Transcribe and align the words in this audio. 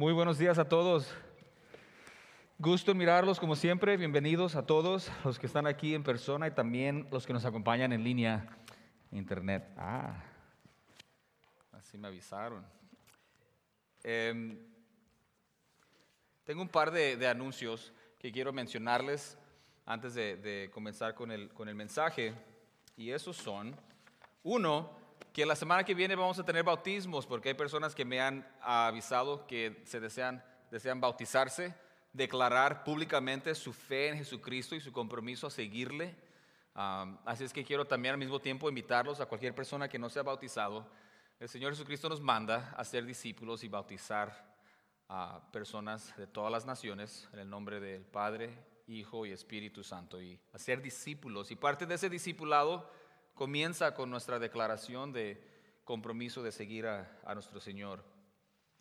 Muy 0.00 0.12
buenos 0.12 0.38
días 0.38 0.60
a 0.60 0.68
todos. 0.68 1.12
Gusto 2.56 2.94
mirarlos 2.94 3.40
como 3.40 3.56
siempre. 3.56 3.96
Bienvenidos 3.96 4.54
a 4.54 4.64
todos 4.64 5.10
los 5.24 5.40
que 5.40 5.46
están 5.46 5.66
aquí 5.66 5.92
en 5.92 6.04
persona 6.04 6.46
y 6.46 6.52
también 6.52 7.08
los 7.10 7.26
que 7.26 7.32
nos 7.32 7.44
acompañan 7.44 7.92
en 7.92 8.04
línea, 8.04 8.48
internet. 9.10 9.68
Ah, 9.76 10.22
así 11.72 11.98
me 11.98 12.06
avisaron. 12.06 12.64
Em, 14.04 14.56
tengo 16.44 16.62
un 16.62 16.68
par 16.68 16.92
de, 16.92 17.26
anuncios 17.26 17.92
que 18.20 18.30
quiero 18.30 18.52
mencionarles 18.52 19.36
antes 19.84 20.14
de, 20.14 20.36
de 20.36 20.70
comenzar 20.72 21.16
con 21.16 21.32
el, 21.32 21.48
con 21.48 21.68
el 21.68 21.74
mensaje. 21.74 22.34
Y 22.96 23.10
esos 23.10 23.36
son, 23.36 23.74
uno, 24.44 24.96
que 25.38 25.46
la 25.46 25.54
semana 25.54 25.84
que 25.84 25.94
viene 25.94 26.16
vamos 26.16 26.36
a 26.40 26.44
tener 26.44 26.64
bautismos, 26.64 27.24
porque 27.24 27.50
hay 27.50 27.54
personas 27.54 27.94
que 27.94 28.04
me 28.04 28.20
han 28.20 28.44
avisado 28.60 29.46
que 29.46 29.80
se 29.84 30.00
desean, 30.00 30.42
desean 30.68 31.00
bautizarse, 31.00 31.76
declarar 32.12 32.82
públicamente 32.82 33.54
su 33.54 33.72
fe 33.72 34.08
en 34.08 34.18
Jesucristo 34.18 34.74
y 34.74 34.80
su 34.80 34.90
compromiso 34.90 35.46
a 35.46 35.50
seguirle. 35.50 36.16
así 36.74 37.44
es 37.44 37.52
que 37.52 37.64
quiero 37.64 37.84
también 37.84 38.14
al 38.14 38.18
mismo 38.18 38.40
tiempo 38.40 38.68
invitarlos 38.68 39.20
a 39.20 39.26
cualquier 39.26 39.54
persona 39.54 39.88
que 39.88 39.96
no 39.96 40.10
sea 40.10 40.24
bautizado. 40.24 40.90
El 41.38 41.48
Señor 41.48 41.70
Jesucristo 41.70 42.08
nos 42.08 42.20
manda 42.20 42.74
a 42.76 42.82
ser 42.82 43.06
discípulos 43.06 43.62
y 43.62 43.68
bautizar 43.68 44.56
a 45.08 45.40
personas 45.52 46.16
de 46.16 46.26
todas 46.26 46.50
las 46.50 46.66
naciones 46.66 47.28
en 47.32 47.38
el 47.38 47.48
nombre 47.48 47.78
del 47.78 48.04
Padre, 48.04 48.58
Hijo 48.88 49.24
y 49.24 49.30
Espíritu 49.30 49.84
Santo 49.84 50.20
y 50.20 50.40
a 50.52 50.58
ser 50.58 50.82
discípulos. 50.82 51.52
Y 51.52 51.54
parte 51.54 51.86
de 51.86 51.94
ese 51.94 52.10
discipulado 52.10 52.90
comienza 53.38 53.94
con 53.94 54.10
nuestra 54.10 54.40
declaración 54.40 55.12
de 55.12 55.40
compromiso 55.84 56.42
de 56.42 56.50
seguir 56.50 56.88
a, 56.88 57.08
nuestro 57.34 57.60
Señor. 57.60 58.04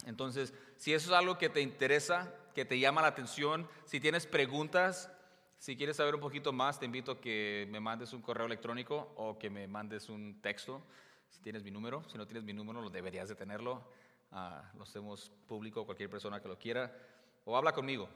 Entonces, 0.08 0.52
si 0.78 0.96
eso 0.96 1.12
es 1.12 1.16
algo 1.16 1.38
que 1.38 1.48
te 1.48 1.62
interesa, 1.62 2.34
que 2.56 2.66
te 2.66 2.80
llama 2.80 3.04
la 3.04 3.10
atención, 3.10 3.70
si 3.86 4.00
tienes 4.00 4.26
preguntas, 4.26 5.12
si 5.60 5.77
quieres 5.77 5.98
saber 5.98 6.16
un 6.16 6.22
poquito 6.22 6.54
más, 6.54 6.80
te 6.80 6.86
invito 6.86 7.12
a 7.12 7.22
que 7.22 7.68
me 7.70 7.80
mandes 7.80 8.14
un 8.14 8.24
correo 8.24 8.48
electrónico 8.48 9.14
o 9.16 9.38
que 9.38 9.52
me 9.52 9.68
mandes 9.68 10.10
un 10.10 10.41
texto, 10.41 10.82
si 11.30 11.40
tienes 11.40 11.64
mi 11.64 11.70
número. 11.70 12.04
Si 12.10 12.18
no 12.18 12.26
tienes 12.26 12.44
mi 12.44 12.54
número, 12.54 12.82
lo 12.82 12.90
deberías 12.90 13.30
de 13.30 13.36
tenerlo. 13.36 13.88
Ah, 14.32 14.71
lo 14.76 14.84
hacemos 14.84 15.32
público, 15.46 15.86
cualquier 15.86 16.10
persona 16.10 16.42
que 16.42 16.48
lo 16.48 16.58
quiera. 16.58 16.98
O 17.46 17.55
habla 17.55 17.74
conmigo. 17.74 18.10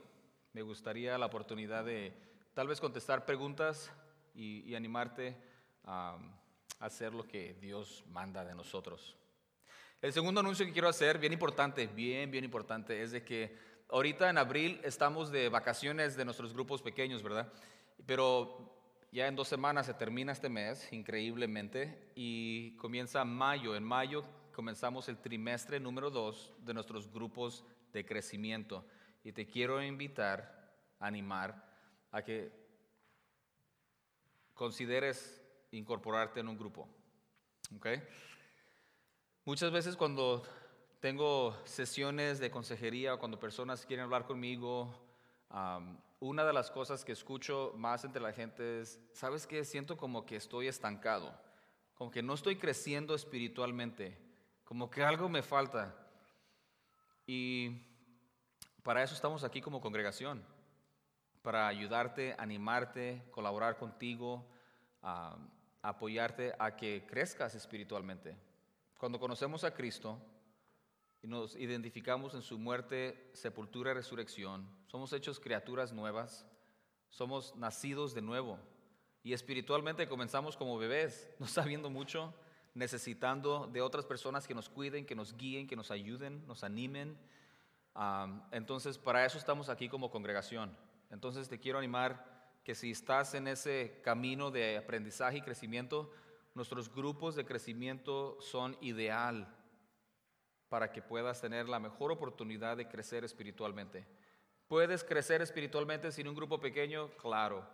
Me 0.54 0.62
gustaría 0.62 1.16
la 1.18 1.26
oportunidad 1.26 1.84
de 1.84 2.12
tal 2.52 2.66
vez 2.66 2.80
contestar 2.80 3.24
preguntas 3.26 3.92
y 4.34 4.74
animarte 4.74 5.51
a 5.84 6.18
hacer 6.80 7.14
lo 7.14 7.26
que 7.26 7.54
Dios 7.54 8.04
manda 8.08 8.44
de 8.44 8.54
nosotros. 8.54 9.16
El 10.00 10.12
segundo 10.12 10.40
anuncio 10.40 10.66
que 10.66 10.72
quiero 10.72 10.88
hacer, 10.88 11.18
bien 11.18 11.32
importante, 11.32 11.86
bien, 11.86 12.30
bien 12.30 12.44
importante, 12.44 13.02
es 13.02 13.12
de 13.12 13.24
que 13.24 13.56
ahorita 13.88 14.28
en 14.28 14.38
abril 14.38 14.80
estamos 14.82 15.30
de 15.30 15.48
vacaciones 15.48 16.16
de 16.16 16.24
nuestros 16.24 16.52
grupos 16.52 16.82
pequeños, 16.82 17.22
¿verdad? 17.22 17.52
Pero 18.04 18.80
ya 19.12 19.28
en 19.28 19.36
dos 19.36 19.46
semanas 19.46 19.86
se 19.86 19.94
termina 19.94 20.32
este 20.32 20.48
mes, 20.48 20.92
increíblemente, 20.92 22.10
y 22.14 22.74
comienza 22.78 23.24
mayo. 23.24 23.76
En 23.76 23.84
mayo 23.84 24.24
comenzamos 24.52 25.08
el 25.08 25.18
trimestre 25.18 25.78
número 25.78 26.10
dos 26.10 26.52
de 26.58 26.74
nuestros 26.74 27.12
grupos 27.12 27.64
de 27.92 28.04
crecimiento. 28.04 28.84
Y 29.22 29.32
te 29.32 29.46
quiero 29.46 29.82
invitar, 29.82 30.74
animar 30.98 31.64
a 32.10 32.22
que 32.22 32.50
consideres 34.54 35.41
incorporarte 35.72 36.40
en 36.40 36.48
un 36.48 36.56
grupo. 36.56 36.88
¿Okay? 37.76 38.02
Muchas 39.44 39.72
veces 39.72 39.96
cuando 39.96 40.44
tengo 41.00 41.56
sesiones 41.64 42.38
de 42.38 42.50
consejería 42.50 43.14
o 43.14 43.18
cuando 43.18 43.40
personas 43.40 43.84
quieren 43.84 44.04
hablar 44.04 44.24
conmigo, 44.24 44.94
una 46.20 46.44
de 46.44 46.52
las 46.52 46.70
cosas 46.70 47.04
que 47.04 47.12
escucho 47.12 47.72
más 47.76 48.04
entre 48.04 48.22
la 48.22 48.32
gente 48.32 48.80
es, 48.80 49.00
¿sabes 49.12 49.46
qué? 49.46 49.64
Siento 49.64 49.96
como 49.96 50.24
que 50.24 50.36
estoy 50.36 50.68
estancado, 50.68 51.34
como 51.94 52.10
que 52.10 52.22
no 52.22 52.34
estoy 52.34 52.56
creciendo 52.56 53.14
espiritualmente, 53.14 54.16
como 54.64 54.88
que 54.88 55.02
algo 55.02 55.28
me 55.28 55.42
falta. 55.42 55.94
Y 57.26 57.82
para 58.82 59.02
eso 59.02 59.14
estamos 59.14 59.42
aquí 59.42 59.60
como 59.60 59.80
congregación, 59.80 60.44
para 61.42 61.66
ayudarte, 61.66 62.36
animarte, 62.38 63.24
colaborar 63.32 63.76
contigo 63.76 64.46
apoyarte 65.82 66.54
a 66.58 66.76
que 66.76 67.04
crezcas 67.06 67.54
espiritualmente. 67.54 68.36
Cuando 68.98 69.18
conocemos 69.18 69.64
a 69.64 69.74
Cristo 69.74 70.18
y 71.20 71.26
nos 71.26 71.56
identificamos 71.56 72.34
en 72.34 72.42
su 72.42 72.58
muerte, 72.58 73.30
sepultura 73.32 73.90
y 73.90 73.94
resurrección, 73.94 74.68
somos 74.86 75.12
hechos 75.12 75.40
criaturas 75.40 75.92
nuevas, 75.92 76.46
somos 77.10 77.54
nacidos 77.56 78.14
de 78.14 78.22
nuevo 78.22 78.58
y 79.24 79.32
espiritualmente 79.32 80.08
comenzamos 80.08 80.56
como 80.56 80.78
bebés, 80.78 81.28
no 81.38 81.46
sabiendo 81.46 81.90
mucho, 81.90 82.32
necesitando 82.74 83.66
de 83.66 83.82
otras 83.82 84.06
personas 84.06 84.46
que 84.46 84.54
nos 84.54 84.68
cuiden, 84.68 85.04
que 85.04 85.14
nos 85.14 85.36
guíen, 85.36 85.66
que 85.66 85.76
nos 85.76 85.90
ayuden, 85.90 86.46
nos 86.46 86.64
animen. 86.64 87.18
entonces, 88.50 88.98
para 88.98 89.26
eso 89.26 89.36
estamos 89.36 89.68
aquí 89.68 89.88
como 89.88 90.10
congregación. 90.10 90.74
Entonces, 91.10 91.48
te 91.48 91.60
quiero 91.60 91.78
animar 91.78 92.31
que 92.64 92.74
si 92.74 92.92
estás 92.92 93.34
en 93.34 93.48
ese 93.48 94.00
camino 94.02 94.50
de 94.50 94.76
aprendizaje 94.76 95.38
y 95.38 95.42
crecimiento, 95.42 96.10
nuestros 96.54 96.92
grupos 96.94 97.34
de 97.34 97.44
crecimiento 97.44 98.38
son 98.40 98.76
ideal 98.80 99.52
para 100.68 100.92
que 100.92 101.02
puedas 101.02 101.40
tener 101.40 101.68
la 101.68 101.80
mejor 101.80 102.12
oportunidad 102.12 102.76
de 102.76 102.88
crecer 102.88 103.24
espiritualmente. 103.24 104.06
¿Puedes 104.68 105.04
crecer 105.04 105.42
espiritualmente 105.42 106.12
sin 106.12 106.28
un 106.28 106.34
grupo 106.34 106.60
pequeño? 106.60 107.10
Claro, 107.16 107.68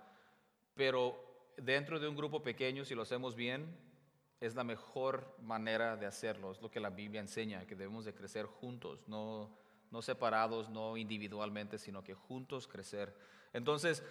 pero 0.75 1.17
dentro 1.57 2.01
de 2.01 2.09
un 2.09 2.17
grupo 2.17 2.43
pequeño, 2.43 2.85
si 2.85 2.95
lo 2.95 3.03
hacemos 3.03 3.37
bien, 3.37 3.77
es 4.41 4.55
la 4.55 4.65
mejor 4.65 5.35
manera 5.43 5.97
de 5.97 6.07
hacerlo. 6.07 6.53
Es 6.53 6.63
lo 6.63 6.71
que 6.71 6.81
la 6.81 6.91
Biblia 6.91 7.21
enseña, 7.21 7.67
que 7.67 7.75
debemos 7.75 8.05
de 8.05 8.15
crecer 8.15 8.47
juntos, 8.47 9.07
no, 9.07 9.57
no 9.91 10.03
separados, 10.03 10.69
no 10.69 10.97
individualmente, 10.97 11.79
sino 11.79 12.03
que 12.03 12.15
juntos 12.15 12.67
crecer. 12.67 13.15
Entonces, 13.53 14.03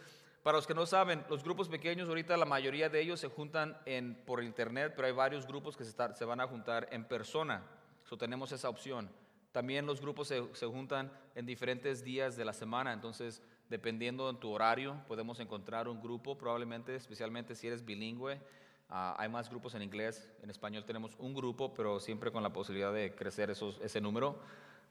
para 0.47 0.59
los 0.59 0.65
que 0.65 0.73
no 0.73 0.85
saben, 0.85 1.25
los 1.29 1.43
grupos 1.43 1.67
pequeños, 1.67 2.07
ahorita 2.07 2.37
la 2.37 2.45
mayoría 2.45 2.87
de 2.87 3.01
ellos 3.01 3.19
se 3.19 3.27
juntan 3.27 3.77
en, 3.85 4.15
por 4.15 4.41
internet, 4.41 4.93
pero 4.95 5.09
hay 5.09 5.13
varios 5.13 5.45
grupos 5.45 5.75
que 5.75 5.83
se, 5.83 6.23
van 6.23 6.39
a 6.39 6.47
juntar 6.47 6.87
en 6.89 7.03
persona. 7.03 7.63
So, 8.05 8.17
tenemos 8.17 8.53
esa 8.53 8.69
opción. 8.69 9.09
También 9.51 9.85
los 9.85 9.99
grupos 9.99 10.29
se, 10.29 10.65
juntan 10.67 11.11
en 11.35 11.45
diferentes 11.45 12.01
días 12.01 12.37
de 12.37 12.45
la 12.45 12.53
semana, 12.53 12.93
entonces 12.93 13.41
dependiendo 13.67 14.31
de 14.31 14.39
tu 14.39 14.49
horario 14.49 14.95
podemos 15.09 15.37
encontrar 15.41 15.89
un 15.89 16.01
grupo, 16.01 16.37
probablemente, 16.37 16.95
especialmente 16.95 17.53
si 17.53 17.67
eres 17.67 17.83
bilingüe. 17.83 18.39
Ah, 18.87 19.17
hay 19.19 19.27
más 19.27 19.49
grupos 19.49 19.75
en 19.75 19.81
inglés, 19.81 20.31
en 20.41 20.49
español 20.49 20.85
tenemos 20.85 21.13
un 21.19 21.33
grupo, 21.33 21.73
pero 21.73 21.99
siempre 21.99 22.31
con 22.31 22.41
la 22.41 22.53
posibilidad 22.53 22.93
de 22.93 23.13
crecer 23.13 23.49
ese 23.49 23.99
número 23.99 24.39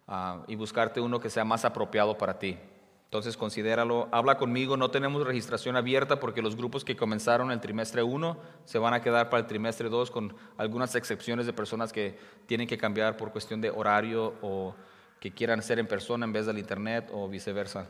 ah, 0.06 0.44
y 0.48 0.54
buscarte 0.54 1.00
uno 1.00 1.18
que 1.18 1.30
sea 1.30 1.46
más 1.46 1.64
apropiado 1.64 2.18
para 2.18 2.38
ti. 2.38 2.58
Entonces 3.06 3.36
considéralo, 3.36 4.08
habla 4.10 4.36
conmigo, 4.36 4.76
no 4.76 4.90
tenemos 4.90 5.24
registración 5.24 5.76
abierta 5.76 6.18
porque 6.18 6.42
los 6.42 6.56
grupos 6.56 6.84
que 6.84 6.96
comenzaron 6.96 7.52
el 7.52 7.60
trimestre 7.60 8.02
1 8.02 8.36
se 8.64 8.78
van 8.78 8.94
a 8.94 9.00
quedar 9.00 9.30
para 9.30 9.42
el 9.42 9.46
trimestre 9.46 9.88
2 9.88 10.10
con 10.10 10.34
algunas 10.58 10.94
excepciones 10.96 11.46
de 11.46 11.52
personas 11.52 11.92
que 11.92 12.18
tienen 12.46 12.66
que 12.66 12.76
cambiar 12.76 13.16
por 13.16 13.30
cuestión 13.30 13.60
de 13.60 13.70
horario 13.70 14.34
o 14.42 14.74
que 15.20 15.30
quieran 15.30 15.62
ser 15.62 15.78
en 15.78 15.86
persona 15.86 16.26
en 16.26 16.32
vez 16.32 16.46
del 16.46 16.58
internet 16.58 17.08
o 17.12 17.28
viceversa. 17.28 17.88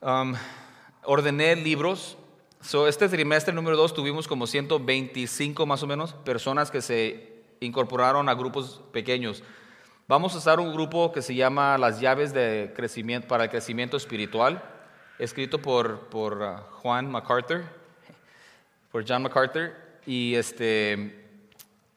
Um, 0.00 0.34
ordené 1.04 1.54
libros. 1.54 2.16
So, 2.62 2.88
este 2.88 3.08
trimestre 3.08 3.54
número 3.54 3.76
2 3.76 3.92
tuvimos 3.92 4.26
como 4.26 4.46
125 4.46 5.66
más 5.66 5.82
o 5.82 5.86
menos 5.86 6.14
personas 6.14 6.70
que 6.70 6.80
se 6.80 7.44
incorporaron 7.60 8.28
a 8.30 8.34
grupos 8.34 8.80
pequeños. 8.90 9.42
Vamos 10.08 10.36
a 10.36 10.38
usar 10.38 10.60
un 10.60 10.72
grupo 10.72 11.10
que 11.10 11.20
se 11.20 11.34
llama 11.34 11.76
Las 11.78 12.00
llaves 12.00 12.32
de 12.32 12.72
crecimiento 12.76 13.26
para 13.26 13.42
el 13.42 13.50
crecimiento 13.50 13.96
espiritual, 13.96 14.62
escrito 15.18 15.60
por, 15.60 15.98
por 16.10 16.40
uh, 16.40 16.58
Juan 16.76 17.10
MacArthur, 17.10 17.64
por 18.92 19.04
John 19.04 19.24
MacArthur, 19.24 19.72
y 20.06 20.36
este 20.36 21.24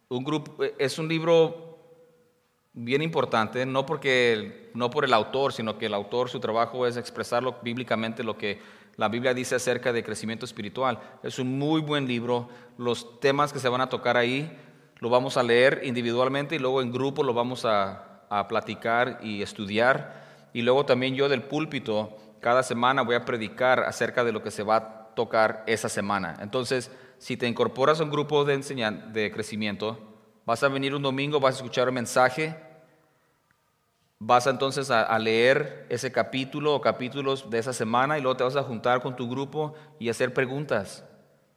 un 0.08 0.24
grupo 0.24 0.58
es 0.80 0.98
un 0.98 1.08
libro 1.08 1.78
bien 2.74 3.04
importante, 3.04 3.64
no 3.68 3.86
porque 3.86 4.72
no 4.74 4.90
por 4.90 5.06
el 5.06 5.14
autor, 5.14 5.54
sino 5.54 5.78
que 5.78 5.86
el 5.86 5.94
autor 5.94 6.30
su 6.30 6.40
trabajo 6.40 6.88
es 6.88 6.98
expresarlo 6.98 7.58
bíblicamente 7.62 8.24
lo 8.24 8.40
que 8.40 8.60
la 8.98 9.08
Biblia 9.08 9.36
dice 9.36 9.54
acerca 9.54 9.94
de 9.94 10.04
crecimiento 10.04 10.46
espiritual. 10.46 11.00
Es 11.22 11.38
un 11.38 11.60
muy 11.60 11.80
buen 11.80 12.08
libro. 12.08 12.50
Los 12.80 13.20
temas 13.20 13.54
que 13.54 13.60
se 13.60 13.70
van 13.70 13.82
a 13.82 13.90
tocar 13.90 14.18
ahí 14.18 14.52
lo 15.00 15.10
vamos 15.10 15.38
a 15.38 15.44
leer 15.44 15.82
individualmente 15.84 16.56
y 16.56 16.60
luego 16.60 16.82
en 16.82 16.92
grupo 16.92 17.24
lo 17.24 17.34
vamos 17.34 17.66
a, 17.66 18.09
platicar 18.48 19.20
y 19.22 19.42
estudiar. 19.42 20.50
Y 20.54 20.62
luego 20.62 20.86
también 20.86 21.16
yo 21.16 21.30
del 21.30 21.44
púlpito, 21.44 22.18
cada 22.40 22.64
semana 22.64 23.02
voy 23.02 23.16
a 23.16 23.26
predicar 23.26 23.82
acerca 23.82 24.24
de 24.24 24.32
lo 24.32 24.42
que 24.42 24.52
se 24.52 24.64
va 24.64 24.76
a 24.76 25.16
tocar 25.16 25.64
esa 25.68 25.90
semana. 25.90 26.38
Entonces, 26.42 26.92
si 27.18 27.38
te 27.38 27.48
incorporas 27.48 28.00
a 28.00 28.04
un 28.04 28.12
grupo 28.12 28.46
de, 28.46 28.58
de 29.12 29.32
crecimiento, 29.32 30.00
vas 30.46 30.64
a 30.64 30.70
venir 30.70 30.96
un 30.96 31.02
domingo, 31.02 31.40
vas 31.40 31.56
a 31.56 31.58
escuchar 31.58 31.88
un 31.90 31.96
mensaje 31.96 32.56
Vas 34.22 34.48
entonces 34.48 34.92
a, 34.92 35.04
a, 35.04 35.18
leer 35.18 35.86
ese 35.88 36.12
capítulo 36.12 36.76
o 36.76 36.82
capítulos 36.82 37.50
de 37.50 37.58
esa 37.58 37.72
semana 37.72 38.18
y 38.18 38.22
luego 38.22 38.36
te 38.36 38.44
vas 38.44 38.58
a 38.58 38.64
juntar 38.64 39.02
con 39.02 39.16
tu 39.16 39.30
grupo 39.30 39.76
y 39.98 40.10
hacer 40.10 40.34
preguntas 40.34 41.06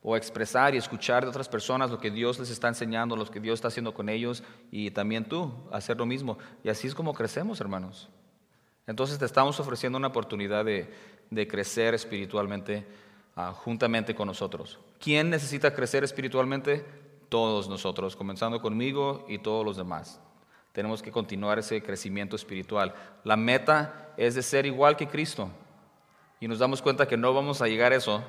o 0.03 0.17
expresar 0.17 0.75
y 0.75 0.79
escuchar 0.79 1.23
de 1.23 1.31
otras 1.31 1.49
personas 1.49 1.91
lo 1.91 1.99
que 1.99 2.11
Dios 2.11 2.39
les 2.39 2.51
está 2.51 2.69
enseñando, 2.69 3.17
lo 3.17 3.25
que 3.25 3.41
Dios 3.41 3.55
está 3.55 3.69
haciendo 3.69 3.95
con 3.95 4.09
ellos 4.09 4.43
y 4.71 4.91
también 4.91 5.25
tú 5.25 5.53
hacer 5.71 5.97
lo 5.97 6.07
mismo. 6.07 6.39
Y 6.65 6.69
así 6.69 6.89
es 6.89 6.95
como 6.95 7.15
crecemos, 7.15 7.61
hermanos. 7.61 8.09
Entonces 8.87 9.19
te 9.19 9.25
estamos 9.25 9.61
ofreciendo 9.61 9.99
una 9.99 10.09
oportunidad 10.09 10.65
de, 10.65 10.93
de 11.31 11.47
crecer 11.47 11.95
espiritualmente 11.95 12.85
uh, 13.37 13.53
juntamente 13.53 14.15
con 14.15 14.27
nosotros. 14.27 14.81
¿Quién 14.99 15.31
necesita 15.31 15.73
crecer 15.73 16.03
espiritualmente? 16.03 16.85
Todos 17.29 17.69
nosotros, 17.69 18.17
comenzando 18.17 18.61
conmigo 18.61 19.25
y 19.29 19.39
todos 19.39 19.65
los 19.65 19.77
demás. 19.77 20.21
Tenemos 20.73 21.01
que 21.01 21.13
continuar 21.13 21.59
ese 21.59 21.81
crecimiento 21.83 22.35
espiritual. 22.35 22.95
La 23.25 23.37
meta 23.37 24.13
es 24.17 24.35
de 24.35 24.43
ser 24.43 24.67
igual 24.67 24.97
que 24.97 25.07
Cristo. 25.07 25.49
Y 26.41 26.49
nos 26.49 26.59
damos 26.59 26.83
cuenta 26.83 27.07
que 27.07 27.17
no 27.17 27.33
vamos 27.33 27.63
a 27.63 27.69
llegar 27.69 27.93
a 27.93 27.97
eso 27.97 28.25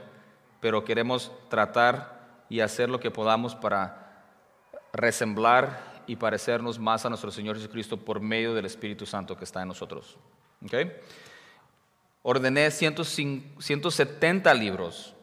pero 0.63 0.86
queremos 0.86 1.30
tratar 1.50 2.45
y 2.48 2.62
hacer 2.62 2.88
lo 2.89 2.98
que 2.98 3.12
podamos 3.12 3.54
para 3.54 4.24
resemblar 4.94 6.01
y 6.07 6.15
parecernos 6.15 6.80
más 6.80 7.06
a 7.06 7.10
nuestro 7.10 7.31
Señor 7.31 7.57
Jesucristo 7.57 7.98
por 7.98 8.21
medio 8.21 8.54
del 8.54 8.63
Espíritu 8.63 9.06
Santo 9.06 9.36
que 9.36 9.44
está 9.44 9.62
en 9.62 9.68
nosotros. 9.68 10.18
¿Okay? 10.63 10.89
Ordené 12.21 12.71
170 12.71 14.54
libros. 14.54 15.13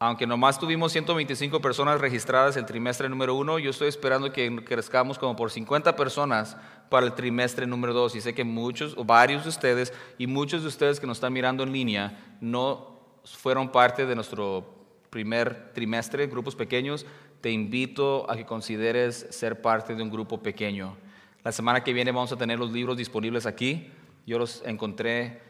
Aunque 0.00 0.26
nomás 0.26 0.58
tuvimos 0.58 0.90
125 0.90 1.60
personas 1.60 2.00
registradas 2.00 2.56
el 2.56 2.66
trimestre 2.66 3.08
número 3.08 3.36
uno, 3.36 3.60
yo 3.60 3.70
estoy 3.70 3.86
esperando 3.86 4.32
que 4.32 4.64
crezcamos 4.64 5.16
como 5.16 5.36
por 5.36 5.52
50 5.52 5.94
personas 5.94 6.56
para 6.88 7.06
el 7.06 7.12
trimestre 7.12 7.68
número 7.68 7.92
dos. 7.92 8.16
Y 8.16 8.20
sé 8.20 8.34
que 8.34 8.42
muchos, 8.42 8.94
o 8.96 9.04
varios 9.04 9.44
de 9.44 9.50
ustedes, 9.50 9.92
y 10.18 10.26
muchos 10.26 10.62
de 10.62 10.68
ustedes 10.68 10.98
que 10.98 11.06
nos 11.06 11.18
están 11.18 11.32
mirando 11.32 11.62
en 11.62 11.72
línea, 11.72 12.36
no 12.40 12.91
fueron 13.24 13.70
parte 13.70 14.06
de 14.06 14.14
nuestro 14.14 14.82
primer 15.10 15.72
trimestre, 15.72 16.26
grupos 16.26 16.56
pequeños, 16.56 17.06
te 17.40 17.50
invito 17.50 18.30
a 18.30 18.36
que 18.36 18.46
consideres 18.46 19.26
ser 19.30 19.60
parte 19.60 19.94
de 19.94 20.02
un 20.02 20.10
grupo 20.10 20.42
pequeño. 20.42 20.96
La 21.44 21.50
semana 21.50 21.82
que 21.82 21.92
viene 21.92 22.12
vamos 22.12 22.32
a 22.32 22.36
tener 22.36 22.58
los 22.58 22.70
libros 22.70 22.96
disponibles 22.96 23.46
aquí. 23.46 23.90
Yo 24.26 24.38
los 24.38 24.62
encontré 24.64 25.42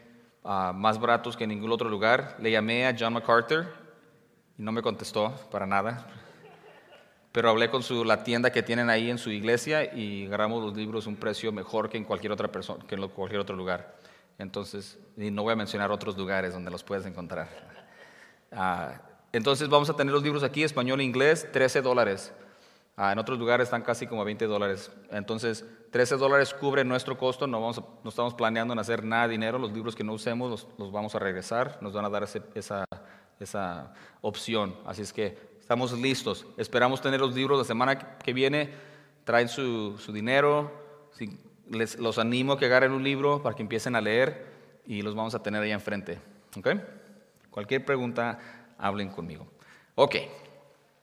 uh, 0.43 0.73
más 0.73 0.99
baratos 0.99 1.37
que 1.37 1.43
en 1.43 1.51
ningún 1.51 1.71
otro 1.71 1.87
lugar. 1.87 2.35
Le 2.39 2.49
llamé 2.49 2.87
a 2.87 2.95
John 2.97 3.13
MacArthur 3.13 3.67
y 4.57 4.63
no 4.63 4.71
me 4.71 4.81
contestó 4.81 5.33
para 5.51 5.67
nada. 5.67 6.07
Pero 7.31 7.49
hablé 7.49 7.69
con 7.69 7.83
su, 7.83 8.03
la 8.03 8.23
tienda 8.23 8.51
que 8.51 8.63
tienen 8.63 8.89
ahí 8.89 9.09
en 9.09 9.19
su 9.19 9.29
iglesia 9.29 9.93
y 9.93 10.25
agarramos 10.25 10.63
los 10.63 10.75
libros 10.75 11.05
un 11.05 11.15
precio 11.15 11.51
mejor 11.51 11.89
que 11.89 11.97
en 11.97 12.05
cualquier, 12.05 12.31
otra 12.31 12.51
persona, 12.51 12.83
que 12.87 12.95
en 12.95 13.07
cualquier 13.09 13.41
otro 13.41 13.55
lugar. 13.55 13.95
Entonces, 14.43 14.99
y 15.15 15.31
no 15.31 15.43
voy 15.43 15.53
a 15.53 15.55
mencionar 15.55 15.89
otros 15.89 16.17
lugares 16.17 16.53
donde 16.53 16.69
los 16.69 16.83
puedes 16.83 17.05
encontrar. 17.05 17.47
Uh, 18.51 18.91
entonces 19.31 19.69
vamos 19.69 19.89
a 19.89 19.95
tener 19.95 20.13
los 20.13 20.21
libros 20.21 20.43
aquí, 20.43 20.63
español 20.63 20.99
e 20.99 21.03
inglés, 21.05 21.49
13 21.51 21.81
dólares. 21.81 22.33
Uh, 22.97 23.05
en 23.05 23.19
otros 23.19 23.39
lugares 23.39 23.67
están 23.67 23.83
casi 23.83 24.05
como 24.05 24.23
20 24.25 24.45
dólares. 24.45 24.91
Entonces, 25.11 25.65
13 25.91 26.17
dólares 26.17 26.53
cubre 26.53 26.83
nuestro 26.83 27.17
costo, 27.17 27.47
no, 27.47 27.61
vamos 27.61 27.81
no 28.03 28.09
estamos 28.09 28.33
planeando 28.33 28.73
en 28.73 28.79
hacer 28.79 29.03
nada 29.05 29.23
de 29.23 29.31
dinero, 29.31 29.57
los 29.57 29.71
libros 29.71 29.95
que 29.95 30.03
no 30.03 30.11
usemos 30.11 30.67
los, 30.77 30.91
vamos 30.91 31.15
a 31.15 31.19
regresar, 31.19 31.77
nos 31.81 31.93
van 31.93 32.03
a 32.03 32.09
dar 32.09 32.23
ese, 32.23 32.41
esa, 32.53 32.83
esa 33.39 33.93
opción. 34.21 34.75
Así 34.85 35.03
es 35.03 35.13
que 35.13 35.37
estamos 35.57 35.93
listos. 35.93 36.45
Esperamos 36.57 37.01
tener 37.01 37.21
los 37.21 37.33
libros 37.33 37.57
la 37.57 37.65
semana 37.65 37.97
que 38.17 38.33
viene, 38.33 38.71
traen 39.23 39.47
su, 39.47 39.97
su 39.97 40.11
dinero. 40.11 40.69
Les, 41.69 41.97
los 41.97 42.17
animo 42.17 42.53
a 42.53 42.59
que 42.59 42.65
agarren 42.65 42.91
un 42.91 43.03
libro 43.03 43.41
para 43.41 43.55
que 43.55 43.61
empiecen 43.61 43.95
a 43.95 44.01
leer 44.01 44.53
y 44.85 45.01
los 45.01 45.15
vamos 45.15 45.35
a 45.35 45.41
tener 45.41 45.61
ahí 45.61 45.71
enfrente. 45.71 46.19
¿Okay? 46.57 46.81
Cualquier 47.49 47.85
pregunta, 47.85 48.39
hablen 48.77 49.09
conmigo. 49.09 49.47
Ok, 49.95 50.15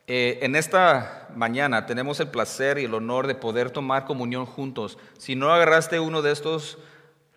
eh, 0.06 0.38
en 0.42 0.56
esta 0.56 1.28
mañana 1.34 1.86
tenemos 1.86 2.18
el 2.20 2.28
placer 2.28 2.78
y 2.78 2.84
el 2.84 2.94
honor 2.94 3.26
de 3.26 3.34
poder 3.34 3.70
tomar 3.70 4.04
comunión 4.04 4.46
juntos. 4.46 4.98
Si 5.18 5.36
no 5.36 5.52
agarraste 5.52 6.00
uno 6.00 6.22
de 6.22 6.32
estos 6.32 6.78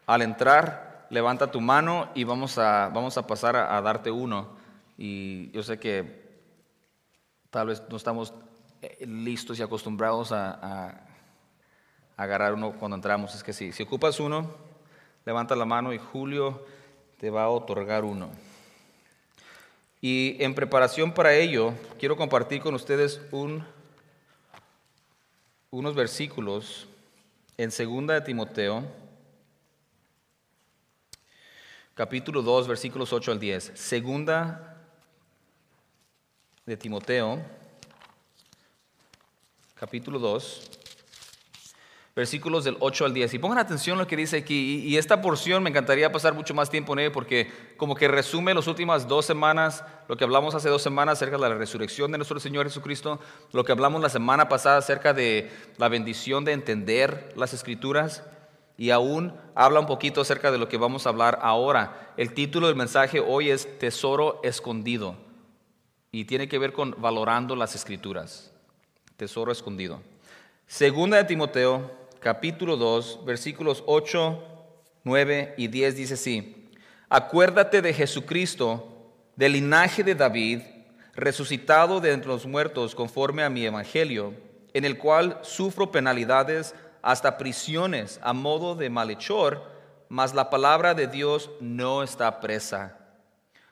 al 0.08 0.22
entrar, 0.22 1.08
levanta 1.10 1.52
tu 1.52 1.62
mano 1.62 2.10
y 2.16 2.24
vamos 2.24 2.58
a, 2.58 2.90
vamos 2.94 3.18
a 3.18 3.28
pasar 3.28 3.56
a, 3.56 3.80
darte 3.81 4.10
uno. 4.10 4.50
Y 4.98 5.52
yo 5.52 5.64
sé 5.64 5.80
que 5.80 6.24
tal 7.50 7.68
vez 7.68 7.84
no 7.90 7.98
estamos 7.98 8.34
eh, 8.81 9.06
listos 9.06 9.60
y 9.60 9.62
acostumbrados 9.62 10.31
a 10.31 11.02
agarrar 12.18 12.54
uno 12.54 12.74
cuando 12.74 12.95
entramos. 12.95 13.36
Es 13.36 13.44
que 13.44 13.54
sí, 13.54 13.71
si 13.71 13.83
ocupas 13.83 14.19
uno, 14.19 14.54
levanta 15.25 15.56
la 15.56 15.65
mano 15.65 15.94
y 15.94 15.98
Julio 15.98 16.65
te 17.19 17.30
va 17.30 17.44
a 17.44 17.50
otorgar 17.50 18.04
uno. 18.04 18.30
Y 20.01 20.36
en 20.44 20.54
preparación 20.54 21.13
para 21.13 21.33
ello, 21.33 21.74
quiero 21.98 22.18
compartir 22.18 22.62
con 22.62 22.74
ustedes 22.75 23.21
un, 23.31 23.65
unos 25.71 25.95
versículos 25.95 26.88
en 27.57 27.69
2 27.69 28.07
de 28.07 28.21
Timoteo, 28.21 28.83
capítulo 31.94 32.42
2, 32.42 32.68
versículos 32.68 33.13
8 33.13 33.31
al 33.31 33.39
10. 33.39 33.71
Segunda 33.75 34.77
de 36.65 36.75
Timoteo, 36.75 37.42
capítulo 39.75 40.19
2, 40.19 40.82
versículos 42.15 42.63
del 42.63 42.77
8 42.80 43.06
al 43.06 43.13
10. 43.13 43.33
Y 43.33 43.39
pongan 43.39 43.57
atención 43.57 43.98
a 43.98 44.01
lo 44.01 44.07
que 44.07 44.15
dice 44.15 44.38
aquí. 44.38 44.83
Y, 44.86 44.98
esta 44.98 45.21
porción 45.21 45.63
me 45.63 45.69
encantaría 45.69 46.12
pasar 46.12 46.33
mucho 46.33 46.54
más 46.54 46.69
tiempo 46.69 46.94
en 46.94 47.00
ella 47.00 47.12
porque 47.12 47.51
como 47.77 47.95
que 47.95 48.07
resume 48.07 48.54
las 48.54 48.68
últimas 48.68 49.07
dos 49.07 49.25
semanas, 49.25 49.83
lo 50.07 50.15
que 50.15 50.24
hablamos 50.24 50.56
hace 50.56 50.69
dos 50.69 50.81
semanas 50.81 51.18
acerca 51.18 51.38
de 51.38 51.50
la 51.50 51.56
resurrección 51.56 52.12
de 52.12 52.18
nuestro 52.18 52.39
Señor 52.39 52.65
Jesucristo, 52.65 53.19
lo 53.51 53.63
que 53.63 53.71
hablamos 53.71 54.01
la 54.01 54.10
semana 54.10 54.48
pasada 54.48 54.77
acerca 54.77 55.13
de 55.13 55.51
la 55.77 55.89
bendición 55.89 56.45
de 56.45 56.54
entender 56.54 57.33
las 57.36 57.54
escrituras. 57.54 58.24
Y 58.75 58.89
aún 58.89 59.33
habla 59.54 59.80
un 59.80 59.86
poquito 59.86 60.21
acerca 60.21 60.51
de 60.51 60.57
lo 60.57 60.68
que 60.68 60.77
vamos 60.77 61.06
a 61.06 61.10
hablar 61.10 61.38
ahora. 61.44 62.13
El 62.18 62.33
título 62.33 62.68
del 62.68 62.75
mensaje 62.75 63.19
hoy 63.19 63.51
es 63.51 63.77
Tesoro 63.77 64.39
Escondido. 64.44 65.15
Y 66.12 66.25
tiene 66.25 66.48
que 66.48 66.57
ver 66.60 66.74
con 66.74 66.95
valorando 67.00 67.56
las 67.56 67.75
escrituras. 67.75 68.51
Tesoro 69.15 69.51
escondido. 69.51 70.01
Segunda 70.68 71.18
de 71.18 71.24
Timoteo 71.25 72.02
capítulo 72.24 72.78
2, 72.78 73.25
versículos 73.25 73.84
8, 73.86 74.42
9 75.04 75.56
y 75.58 75.68
10 75.68 75.98
dice 75.98 76.14
así, 76.14 76.72
acuérdate 77.10 77.82
de 77.82 77.94
Jesucristo, 77.94 79.12
del 79.36 79.51
linaje 79.51 80.06
de 80.06 80.15
David, 80.15 80.62
resucitado 81.15 82.00
de 82.00 82.13
entre 82.13 82.30
los 82.30 82.46
muertos 82.46 82.96
conforme 82.96 83.44
a 83.44 83.50
mi 83.50 83.65
evangelio, 83.65 84.34
en 84.74 84.86
el 84.86 84.98
cual 84.98 85.38
sufro 85.42 85.92
penalidades 85.92 86.74
hasta 87.01 87.38
prisiones 87.38 88.22
a 88.24 88.32
modo 88.32 88.75
de 88.75 88.89
malhechor, 88.89 89.62
mas 90.08 90.34
la 90.34 90.50
palabra 90.50 90.94
de 90.94 91.08
Dios 91.08 91.51
no 91.60 92.03
está 92.03 92.39
presa. 92.39 93.00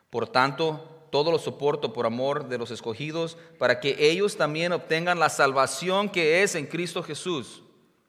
Por 0.09 0.27
tanto, 0.27 1.07
todo 1.09 1.31
lo 1.31 1.39
soporto 1.39 1.93
por 1.93 2.05
amor 2.05 2.49
de 2.49 2.57
los 2.57 2.69
escogidos, 2.69 3.37
para 3.57 3.79
que 3.79 3.95
ellos 3.97 4.35
también 4.35 4.73
obtengan 4.73 5.19
la 5.19 5.29
salvación 5.29 6.09
que 6.09 6.43
es 6.43 6.55
en 6.55 6.65
Cristo 6.65 7.01
Jesús 7.01 7.63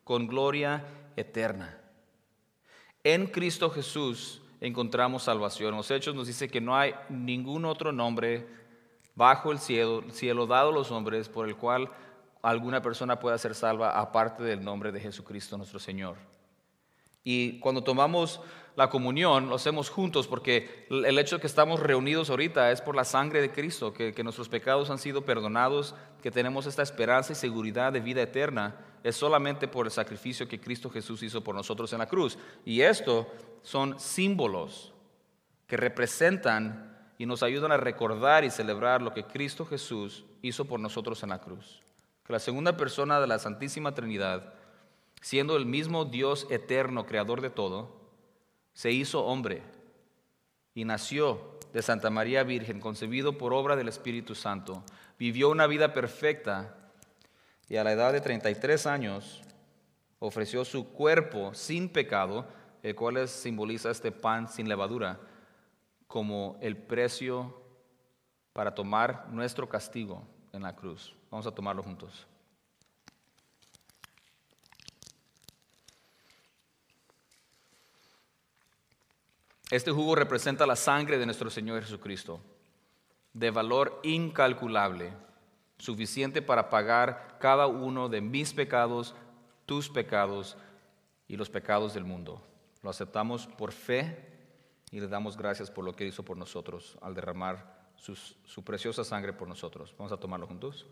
con 0.05 0.27
gloria 0.27 0.85
eterna. 1.17 1.79
En 3.05 3.27
Cristo 3.27 3.71
Jesús 3.71 4.41
encontramos 4.61 5.25
salvación. 5.25 5.77
Los 5.77 5.91
hechos 5.91 6.15
nos 6.15 6.27
dice 6.27 6.49
que 6.49 6.61
no 6.61 6.77
hay 6.77 6.95
ningún 7.09 7.65
otro 7.65 7.93
nombre 7.93 8.47
bajo 9.15 9.53
el 9.53 9.59
cielo, 9.59 10.05
cielo 10.11 10.47
dado 10.47 10.71
a 10.71 10.73
los 10.73 10.91
hombres 10.91 11.29
por 11.29 11.49
el 11.49 11.57
cual 11.57 11.91
alguna 12.43 12.81
persona 12.81 13.19
pueda 13.19 13.39
ser 13.39 13.55
salva 13.55 13.99
aparte 13.99 14.43
del 14.43 14.65
nombre 14.65 14.93
de 14.93 15.01
Jesucristo 15.01 15.57
nuestro 15.57 15.79
Señor. 15.79 16.17
Y 17.25 17.61
cuando 17.61 17.85
tomamos 17.85 18.41
la 18.75 18.89
comunión, 18.89 19.49
lo 19.49 19.57
hacemos 19.57 19.91
juntos 19.91 20.27
porque 20.27 20.87
el 20.91 21.19
hecho 21.19 21.37
de 21.37 21.41
que 21.41 21.47
estamos 21.47 21.79
reunidos 21.79 22.31
ahorita 22.31 22.73
es 22.73 22.81
por 22.81 22.97
la 22.97 23.05
sangre 23.05 23.41
de 23.41 23.53
Cristo, 23.53 23.93
que, 23.93 24.13
que 24.13 24.25
nuestros 24.25 24.49
pecados 24.49 24.91
han 24.91 24.99
sido 24.99 25.25
perdonados, 25.25 25.95
que 26.23 26.31
tenemos 26.31 26.67
esta 26.67 26.83
esperanza 26.83 27.33
y 27.33 27.37
seguridad 27.37 27.93
de 27.93 28.01
vida 28.01 28.23
eterna 28.23 28.77
es 29.03 29.17
solamente 29.17 29.69
por 29.69 29.87
el 29.87 29.93
sacrificio 29.93 30.49
que 30.49 30.61
Cristo 30.61 30.91
Jesús 30.91 31.23
hizo 31.23 31.43
por 31.43 31.55
nosotros 31.55 31.93
en 31.93 31.99
la 31.99 32.07
cruz. 32.07 32.39
Y 32.65 32.83
esto 32.83 33.27
son 33.63 33.99
símbolos 33.99 34.93
que 35.67 35.77
representan 35.77 36.93
y 37.19 37.27
nos 37.27 37.43
ayudan 37.43 37.73
a 37.73 37.77
recordar 37.77 38.45
y 38.45 38.51
celebrar 38.51 39.03
lo 39.03 39.13
que 39.13 39.25
Cristo 39.25 39.65
Jesús 39.67 40.25
hizo 40.43 40.65
por 40.65 40.81
nosotros 40.81 41.23
en 41.23 41.31
la 41.31 41.41
cruz. 41.41 41.83
Que 42.25 42.33
la 42.33 42.39
segunda 42.39 42.77
persona 42.77 43.21
de 43.21 43.27
la 43.27 43.39
Santísima 43.39 43.95
Trinidad, 43.95 44.55
siendo 45.21 45.57
el 45.57 45.67
mismo 45.67 46.05
Dios 46.05 46.47
eterno, 46.51 47.07
creador 47.07 47.41
de 47.41 47.51
todo, 47.51 48.01
se 48.73 48.93
hizo 48.93 49.25
hombre 49.25 49.63
y 50.75 50.85
nació 50.85 51.59
de 51.73 51.83
Santa 51.83 52.11
María 52.11 52.43
Virgen, 52.43 52.81
concebido 52.81 53.39
por 53.39 53.53
obra 53.53 53.77
del 53.77 53.89
Espíritu 53.89 54.35
Santo. 54.35 54.85
Vivió 55.19 55.51
una 55.51 55.67
vida 55.67 55.93
perfecta 55.93 56.82
y 57.69 57.77
a 57.77 57.85
la 57.85 57.93
edad 57.93 58.13
de 58.13 58.21
33 58.21 58.87
años 58.87 59.43
ofreció 60.19 60.65
su 60.65 60.93
cuerpo 60.93 61.55
sin 61.55 61.89
pecado 61.89 62.47
el 62.83 62.95
cual 62.95 63.29
simboliza 63.29 63.91
este 63.91 64.11
pan 64.11 64.49
sin 64.49 64.69
levadura 64.69 65.21
como 66.07 66.59
el 66.61 66.77
precio 66.77 67.63
para 68.53 68.75
tomar 68.75 69.29
nuestro 69.31 69.69
castigo 69.69 70.27
en 70.53 70.63
la 70.63 70.75
cruz. 70.75 71.15
Vamos 71.31 71.47
a 71.47 71.55
tomarlo 71.55 71.83
juntos. 71.83 72.27
Este 79.71 79.91
jugo 79.91 80.15
representa 80.15 80.67
la 80.67 80.77
sangre 80.77 81.17
de 81.17 81.25
nuestro 81.25 81.49
Señor 81.49 81.83
Jesucristo, 81.83 82.41
de 83.33 83.51
valor 83.51 84.01
incalculable, 84.03 85.15
suficiente 85.83 86.43
para 86.43 86.71
pagar 86.71 87.39
cada 87.41 87.67
uno 87.67 88.09
de 88.09 88.21
mis 88.21 88.55
pecados, 88.55 89.17
tus 89.67 89.89
pecados 89.89 90.57
y 91.27 91.37
los 91.37 91.51
pecados 91.51 91.93
del 91.93 92.05
mundo. 92.05 92.41
Lo 92.83 92.91
aceptamos 92.91 93.49
por 93.49 93.73
fe 93.73 94.17
y 94.93 95.01
le 95.01 95.09
damos 95.09 95.37
gracias 95.37 95.73
por 95.73 95.85
lo 95.85 95.93
que 95.97 96.07
hizo 96.07 96.25
por 96.25 96.37
nosotros 96.37 96.97
al 97.03 97.17
derramar 97.17 97.91
su 97.97 98.63
preciosa 98.63 99.03
sangre 99.03 99.33
por 99.33 99.49
nosotros. 99.49 99.93
Vamos 99.99 100.13
a 100.13 100.17
tomarlo 100.17 100.47
juntos. 100.47 100.87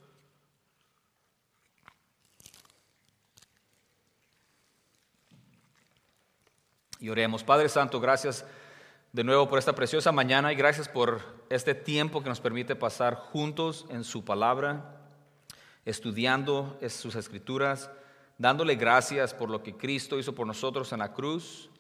Y 6.98 7.08
oremos, 7.10 7.44
Padre 7.44 7.68
Santo, 7.68 8.00
gracias 8.00 8.44
de 9.12 9.24
nuevo 9.24 9.48
por 9.48 9.58
esta 9.58 9.74
preciosa 9.74 10.12
mañana 10.12 10.52
y 10.52 10.56
gracias 10.56 10.88
por 10.88 11.20
este 11.48 11.74
tiempo 11.74 12.22
que 12.22 12.28
nos 12.28 12.40
permite 12.40 12.76
pasar 12.76 13.16
juntos 13.16 13.86
en 13.90 14.04
su 14.04 14.24
palabra, 14.24 15.00
estudiando 15.84 16.78
sus 16.88 17.16
escrituras, 17.16 17.90
dándole 18.38 18.76
gracias 18.76 19.34
por 19.34 19.50
lo 19.50 19.64
que 19.64 19.76
Cristo 19.76 20.18
hizo 20.18 20.34
por 20.34 20.46
nosotros 20.46 20.92
en 20.92 21.00
la 21.00 21.12
cruz 21.12 21.70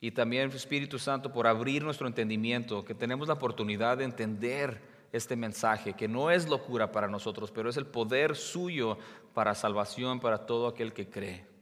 y 0.00 0.12
también 0.12 0.52
Espíritu 0.52 1.00
Santo 1.00 1.32
por 1.32 1.48
abrir 1.48 1.82
nuestro 1.82 2.06
entendimiento, 2.06 2.84
que 2.84 2.94
tenemos 2.94 3.26
la 3.26 3.34
oportunidad 3.34 3.98
de 3.98 4.04
entender 4.04 4.80
este 5.12 5.34
mensaje, 5.34 5.94
que 5.94 6.06
no 6.06 6.30
es 6.30 6.48
locura 6.48 6.92
para 6.92 7.08
nosotros, 7.08 7.50
pero 7.50 7.68
es 7.68 7.76
el 7.76 7.86
poder 7.86 8.36
suyo 8.36 8.96
para 9.34 9.56
salvación 9.56 10.20
para 10.20 10.46
todo 10.46 10.68
aquel 10.68 10.92
que 10.92 11.08
cree. 11.08 11.55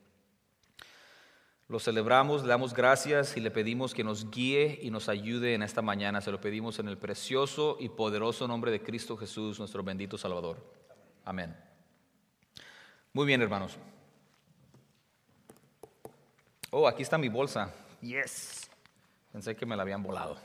Lo 1.74 1.80
celebramos, 1.80 2.42
le 2.42 2.50
damos 2.50 2.72
gracias 2.72 3.36
y 3.36 3.40
le 3.40 3.50
pedimos 3.50 3.94
que 3.94 4.04
nos 4.04 4.30
guíe 4.30 4.78
y 4.80 4.92
nos 4.92 5.08
ayude 5.08 5.54
en 5.54 5.64
esta 5.64 5.82
mañana. 5.82 6.20
Se 6.20 6.30
lo 6.30 6.40
pedimos 6.40 6.78
en 6.78 6.86
el 6.86 6.96
precioso 6.96 7.78
y 7.80 7.88
poderoso 7.88 8.46
nombre 8.46 8.70
de 8.70 8.80
Cristo 8.80 9.16
Jesús, 9.16 9.58
nuestro 9.58 9.82
bendito 9.82 10.16
Salvador. 10.16 10.56
Amén. 11.24 11.52
Muy 13.12 13.26
bien, 13.26 13.42
hermanos. 13.42 13.76
Oh, 16.70 16.86
aquí 16.86 17.02
está 17.02 17.18
mi 17.18 17.28
bolsa. 17.28 17.74
Yes. 18.00 18.70
Pensé 19.32 19.56
que 19.56 19.66
me 19.66 19.74
la 19.74 19.82
habían 19.82 20.04
volado. 20.04 20.36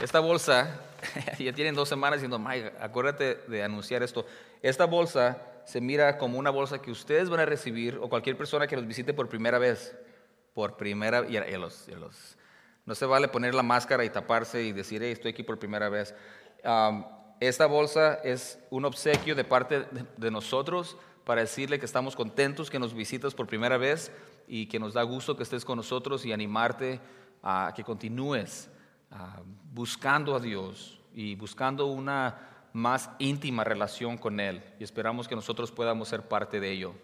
Esta 0.00 0.20
bolsa, 0.20 0.80
ya 1.38 1.52
tienen 1.52 1.74
dos 1.74 1.90
semanas 1.90 2.20
diciendo, 2.20 2.38
Mike, 2.38 2.72
acuérdate 2.80 3.34
de 3.48 3.62
anunciar 3.62 4.02
esto. 4.02 4.24
Esta 4.62 4.86
bolsa 4.86 5.42
se 5.66 5.82
mira 5.82 6.16
como 6.16 6.38
una 6.38 6.48
bolsa 6.48 6.80
que 6.80 6.90
ustedes 6.90 7.28
van 7.28 7.40
a 7.40 7.44
recibir 7.44 7.98
o 8.00 8.08
cualquier 8.08 8.38
persona 8.38 8.66
que 8.66 8.76
los 8.76 8.86
visite 8.86 9.12
por 9.12 9.28
primera 9.28 9.58
vez 9.58 9.94
por 10.54 10.76
primera 10.76 11.26
y, 11.28 11.36
los, 11.56 11.88
no 12.86 12.94
se 12.94 13.06
vale 13.06 13.28
poner 13.28 13.54
la 13.54 13.62
máscara 13.62 14.04
y 14.04 14.10
taparse 14.10 14.62
y 14.62 14.72
decir, 14.72 15.02
estoy 15.02 15.32
aquí 15.32 15.42
por 15.42 15.58
primera 15.58 15.88
vez. 15.88 16.14
esta 17.40 17.66
bolsa 17.66 18.14
es 18.24 18.58
un 18.70 18.84
obsequio 18.84 19.34
de 19.34 19.44
parte 19.44 19.86
de, 20.16 20.30
nosotros 20.30 20.96
para 21.24 21.40
decirle 21.40 21.78
que 21.78 21.86
estamos 21.86 22.14
contentos 22.14 22.70
que 22.70 22.78
nos 22.78 22.94
visitas 22.94 23.34
por 23.34 23.46
primera 23.46 23.76
vez 23.76 24.12
y 24.46 24.66
que 24.66 24.78
nos 24.78 24.94
da 24.94 25.02
gusto 25.02 25.36
que 25.36 25.42
estés 25.42 25.64
con 25.64 25.76
nosotros 25.76 26.24
y 26.24 26.32
animarte 26.32 27.00
a 27.42 27.72
que 27.74 27.82
continúes 27.82 28.68
buscando 29.72 30.34
a 30.34 30.40
Dios 30.40 31.00
y 31.14 31.34
buscando 31.34 31.86
una 31.86 32.68
más 32.72 33.10
íntima 33.18 33.64
relación 33.64 34.18
con 34.18 34.40
Él. 34.40 34.62
Y 34.78 34.84
esperamos 34.84 35.28
que 35.28 35.36
nosotros 35.36 35.70
podamos 35.70 36.08
ser 36.08 36.22
parte 36.22 36.60
de 36.60 36.72
ello. 36.72 36.94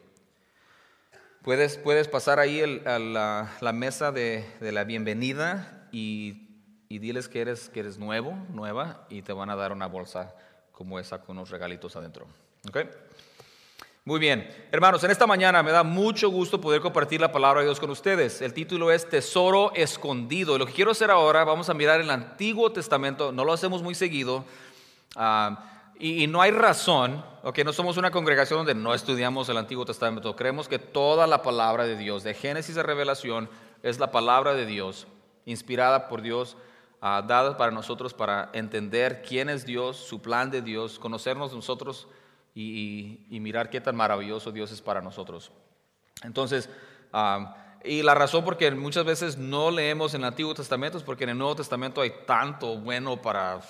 Puedes, 1.42 1.78
puedes 1.78 2.06
pasar 2.06 2.38
ahí 2.38 2.60
a 2.84 2.98
la, 2.98 3.72
mesa 3.72 4.12
de, 4.12 4.44
la 4.60 4.84
bienvenida 4.84 5.88
y, 5.90 6.48
diles 6.90 7.28
que 7.28 7.40
eres, 7.40 7.70
que 7.70 7.80
eres 7.80 7.96
nuevo, 7.96 8.36
nueva, 8.50 9.06
y 9.08 9.22
te 9.22 9.32
van 9.32 9.48
a 9.48 9.56
dar 9.56 9.72
una 9.72 9.86
bolsa 9.86 10.34
como 10.70 10.98
esa 10.98 11.22
con 11.22 11.38
unos 11.38 11.48
regalitos 11.48 11.96
adentro. 11.96 12.26
Muy 14.04 14.20
bien, 14.20 14.50
hermanos, 14.70 15.02
en 15.02 15.12
esta 15.12 15.26
mañana 15.26 15.62
me 15.62 15.70
da 15.70 15.82
mucho 15.82 16.28
gusto 16.28 16.60
poder 16.60 16.82
compartir 16.82 17.22
la 17.22 17.32
palabra 17.32 17.60
de 17.60 17.68
Dios 17.68 17.80
con 17.80 17.88
ustedes. 17.88 18.42
El 18.42 18.52
título 18.52 18.92
es 18.92 19.08
Tesoro 19.08 19.72
Escondido. 19.74 20.56
Y 20.56 20.58
lo 20.58 20.66
que 20.66 20.74
quiero 20.74 20.90
hacer 20.90 21.10
ahora, 21.10 21.44
vamos 21.44 21.70
a 21.70 21.74
mirar 21.74 22.02
el 22.02 22.10
Antiguo 22.10 22.70
Testamento, 22.70 23.32
no 23.32 23.46
lo 23.46 23.54
hacemos 23.54 23.82
muy 23.82 23.94
seguido. 23.94 24.44
Ah, 25.16 25.79
y, 26.00 26.26
no 26.26 26.40
hay 26.40 26.50
razón, 26.50 27.22
que 27.52 27.62
no 27.62 27.72
somos 27.72 27.98
una 27.98 28.10
congregación 28.10 28.60
donde 28.60 28.74
no 28.74 28.94
estudiamos 28.94 29.48
el 29.50 29.58
Antiguo 29.58 29.84
Testamento. 29.84 30.34
Creemos 30.34 30.66
que 30.66 30.78
toda 30.78 31.26
la 31.26 31.42
palabra 31.42 31.84
de 31.84 31.96
Dios, 31.96 32.22
de 32.22 32.32
Génesis 32.32 32.78
a 32.78 32.82
Revelación, 32.82 33.50
es 33.82 33.98
la 33.98 34.10
palabra 34.10 34.54
de 34.54 34.64
Dios, 34.64 35.06
inspirada 35.44 36.08
por 36.08 36.22
Dios, 36.22 36.56
ah, 37.02 37.22
dada 37.26 37.56
para 37.56 37.70
nosotros 37.70 38.14
para 38.14 38.48
entender 38.54 39.22
quién 39.22 39.50
es 39.50 39.66
Dios, 39.66 39.96
su 39.96 40.22
plan 40.22 40.50
de 40.50 40.62
Dios, 40.62 40.98
conocernos 40.98 41.52
nosotros 41.52 42.08
y, 42.54 43.26
mirar 43.30 43.68
qué 43.68 43.80
tan 43.80 43.96
maravilloso 43.96 44.52
Dios 44.52 44.72
es 44.72 44.80
para 44.80 45.02
nosotros. 45.02 45.52
Entonces, 46.22 46.70
ah, 47.12 47.56
y 47.84 48.02
la 48.02 48.14
razón 48.14 48.44
por 48.44 48.56
que 48.56 48.70
muchas 48.70 49.04
veces 49.04 49.36
no 49.36 49.70
leemos 49.70 50.14
en 50.14 50.22
el 50.22 50.28
Antiguo 50.28 50.54
Testamento 50.54 50.98
es 50.98 51.04
porque 51.04 51.24
en 51.24 51.30
el 51.30 51.38
Nuevo 51.38 51.56
Testamento 51.56 52.00
hay 52.00 52.12
tanto 52.26 52.76
bueno 52.76 53.20
para 53.20 53.60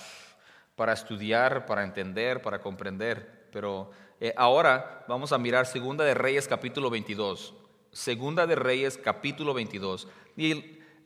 para 0.81 0.93
estudiar, 0.93 1.67
para 1.67 1.83
entender, 1.83 2.41
para 2.41 2.59
comprender. 2.59 3.45
Pero 3.51 3.91
eh, 4.19 4.33
ahora 4.35 5.05
vamos 5.07 5.31
a 5.31 5.37
mirar 5.37 5.67
Segunda 5.67 6.03
de 6.03 6.15
Reyes 6.15 6.47
capítulo 6.47 6.89
22. 6.89 7.53
Segunda 7.91 8.47
de 8.47 8.55
Reyes 8.55 8.97
capítulo 8.97 9.53
22. 9.53 10.07
Y 10.35 10.55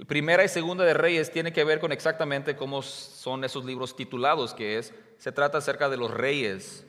Primera 0.08 0.46
y 0.46 0.48
Segunda 0.48 0.86
de 0.86 0.94
Reyes 0.94 1.30
tiene 1.30 1.52
que 1.52 1.66
ver 1.66 1.82
con 1.82 1.92
exactamente 1.92 2.56
cómo 2.56 2.82
son 2.82 3.44
esos 3.44 3.66
libros 3.66 3.98
titulados, 3.98 4.54
que 4.54 4.78
es, 4.78 4.94
se 5.18 5.34
trata 5.34 5.58
acerca 5.58 5.90
de 5.90 5.98
los 5.98 6.10
reyes, 6.10 6.88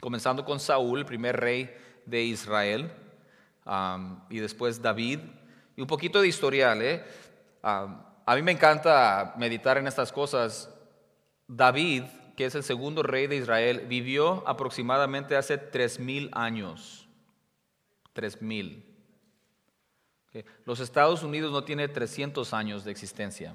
comenzando 0.00 0.44
con 0.44 0.60
Saúl, 0.60 1.04
primer 1.06 1.40
rey 1.40 1.76
de 2.04 2.22
Israel, 2.22 2.92
y 4.30 4.38
después 4.38 4.80
David, 4.80 5.18
y 5.74 5.80
un 5.80 5.88
poquito 5.88 6.20
de 6.20 6.28
historial. 6.28 6.82
¿eh? 6.82 7.04
a 7.62 8.34
mí 8.36 8.42
me 8.42 8.52
encanta 8.52 9.34
meditar 9.36 9.76
en 9.78 9.88
estas 9.88 10.12
cosas 10.12 10.70
David, 11.48 12.04
que 12.36 12.46
es 12.46 12.54
el 12.54 12.62
segundo 12.62 13.02
rey 13.02 13.26
de 13.26 13.36
Israel, 13.36 13.86
vivió 13.88 14.46
aproximadamente 14.46 15.36
hace 15.36 15.58
tres 15.58 15.98
mil 15.98 16.30
años. 16.32 17.08
Tres 18.12 18.42
mil. 18.42 18.84
Los 20.64 20.80
Estados 20.80 21.22
Unidos 21.22 21.52
no 21.52 21.64
tiene 21.64 21.88
300 21.88 22.52
años 22.52 22.84
de 22.84 22.90
existencia. 22.90 23.54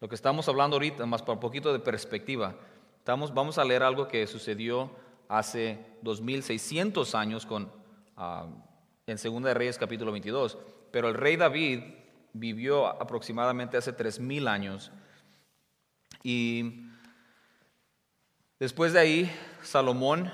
Lo 0.00 0.08
que 0.08 0.14
estamos 0.14 0.48
hablando 0.48 0.76
ahorita, 0.76 1.06
más 1.06 1.22
para 1.22 1.34
un 1.34 1.40
poquito 1.40 1.72
de 1.72 1.78
perspectiva, 1.78 2.54
estamos, 2.98 3.32
vamos 3.32 3.58
a 3.58 3.64
leer 3.64 3.82
algo 3.82 4.08
que 4.08 4.26
sucedió 4.26 4.90
hace 5.28 5.78
2600 6.02 7.14
años 7.14 7.46
con, 7.46 7.64
uh, 8.16 8.46
en 9.06 9.18
Segunda 9.18 9.48
de 9.48 9.54
Reyes 9.54 9.78
capítulo 9.78 10.12
22. 10.12 10.58
Pero 10.90 11.08
el 11.08 11.14
rey 11.14 11.36
David 11.36 11.80
vivió 12.32 12.86
aproximadamente 12.86 13.76
hace 13.76 13.92
tres 13.92 14.18
mil 14.18 14.48
años. 14.48 14.90
Y 16.22 16.87
Después 18.58 18.92
de 18.92 19.00
ahí, 19.00 19.32
Salomón, 19.62 20.32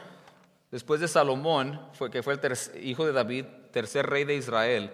después 0.70 1.00
de 1.00 1.08
Salomón, 1.08 1.80
fue, 1.92 2.10
que 2.10 2.22
fue 2.22 2.34
el 2.34 2.84
hijo 2.84 3.04
de 3.04 3.12
David, 3.12 3.44
tercer 3.70 4.06
rey 4.06 4.24
de 4.24 4.36
Israel, 4.36 4.90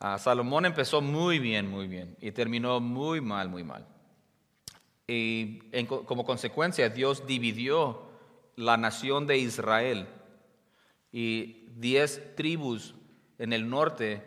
ah, 0.00 0.18
Salomón 0.18 0.64
empezó 0.64 1.00
muy 1.00 1.38
bien, 1.38 1.68
muy 1.68 1.86
bien, 1.88 2.16
y 2.20 2.32
terminó 2.32 2.80
muy 2.80 3.20
mal, 3.20 3.48
muy 3.48 3.64
mal. 3.64 3.86
Y 5.06 5.58
como 6.06 6.24
consecuencia, 6.24 6.88
Dios 6.88 7.26
dividió 7.26 8.02
la 8.56 8.76
nación 8.76 9.26
de 9.26 9.36
Israel 9.36 10.06
y 11.12 11.66
diez 11.76 12.34
tribus 12.34 12.94
en 13.38 13.52
el 13.52 13.68
norte 13.68 14.22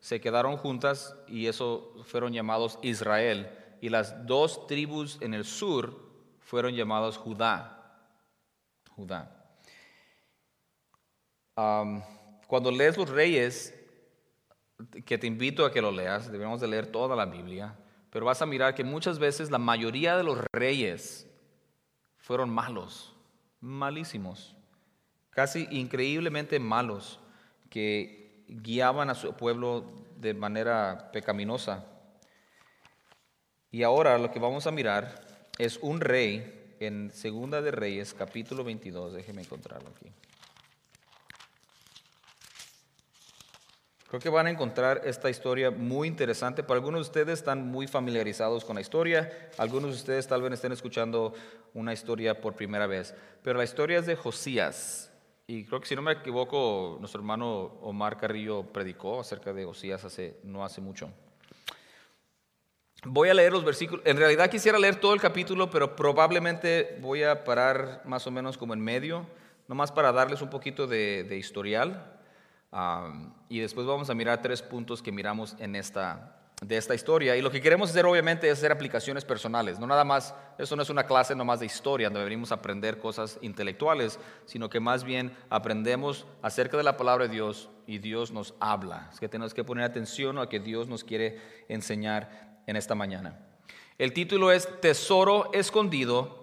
se 0.00 0.20
quedaron 0.20 0.56
juntas 0.56 1.14
y 1.28 1.46
eso 1.46 1.94
fueron 2.06 2.32
llamados 2.32 2.78
Israel. 2.82 3.50
Y 3.80 3.88
las 3.88 4.26
dos 4.26 4.66
tribus 4.66 5.18
en 5.20 5.34
el 5.34 5.44
sur 5.44 6.00
fueron 6.40 6.74
llamados 6.74 7.18
Judá. 7.18 7.81
Judá. 8.96 9.38
cuando 12.46 12.70
lees 12.70 12.96
los 12.96 13.08
reyes, 13.08 13.74
que 15.04 15.18
te 15.18 15.26
invito 15.26 15.64
a 15.64 15.72
que 15.72 15.80
lo 15.80 15.90
leas, 15.90 16.30
debemos 16.30 16.60
de 16.60 16.68
leer 16.68 16.86
toda 16.86 17.16
la 17.16 17.26
Biblia, 17.26 17.76
pero 18.10 18.26
vas 18.26 18.42
a 18.42 18.46
mirar 18.46 18.74
que 18.74 18.84
muchas 18.84 19.18
veces 19.18 19.50
la 19.50 19.58
mayoría 19.58 20.16
de 20.16 20.24
los 20.24 20.38
reyes 20.52 21.26
fueron 22.18 22.50
malos, 22.50 23.14
malísimos, 23.60 24.54
casi 25.30 25.66
increíblemente 25.70 26.58
malos, 26.58 27.20
que 27.70 28.44
guiaban 28.48 29.08
a 29.08 29.14
su 29.14 29.32
pueblo 29.34 29.90
de 30.16 30.34
manera 30.34 31.10
pecaminosa. 31.12 31.86
Y 33.70 33.82
ahora 33.82 34.18
lo 34.18 34.30
que 34.30 34.38
vamos 34.38 34.66
a 34.66 34.70
mirar 34.70 35.24
es 35.58 35.78
un 35.78 36.00
rey 36.00 36.61
en 36.86 37.10
Segunda 37.12 37.62
de 37.62 37.70
Reyes, 37.70 38.14
capítulo 38.14 38.64
22. 38.64 39.12
Déjeme 39.12 39.42
encontrarlo 39.42 39.90
aquí. 39.90 40.10
Creo 44.08 44.20
que 44.20 44.28
van 44.28 44.46
a 44.46 44.50
encontrar 44.50 45.02
esta 45.04 45.30
historia 45.30 45.70
muy 45.70 46.06
interesante. 46.06 46.62
Para 46.62 46.78
algunos 46.78 46.98
de 46.98 47.10
ustedes 47.10 47.38
están 47.38 47.66
muy 47.66 47.86
familiarizados 47.86 48.64
con 48.64 48.74
la 48.74 48.82
historia, 48.82 49.50
algunos 49.56 49.92
de 49.92 49.96
ustedes 49.96 50.26
tal 50.26 50.42
vez 50.42 50.52
estén 50.52 50.72
escuchando 50.72 51.32
una 51.72 51.94
historia 51.94 52.38
por 52.38 52.54
primera 52.54 52.86
vez. 52.86 53.14
Pero 53.42 53.56
la 53.58 53.64
historia 53.64 54.00
es 54.00 54.06
de 54.06 54.16
Josías. 54.16 55.10
Y 55.46 55.64
creo 55.64 55.80
que 55.80 55.86
si 55.86 55.96
no 55.96 56.02
me 56.02 56.12
equivoco, 56.12 56.98
nuestro 57.00 57.20
hermano 57.20 57.78
Omar 57.80 58.18
Carrillo 58.18 58.64
predicó 58.64 59.20
acerca 59.20 59.52
de 59.52 59.64
Josías 59.64 60.04
hace, 60.04 60.36
no 60.42 60.64
hace 60.64 60.80
mucho. 60.80 61.10
Voy 63.04 63.28
a 63.28 63.34
leer 63.34 63.52
los 63.52 63.64
versículos. 63.64 64.04
En 64.06 64.16
realidad 64.16 64.48
quisiera 64.48 64.78
leer 64.78 64.96
todo 64.96 65.12
el 65.12 65.20
capítulo, 65.20 65.70
pero 65.70 65.96
probablemente 65.96 66.98
voy 67.00 67.24
a 67.24 67.42
parar 67.42 68.02
más 68.04 68.26
o 68.28 68.30
menos 68.30 68.56
como 68.56 68.74
en 68.74 68.80
medio, 68.80 69.26
nomás 69.66 69.90
para 69.90 70.12
darles 70.12 70.40
un 70.40 70.50
poquito 70.50 70.86
de, 70.86 71.24
de 71.24 71.36
historial 71.36 72.12
y 73.48 73.60
después 73.60 73.86
vamos 73.86 74.08
a 74.08 74.14
mirar 74.14 74.40
tres 74.40 74.62
puntos 74.62 75.02
que 75.02 75.12
miramos 75.12 75.56
en 75.58 75.76
esta, 75.76 76.36
de 76.62 76.76
esta 76.76 76.94
historia. 76.94 77.36
Y 77.36 77.42
lo 77.42 77.50
que 77.50 77.60
queremos 77.60 77.90
hacer 77.90 78.06
obviamente 78.06 78.48
es 78.48 78.58
hacer 78.58 78.72
aplicaciones 78.72 79.24
personales. 79.24 79.78
No 79.78 79.86
nada 79.86 80.04
más, 80.04 80.34
eso 80.56 80.74
no 80.74 80.82
es 80.82 80.88
una 80.88 81.04
clase 81.04 81.34
nomás 81.34 81.60
de 81.60 81.66
historia 81.66 82.08
donde 82.08 82.24
venimos 82.24 82.50
a 82.50 82.56
aprender 82.56 82.98
cosas 82.98 83.38
intelectuales, 83.42 84.18
sino 84.46 84.70
que 84.70 84.80
más 84.80 85.04
bien 85.04 85.36
aprendemos 85.50 86.24
acerca 86.40 86.76
de 86.78 86.84
la 86.84 86.96
palabra 86.96 87.26
de 87.26 87.34
Dios 87.34 87.68
y 87.86 87.98
Dios 87.98 88.30
nos 88.30 88.54
habla. 88.58 89.10
Es 89.12 89.20
que 89.20 89.28
tenemos 89.28 89.52
que 89.52 89.64
poner 89.64 89.84
atención 89.84 90.38
a 90.38 90.48
que 90.48 90.60
Dios 90.60 90.88
nos 90.88 91.04
quiere 91.04 91.40
enseñar 91.68 92.51
en 92.66 92.76
esta 92.76 92.94
mañana. 92.94 93.38
El 93.98 94.12
título 94.12 94.50
es 94.50 94.68
Tesoro 94.80 95.52
escondido, 95.52 96.42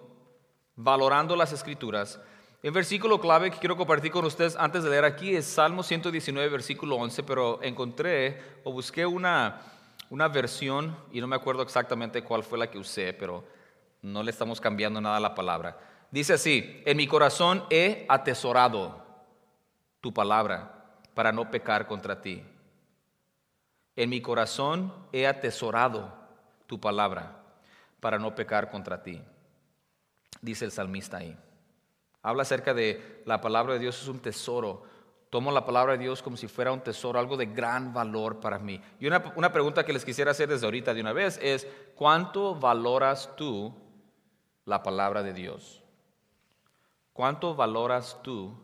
valorando 0.75 1.35
las 1.35 1.51
escrituras. 1.51 2.19
El 2.61 2.71
versículo 2.71 3.19
clave 3.19 3.51
que 3.51 3.57
quiero 3.57 3.77
compartir 3.77 4.11
con 4.11 4.25
ustedes 4.25 4.55
antes 4.55 4.83
de 4.83 4.89
leer 4.89 5.05
aquí 5.05 5.35
es 5.35 5.45
Salmo 5.45 5.81
119, 5.81 6.49
versículo 6.49 6.95
11, 6.97 7.23
pero 7.23 7.61
encontré 7.63 8.41
o 8.63 8.71
busqué 8.71 9.05
una, 9.05 9.61
una 10.09 10.27
versión 10.27 10.95
y 11.11 11.21
no 11.21 11.27
me 11.27 11.35
acuerdo 11.35 11.63
exactamente 11.63 12.21
cuál 12.23 12.43
fue 12.43 12.57
la 12.57 12.69
que 12.69 12.77
usé, 12.77 13.13
pero 13.13 13.43
no 14.01 14.23
le 14.23 14.31
estamos 14.31 14.61
cambiando 14.61 15.01
nada 15.01 15.17
a 15.17 15.21
la 15.21 15.35
palabra. 15.35 15.77
Dice 16.11 16.33
así, 16.33 16.81
en 16.85 16.97
mi 16.97 17.07
corazón 17.07 17.63
he 17.69 18.05
atesorado 18.09 19.05
tu 20.01 20.13
palabra 20.13 20.85
para 21.13 21.31
no 21.31 21.51
pecar 21.51 21.87
contra 21.87 22.21
ti. 22.21 22.43
En 23.99 24.09
mi 24.09 24.21
corazón 24.21 24.93
he 25.11 25.27
atesorado 25.27 26.13
tu 26.67 26.79
palabra 26.79 27.43
para 27.99 28.17
no 28.17 28.33
pecar 28.33 28.71
contra 28.71 29.03
ti. 29.03 29.21
Dice 30.41 30.63
el 30.63 30.71
salmista 30.71 31.17
ahí. 31.17 31.37
Habla 32.21 32.43
acerca 32.43 32.73
de 32.73 33.21
la 33.25 33.41
palabra 33.41 33.73
de 33.73 33.79
Dios 33.79 34.01
es 34.01 34.07
un 34.07 34.21
tesoro. 34.21 34.83
Tomo 35.29 35.51
la 35.51 35.65
palabra 35.65 35.97
de 35.97 35.99
Dios 35.99 36.23
como 36.23 36.37
si 36.37 36.47
fuera 36.47 36.71
un 36.71 36.79
tesoro, 36.79 37.19
algo 37.19 37.35
de 37.35 37.47
gran 37.47 37.93
valor 37.93 38.39
para 38.39 38.57
mí. 38.57 38.81
Y 39.01 39.07
una, 39.07 39.33
una 39.35 39.51
pregunta 39.51 39.83
que 39.83 39.91
les 39.91 40.05
quisiera 40.05 40.31
hacer 40.31 40.47
desde 40.47 40.65
ahorita 40.65 40.93
de 40.93 41.01
una 41.01 41.11
vez 41.11 41.37
es, 41.41 41.67
¿cuánto 41.95 42.55
valoras 42.55 43.35
tú 43.35 43.75
la 44.63 44.81
palabra 44.81 45.23
de 45.23 45.33
Dios? 45.33 45.83
¿Cuánto 47.11 47.53
valoras 47.53 48.17
tú 48.23 48.63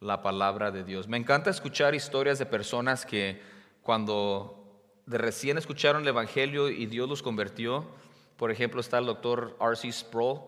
la 0.00 0.22
palabra 0.22 0.70
de 0.70 0.84
Dios? 0.84 1.06
Me 1.06 1.18
encanta 1.18 1.50
escuchar 1.50 1.94
historias 1.94 2.38
de 2.38 2.46
personas 2.46 3.04
que 3.04 3.52
cuando 3.84 4.64
de 5.06 5.18
recién 5.18 5.58
escucharon 5.58 6.02
el 6.02 6.08
Evangelio 6.08 6.68
y 6.70 6.86
Dios 6.86 7.08
los 7.08 7.22
convirtió, 7.22 7.86
por 8.36 8.50
ejemplo 8.50 8.80
está 8.80 8.98
el 8.98 9.06
doctor 9.06 9.56
R.C. 9.60 9.92
Sproul, 9.92 10.40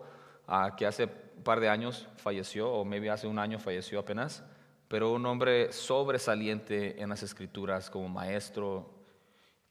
ah, 0.47 0.75
que 0.75 0.85
hace 0.85 1.07
par 1.07 1.59
de 1.59 1.69
años 1.69 2.07
falleció, 2.17 2.69
o 2.69 2.83
maybe 2.83 3.11
hace 3.11 3.27
un 3.27 3.37
año 3.37 3.59
falleció 3.59 3.99
apenas, 3.99 4.43
pero 4.87 5.11
un 5.11 5.25
hombre 5.27 5.71
sobresaliente 5.71 7.01
en 7.01 7.09
las 7.09 7.21
escrituras 7.21 7.91
como 7.91 8.09
maestro, 8.09 8.89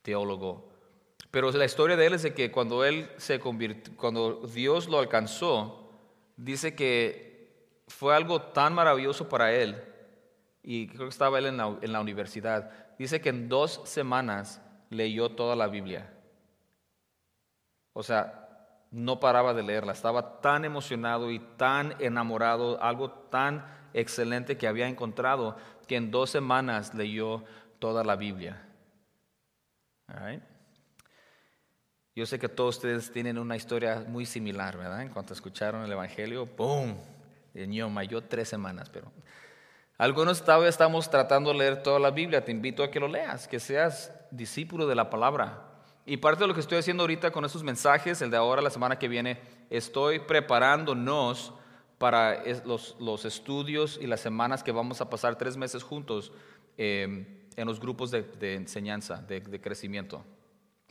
teólogo. 0.02 0.70
Pero 1.32 1.50
la 1.50 1.64
historia 1.64 1.96
de 1.96 2.06
él 2.06 2.14
es 2.14 2.22
de 2.22 2.34
que 2.34 2.52
cuando 2.52 2.84
él 2.84 3.10
se 3.16 3.40
convirtió, 3.40 3.94
cuando 3.96 4.46
Dios 4.46 4.88
lo 4.88 5.00
alcanzó, 5.00 5.90
dice 6.36 6.76
que 6.76 7.82
fue 7.88 8.14
algo 8.14 8.40
tan 8.40 8.74
maravilloso 8.74 9.28
para 9.28 9.52
él, 9.52 9.82
y 10.62 10.86
creo 10.86 11.02
que 11.02 11.10
estaba 11.10 11.38
él 11.40 11.46
en 11.46 11.92
la 11.92 12.00
universidad, 12.00 12.85
dice 12.98 13.20
que 13.20 13.30
en 13.30 13.48
dos 13.48 13.80
semanas 13.84 14.60
leyó 14.90 15.30
toda 15.30 15.56
la 15.56 15.66
Biblia. 15.66 16.12
O 17.92 18.02
sea, 18.02 18.46
no 18.90 19.20
paraba 19.20 19.54
de 19.54 19.62
leerla, 19.62 19.92
estaba 19.92 20.40
tan 20.40 20.64
emocionado 20.64 21.30
y 21.30 21.38
tan 21.38 21.94
enamorado, 22.00 22.82
algo 22.82 23.10
tan 23.10 23.64
excelente 23.92 24.56
que 24.56 24.68
había 24.68 24.88
encontrado, 24.88 25.56
que 25.86 25.96
en 25.96 26.10
dos 26.10 26.30
semanas 26.30 26.94
leyó 26.94 27.44
toda 27.78 28.04
la 28.04 28.16
Biblia. 28.16 28.62
Yo 32.14 32.24
sé 32.24 32.38
que 32.38 32.48
todos 32.48 32.76
ustedes 32.76 33.12
tienen 33.12 33.38
una 33.38 33.56
historia 33.56 34.04
muy 34.06 34.24
similar, 34.24 34.76
¿verdad? 34.76 35.02
En 35.02 35.10
cuanto 35.10 35.34
escucharon 35.34 35.84
el 35.84 35.92
Evangelio, 35.92 36.46
¡boom! 36.46 36.96
Niño 37.52 38.02
yo 38.02 38.22
tres 38.22 38.48
semanas, 38.48 38.90
pero 38.90 39.10
algunos 39.98 40.44
todavía 40.44 40.68
estamos 40.68 41.08
tratando 41.08 41.52
de 41.52 41.58
leer 41.58 41.82
toda 41.82 41.98
la 41.98 42.10
Biblia. 42.10 42.44
Te 42.44 42.52
invito 42.52 42.82
a 42.82 42.90
que 42.90 43.00
lo 43.00 43.08
leas, 43.08 43.48
que 43.48 43.58
seas 43.58 44.12
discípulo 44.30 44.86
de 44.86 44.94
la 44.94 45.08
palabra. 45.08 45.62
Y 46.04 46.18
parte 46.18 46.44
de 46.44 46.48
lo 46.48 46.54
que 46.54 46.60
estoy 46.60 46.78
haciendo 46.78 47.02
ahorita 47.02 47.30
con 47.30 47.44
estos 47.44 47.64
mensajes, 47.64 48.20
el 48.22 48.30
de 48.30 48.36
ahora, 48.36 48.62
la 48.62 48.70
semana 48.70 48.98
que 48.98 49.08
viene, 49.08 49.40
estoy 49.70 50.20
preparándonos 50.20 51.52
para 51.98 52.44
los, 52.64 53.24
estudios 53.24 53.98
y 54.00 54.06
las 54.06 54.20
semanas 54.20 54.62
que 54.62 54.70
vamos 54.70 55.00
a 55.00 55.08
pasar 55.08 55.36
tres 55.36 55.56
meses 55.56 55.82
juntos 55.82 56.30
em, 56.76 57.26
en 57.56 57.66
los 57.66 57.80
grupos 57.80 58.10
de, 58.10 58.54
enseñanza, 58.54 59.16
de, 59.16 59.60
crecimiento. 59.60 60.22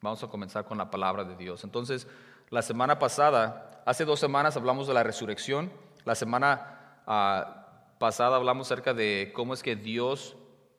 Vamos 0.01 0.23
a 0.23 0.27
comenzar 0.27 0.65
con 0.65 0.77
la 0.79 0.89
palabra 0.89 1.23
de 1.23 1.35
Dios. 1.35 1.63
Entonces, 1.63 2.07
la 2.49 2.61
semana 2.61 2.97
pasada, 2.97 3.83
hace 3.85 4.03
dos 4.03 4.19
semanas 4.19 4.57
hablamos 4.57 4.87
de 4.87 4.95
la 4.95 5.03
resurrección. 5.03 5.71
La 6.03 6.15
semana 6.15 7.01
ah, 7.07 7.64
pasada 7.99 8.35
hablamos 8.35 8.67
acerca 8.67 8.93
de 8.93 9.31
cómo 9.33 9.53
es 9.53 9.63
que 9.63 9.75
Dios, 9.75 10.35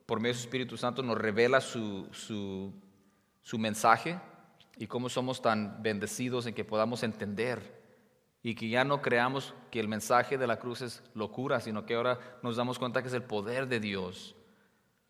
por 0.07 0.21
medio 0.21 0.35
de 0.35 0.41
su 0.41 0.47
Espíritu 0.47 0.77
Santo, 0.77 1.03
nos 1.03 1.19
revela 1.19 1.61
su, 1.61 2.09
su 2.13 2.73
su 3.47 3.61
mensaje 3.61 4.19
y 4.77 4.89
cómo 4.89 5.09
somos 5.09 5.41
tan 5.41 5.81
bendecidos 5.81 6.47
en 6.47 6.55
que 6.55 6.65
podamos 6.65 7.05
entender 7.05 7.81
y 8.43 8.57
que 8.57 8.69
ya 8.69 8.83
no 8.83 9.01
creamos 9.03 9.55
que 9.71 9.79
el 9.79 9.87
mensaje 9.87 10.37
de 10.37 10.49
la 10.49 10.59
cruz 10.59 10.83
es 10.83 11.05
locura, 11.15 11.61
sino 11.61 11.87
que 11.87 11.95
ahora 11.95 12.19
nos 12.43 12.57
damos 12.57 12.81
cuenta 12.81 13.03
que 13.03 13.09
es 13.09 13.15
el 13.15 13.23
poder 13.23 13.69
de 13.69 13.79
Dios 13.79 14.35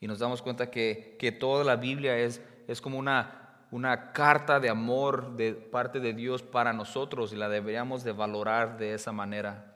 y 0.00 0.06
nos 0.06 0.18
damos 0.18 0.42
cuenta 0.42 0.70
que, 0.70 1.16
que 1.18 1.32
toda 1.32 1.64
la 1.64 1.76
Biblia 1.76 2.18
es, 2.18 2.42
es 2.68 2.82
como 2.82 2.98
una, 2.98 3.64
una 3.70 4.12
carta 4.12 4.60
de 4.60 4.68
amor 4.68 5.34
de 5.34 5.54
parte 5.54 5.98
de 5.98 6.12
Dios 6.12 6.42
para 6.42 6.74
nosotros 6.74 7.32
y 7.32 7.36
la 7.36 7.48
deberíamos 7.48 8.04
de 8.04 8.12
valorar 8.12 8.76
de 8.76 8.92
esa 8.92 9.12
manera. 9.12 9.75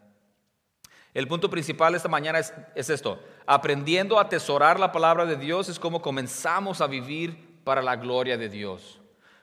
El 1.12 1.26
punto 1.26 1.50
principal 1.50 1.94
esta 1.94 2.08
mañana 2.08 2.38
es, 2.38 2.54
es 2.74 2.88
esto, 2.90 3.20
aprendiendo 3.46 4.18
a 4.18 4.22
atesorar 4.22 4.78
la 4.78 4.92
palabra 4.92 5.26
de 5.26 5.36
Dios 5.36 5.68
es 5.68 5.78
como 5.78 6.02
comenzamos 6.02 6.80
a 6.80 6.86
vivir 6.86 7.58
para 7.64 7.82
la 7.82 7.96
gloria 7.96 8.38
de 8.38 8.48
Dios. 8.48 9.00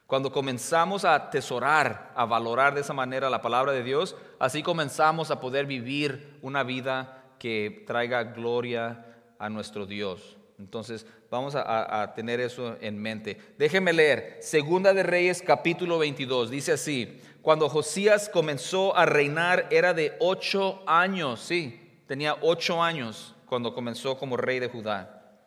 Cuando 0.08 0.32
comenzamos 0.32 1.03
a 1.03 1.15
atesorar, 1.15 2.13
a 2.15 2.23
valorar 2.23 2.73
de 2.73 2.80
esa 2.80 2.93
manera 2.93 3.30
la 3.30 3.41
palabra 3.41 3.73
de 3.73 3.84
Dios, 3.84 4.15
así 4.39 4.63
comenzamos 4.63 5.32
a 5.32 5.41
poder 5.41 5.65
vivir 5.65 6.39
una 6.41 6.63
vida 6.63 7.25
que 7.39 7.84
traiga 7.86 8.23
gloria 8.23 9.06
a 9.38 9.49
nuestro 9.49 9.86
Dios. 9.86 10.38
Entonces, 10.60 11.06
vamos 11.30 11.56
a, 11.56 12.13
tener 12.15 12.39
eso 12.39 12.77
en 12.82 12.99
mente. 12.99 13.38
Déjenme 13.58 13.91
leer, 13.93 14.38
Segunda 14.39 14.93
de 14.93 15.03
Reyes 15.03 15.43
capítulo 15.45 15.99
22, 15.99 16.49
dice 16.49 16.71
así, 16.71 17.21
cuando 17.47 17.69
Josías 17.69 18.27
comenzó 18.27 18.93
a 18.97 19.05
reinar 19.05 19.67
era 19.71 19.93
de 19.93 20.17
ocho 20.19 20.83
años, 20.86 21.39
sí, 21.39 22.01
tenía 22.05 22.36
ocho 22.41 22.83
años 22.83 23.36
cuando 23.45 23.73
comenzó 23.73 24.17
como 24.17 24.36
rey 24.36 24.60
de 24.60 24.67
Judá 24.67 25.39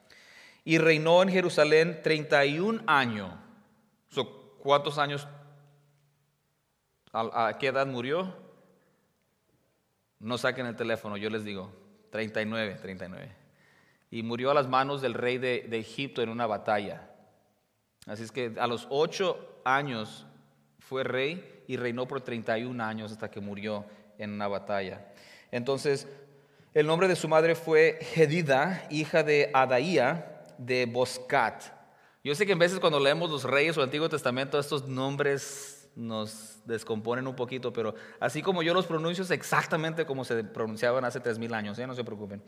y 0.65 0.79
reinó 0.79 1.23
en 1.23 1.29
Jerusalén 1.29 2.01
31 2.03 2.85
años. 2.87 3.31
¿Cuántos 4.61 4.97
años? 4.97 5.29
¿A, 7.13 7.59
qué 7.61 7.67
edad 7.67 7.87
murió? 7.87 8.35
No 10.21 10.39
saquen 10.39 10.65
el 10.65 10.77
teléfono, 10.77 11.19
yo 11.19 11.29
les 11.29 11.45
digo, 11.45 11.71
39, 12.13 12.79
39. 12.81 13.37
Y 14.11 14.23
murió 14.23 14.53
a 14.53 14.55
las 14.55 14.69
manos 14.69 15.03
del 15.03 15.13
rey 15.13 15.37
de 15.37 15.79
Egipto 15.79 16.23
en 16.23 16.31
una 16.31 16.47
batalla. 16.47 17.11
Así 18.07 18.23
es 18.23 18.33
que 18.33 18.55
a 18.59 18.67
los 18.67 18.87
ocho 18.89 19.61
años 19.67 20.25
fue 20.91 21.05
rey 21.05 21.63
y 21.69 21.77
reinó 21.77 22.09
por 22.09 22.21
31 22.21 22.83
años 22.83 23.13
hasta 23.13 23.31
que 23.31 23.39
murió 23.41 23.85
en 24.19 24.33
una 24.33 24.49
batalla. 24.49 25.07
Entonces, 25.53 26.09
el 26.75 26.85
nombre 26.85 27.07
de 27.07 27.15
su 27.15 27.29
madre 27.29 27.55
fue 27.55 28.01
Gedida, 28.01 28.89
hija 28.91 29.23
de 29.23 29.53
Adaía, 29.55 30.47
de 30.59 30.87
Boscat. 30.87 31.63
Yo 32.25 32.35
sé 32.35 32.45
que 32.45 32.51
en 32.51 32.59
veces 32.59 32.81
cuando 32.81 32.99
leemos 32.99 33.31
los 33.31 33.45
reyes 33.45 33.79
o 33.79 33.85
Antiguo 33.85 34.09
Testamento, 34.09 34.59
estos 34.59 34.89
nombres 34.89 35.89
nos 35.95 36.59
descomponen 36.65 37.29
un 37.29 37.37
poquito, 37.37 37.73
pero 37.73 37.95
así 38.19 38.43
como 38.43 38.65
yo 38.65 38.75
los 38.75 38.87
pronuncio 38.87 39.23
es 39.23 39.31
exactamente 39.31 40.05
como 40.07 40.25
se 40.25 40.43
pronunciaban 40.43 41.05
hace 41.05 41.21
tres 41.21 41.39
mil 41.39 41.55
años, 41.55 41.79
¿eh? 41.79 41.87
no 41.87 41.95
se 41.95 42.03
preocupen. 42.03 42.43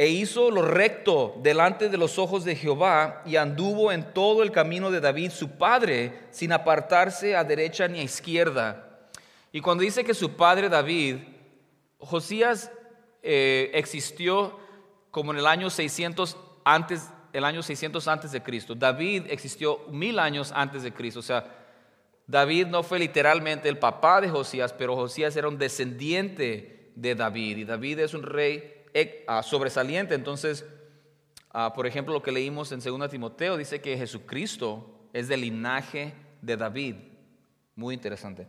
E 0.00 0.06
hizo 0.06 0.52
lo 0.52 0.62
recto 0.62 1.34
delante 1.42 1.88
de 1.88 1.96
los 1.96 2.20
ojos 2.20 2.44
de 2.44 2.54
Jehová 2.54 3.20
y 3.26 3.34
anduvo 3.34 3.90
en 3.90 4.14
todo 4.14 4.44
el 4.44 4.52
camino 4.52 4.92
de 4.92 5.00
David, 5.00 5.32
su 5.32 5.58
padre, 5.58 6.20
sin 6.30 6.52
apartarse 6.52 7.34
a 7.34 7.42
derecha 7.42 7.88
ni 7.88 7.98
a 7.98 8.04
izquierda. 8.04 9.10
Y 9.50 9.60
cuando 9.60 9.82
dice 9.82 10.04
que 10.04 10.14
su 10.14 10.36
padre 10.36 10.68
David, 10.68 11.16
Josías 11.98 12.70
eh, 13.24 13.72
existió 13.74 14.56
como 15.10 15.32
en 15.32 15.38
el 15.38 15.48
año 15.48 15.68
600 15.68 16.36
antes, 16.64 17.10
el 17.32 17.42
año 17.42 17.64
600 17.64 18.06
antes 18.06 18.30
de 18.30 18.40
Cristo. 18.40 18.76
David 18.76 19.24
existió 19.30 19.80
mil 19.88 20.20
años 20.20 20.52
antes 20.54 20.84
de 20.84 20.92
Cristo. 20.92 21.18
O 21.18 21.24
sea, 21.24 21.44
David 22.24 22.68
no 22.68 22.84
fue 22.84 23.00
literalmente 23.00 23.68
el 23.68 23.80
papá 23.80 24.20
de 24.20 24.28
Josías, 24.28 24.72
pero 24.72 24.94
Josías 24.94 25.34
era 25.34 25.48
un 25.48 25.58
descendiente 25.58 26.92
de 26.94 27.16
David. 27.16 27.56
Y 27.56 27.64
David 27.64 27.98
es 27.98 28.14
un 28.14 28.22
rey 28.22 28.77
sobresaliente. 29.42 30.14
Entonces, 30.14 30.64
ah, 31.50 31.72
por 31.74 31.86
ejemplo, 31.86 32.14
lo 32.14 32.22
que 32.22 32.32
leímos 32.32 32.72
en 32.72 32.80
2 32.80 33.10
Timoteo 33.10 33.56
dice 33.56 33.80
que 33.80 33.96
Jesucristo 33.96 35.08
es 35.12 35.28
del 35.28 35.42
linaje 35.42 36.14
de 36.42 36.56
David. 36.56 36.96
Muy 37.74 37.94
interesante. 37.94 38.46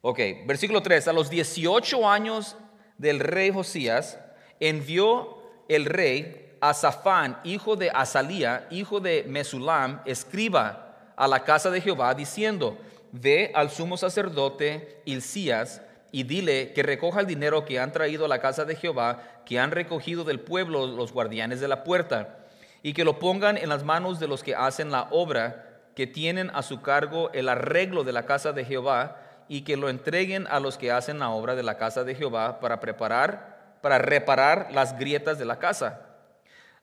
Ok, 0.00 0.18
versículo 0.46 0.82
3. 0.82 1.08
A 1.08 1.12
los 1.12 1.30
18 1.30 2.08
años 2.08 2.56
del 2.98 3.20
rey 3.20 3.50
Josías, 3.52 4.18
envió 4.60 5.42
el 5.68 5.86
rey 5.86 6.56
a 6.60 6.74
Safán, 6.74 7.38
hijo 7.44 7.74
de 7.76 7.90
Azalía, 7.90 8.66
hijo 8.70 9.00
de 9.00 9.24
Mesulam, 9.28 10.00
escriba 10.04 11.12
a 11.16 11.26
la 11.26 11.42
casa 11.44 11.70
de 11.70 11.80
Jehová, 11.80 12.14
diciendo, 12.14 12.78
ve 13.10 13.50
al 13.54 13.70
sumo 13.70 13.96
sacerdote 13.96 15.02
Hilcías 15.04 15.82
y 16.12 16.22
dile 16.24 16.72
que 16.74 16.82
recoja 16.82 17.20
el 17.20 17.26
dinero 17.26 17.64
que 17.64 17.80
han 17.80 17.90
traído 17.90 18.26
a 18.26 18.28
la 18.28 18.38
casa 18.38 18.64
de 18.64 18.76
Jehová, 18.76 19.22
que 19.44 19.58
han 19.58 19.70
recogido 19.70 20.22
del 20.24 20.38
pueblo 20.38 20.86
los 20.86 21.12
guardianes 21.12 21.60
de 21.60 21.68
la 21.68 21.82
puerta, 21.82 22.36
y 22.82 22.92
que 22.92 23.04
lo 23.04 23.18
pongan 23.18 23.56
en 23.56 23.68
las 23.68 23.82
manos 23.82 24.20
de 24.20 24.28
los 24.28 24.42
que 24.42 24.54
hacen 24.54 24.92
la 24.92 25.08
obra, 25.10 25.80
que 25.96 26.06
tienen 26.06 26.50
a 26.54 26.62
su 26.62 26.82
cargo 26.82 27.30
el 27.32 27.48
arreglo 27.48 28.04
de 28.04 28.12
la 28.12 28.26
casa 28.26 28.52
de 28.52 28.64
Jehová, 28.64 29.16
y 29.48 29.62
que 29.62 29.76
lo 29.76 29.88
entreguen 29.88 30.46
a 30.48 30.60
los 30.60 30.78
que 30.78 30.92
hacen 30.92 31.18
la 31.18 31.30
obra 31.30 31.54
de 31.54 31.62
la 31.62 31.76
casa 31.76 32.04
de 32.04 32.14
Jehová 32.14 32.60
para 32.60 32.78
preparar, 32.78 33.76
para 33.80 33.98
reparar 33.98 34.68
las 34.72 34.98
grietas 34.98 35.38
de 35.38 35.44
la 35.44 35.58
casa. 35.58 36.06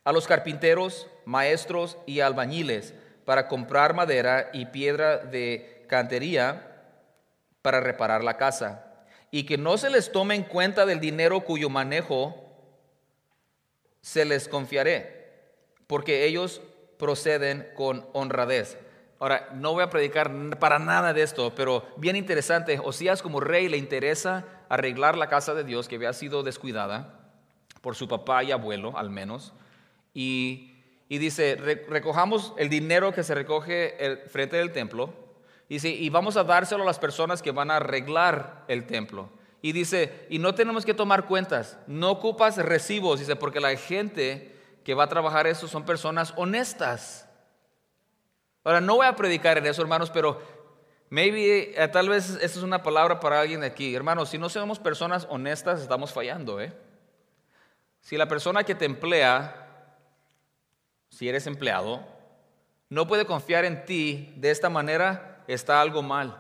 A 0.04 0.12
los 0.12 0.28
carpinteros, 0.28 1.08
maestros 1.26 1.98
y 2.06 2.20
albañiles 2.20 2.94
para 3.26 3.48
comprar 3.48 3.94
madera 3.94 4.50
y 4.54 4.66
piedra 4.66 5.18
de 5.18 5.86
cantería 5.88 6.66
para 7.62 7.80
reparar 7.80 8.24
la 8.24 8.38
casa. 8.38 8.89
Y 9.32 9.44
que 9.44 9.58
no 9.58 9.78
se 9.78 9.90
les 9.90 10.12
tome 10.12 10.36
en 10.36 10.44
cuenta 10.44 10.86
del 10.86 11.00
dinero 11.00 11.42
cuyo 11.42 11.70
manejo 11.70 12.36
se 14.02 14.26
les 14.26 14.48
confiaré, 14.48 15.30
porque 15.88 16.26
ellos 16.26 16.62
proceden 16.98 17.68
con 17.76 18.06
honradez. 18.14 18.78
Ahora, 19.20 19.50
no 19.54 19.74
voy 19.74 19.84
a 19.84 19.90
predicar 19.90 20.58
para 20.60 20.80
nada 20.80 21.14
de 21.14 21.24
esto, 21.24 21.54
pero 21.54 21.86
bien 21.98 22.16
interesante, 22.16 22.80
Osías 22.82 23.22
como 23.22 23.42
rey 23.42 23.68
le 23.68 23.78
interesa 23.78 24.46
arreglar 24.70 25.18
la 25.18 25.28
casa 25.28 25.54
de 25.54 25.66
Dios 25.66 25.88
que 25.88 25.96
había 25.96 26.14
sido 26.14 26.42
descuidada 26.42 27.20
por 27.82 27.96
su 27.96 28.08
papá 28.08 28.44
y 28.44 28.52
abuelo, 28.52 28.98
al 28.98 29.10
menos, 29.10 29.54
y, 30.14 30.74
dice, 31.10 31.56
recojamos 31.88 32.54
el 32.58 32.70
dinero 32.70 33.14
que 33.14 33.24
se 33.24 33.36
recoge 33.36 34.24
frente 34.28 34.58
del 34.58 34.72
templo, 34.72 35.14
y, 35.14 35.29
dice, 35.76 35.90
y 35.90 36.10
vamos 36.10 36.38
a 36.38 36.44
dárselo 36.44 36.84
a 36.84 36.86
las 36.86 37.00
personas 37.00 37.42
que 37.42 37.52
van 37.52 37.72
a 37.72 37.78
arreglar 37.78 38.66
el 38.68 38.86
templo. 38.88 39.30
Y 39.62 39.72
dice, 39.72 40.26
y 40.30 40.40
no 40.40 40.56
tenemos 40.56 40.86
que 40.86 40.94
tomar 40.94 41.26
cuentas, 41.26 41.78
no 41.86 42.12
ocupas 42.12 42.58
recibos, 42.58 43.20
dice, 43.20 43.36
porque 43.36 43.60
la 43.60 43.76
gente 43.76 44.56
que 44.84 44.94
va 44.94 45.04
a 45.04 45.10
trabajar 45.10 45.48
eso 45.48 45.68
son 45.68 45.86
personas 45.86 46.34
honestas. 46.38 47.30
Ahora, 48.64 48.82
no 48.82 48.96
voy 48.96 49.06
a 49.06 49.16
predicar 49.16 49.58
en 49.58 49.66
eso, 49.66 49.82
hermanos, 49.82 50.10
pero 50.10 50.42
maybe, 51.10 51.74
eh, 51.76 51.88
tal 51.90 52.10
vez 52.10 52.30
esta 52.30 52.46
es 52.46 52.64
una 52.64 52.82
palabra 52.82 53.20
para 53.20 53.42
alguien 53.42 53.62
de 53.62 53.68
aquí. 53.68 53.94
Hermanos, 53.94 54.30
si 54.30 54.38
no 54.38 54.50
somos 54.50 54.80
personas 54.80 55.28
honestas, 55.30 55.82
estamos 55.82 56.14
fallando, 56.14 56.60
¿eh? 56.62 56.74
Si 58.02 58.18
la 58.18 58.28
persona 58.28 58.64
que 58.64 58.76
te 58.76 58.86
emplea, 58.86 59.68
si 61.10 61.28
eres 61.28 61.48
empleado, 61.48 62.08
no 62.90 63.08
puede 63.08 63.26
confiar 63.26 63.66
en 63.66 63.86
ti 63.86 64.34
de 64.38 64.52
esta 64.52 64.70
manera, 64.70 65.29
está 65.54 65.82
algo 65.82 66.02
mal. 66.02 66.38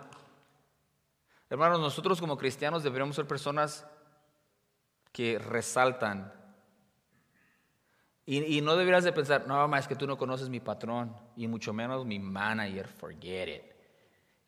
Hermanos, 1.49 1.79
nosotros 1.79 2.19
como 2.19 2.37
cristianos 2.37 2.83
deberíamos 2.83 3.15
ser 3.15 3.25
personas 3.25 3.85
que 5.11 5.39
resaltan 5.39 6.31
y, 8.31 8.61
no 8.61 8.75
deberías 8.75 9.03
de 9.03 9.11
pensar, 9.11 9.47
no, 9.47 9.67
más 9.67 9.87
que 9.87 9.95
tú 9.95 10.05
no 10.05 10.15
conoces 10.15 10.49
mi 10.49 10.59
patrón 10.59 11.15
y 11.35 11.47
mucho 11.47 11.73
menos 11.73 12.05
mi 12.05 12.19
manager, 12.19 12.87
forget 12.87 13.47
it. 13.47 13.63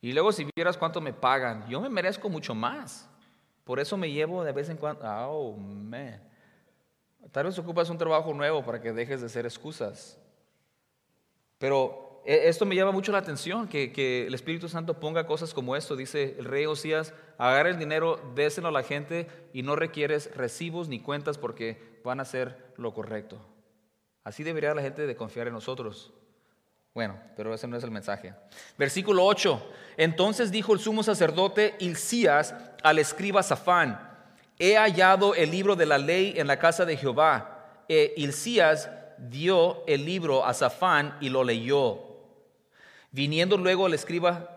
Y 0.00 0.12
luego 0.12 0.30
si 0.30 0.46
vieras 0.54 0.76
cuánto 0.76 1.00
me 1.00 1.12
pagan, 1.12 1.68
yo 1.68 1.80
me 1.80 1.88
merezco 1.88 2.28
mucho 2.28 2.54
más. 2.54 3.10
Por 3.64 3.80
eso 3.80 3.96
me 3.96 4.08
llevo 4.08 4.44
de 4.44 4.52
vez 4.52 4.68
en 4.68 4.76
cuando, 4.76 5.02
oh, 5.28 5.56
man. 5.56 6.22
Tal 7.32 7.46
vez 7.46 7.58
ocupas 7.58 7.90
un 7.90 7.98
trabajo 7.98 8.32
nuevo 8.32 8.64
para 8.64 8.80
que 8.80 8.92
dejes 8.92 9.20
de 9.20 9.26
hacer 9.26 9.46
excusas. 9.46 10.16
Pero 11.58 12.11
esto 12.24 12.64
me 12.64 12.76
llama 12.76 12.92
mucho 12.92 13.12
la 13.12 13.18
atención, 13.18 13.66
que, 13.66 13.92
que, 13.92 14.26
el 14.26 14.34
Espíritu 14.34 14.68
Santo 14.68 15.00
ponga 15.00 15.26
cosas 15.26 15.52
como 15.52 15.74
esto. 15.74 15.96
Dice 15.96 16.36
el 16.38 16.44
rey 16.44 16.66
Osías, 16.66 17.14
agarra 17.38 17.70
el 17.70 17.78
dinero, 17.78 18.20
déselo 18.34 18.68
a 18.68 18.72
la 18.72 18.82
gente 18.82 19.26
y 19.52 19.62
no 19.62 19.74
requieres 19.76 20.34
recibos 20.36 20.88
ni 20.88 21.00
cuentas 21.00 21.38
porque 21.38 22.00
van 22.04 22.20
a 22.20 22.22
hacer 22.22 22.72
lo 22.76 22.94
correcto. 22.94 23.38
Así 24.24 24.44
debería 24.44 24.74
la 24.74 24.82
gente 24.82 25.06
de 25.06 25.16
confiar 25.16 25.48
en 25.48 25.54
nosotros. 25.54 26.12
Bueno, 26.94 27.18
pero 27.36 27.54
ese 27.54 27.66
no 27.66 27.76
es 27.76 27.84
el 27.84 27.90
mensaje. 27.90 28.34
Versículo 28.76 29.24
8. 29.24 29.60
Entonces 29.96 30.50
dijo 30.50 30.74
el 30.74 30.80
sumo 30.80 31.02
sacerdote 31.02 31.74
Hilcías 31.78 32.54
al 32.82 32.98
escriba 32.98 33.42
Safán, 33.42 34.10
he 34.58 34.76
hallado 34.76 35.34
el 35.34 35.50
libro 35.50 35.74
de 35.74 35.86
la 35.86 35.98
ley 35.98 36.34
en 36.36 36.46
la 36.46 36.58
casa 36.58 36.84
de 36.84 36.96
Jehová. 36.96 37.84
E 37.88 38.14
Hilcías 38.16 38.90
dio 39.18 39.84
el 39.86 40.04
libro 40.04 40.44
a 40.44 40.54
Safán 40.54 41.16
y 41.20 41.30
lo 41.30 41.42
leyó. 41.44 42.11
Viniendo 43.12 43.58
luego 43.58 43.86
el 43.86 43.94
escriba 43.94 44.48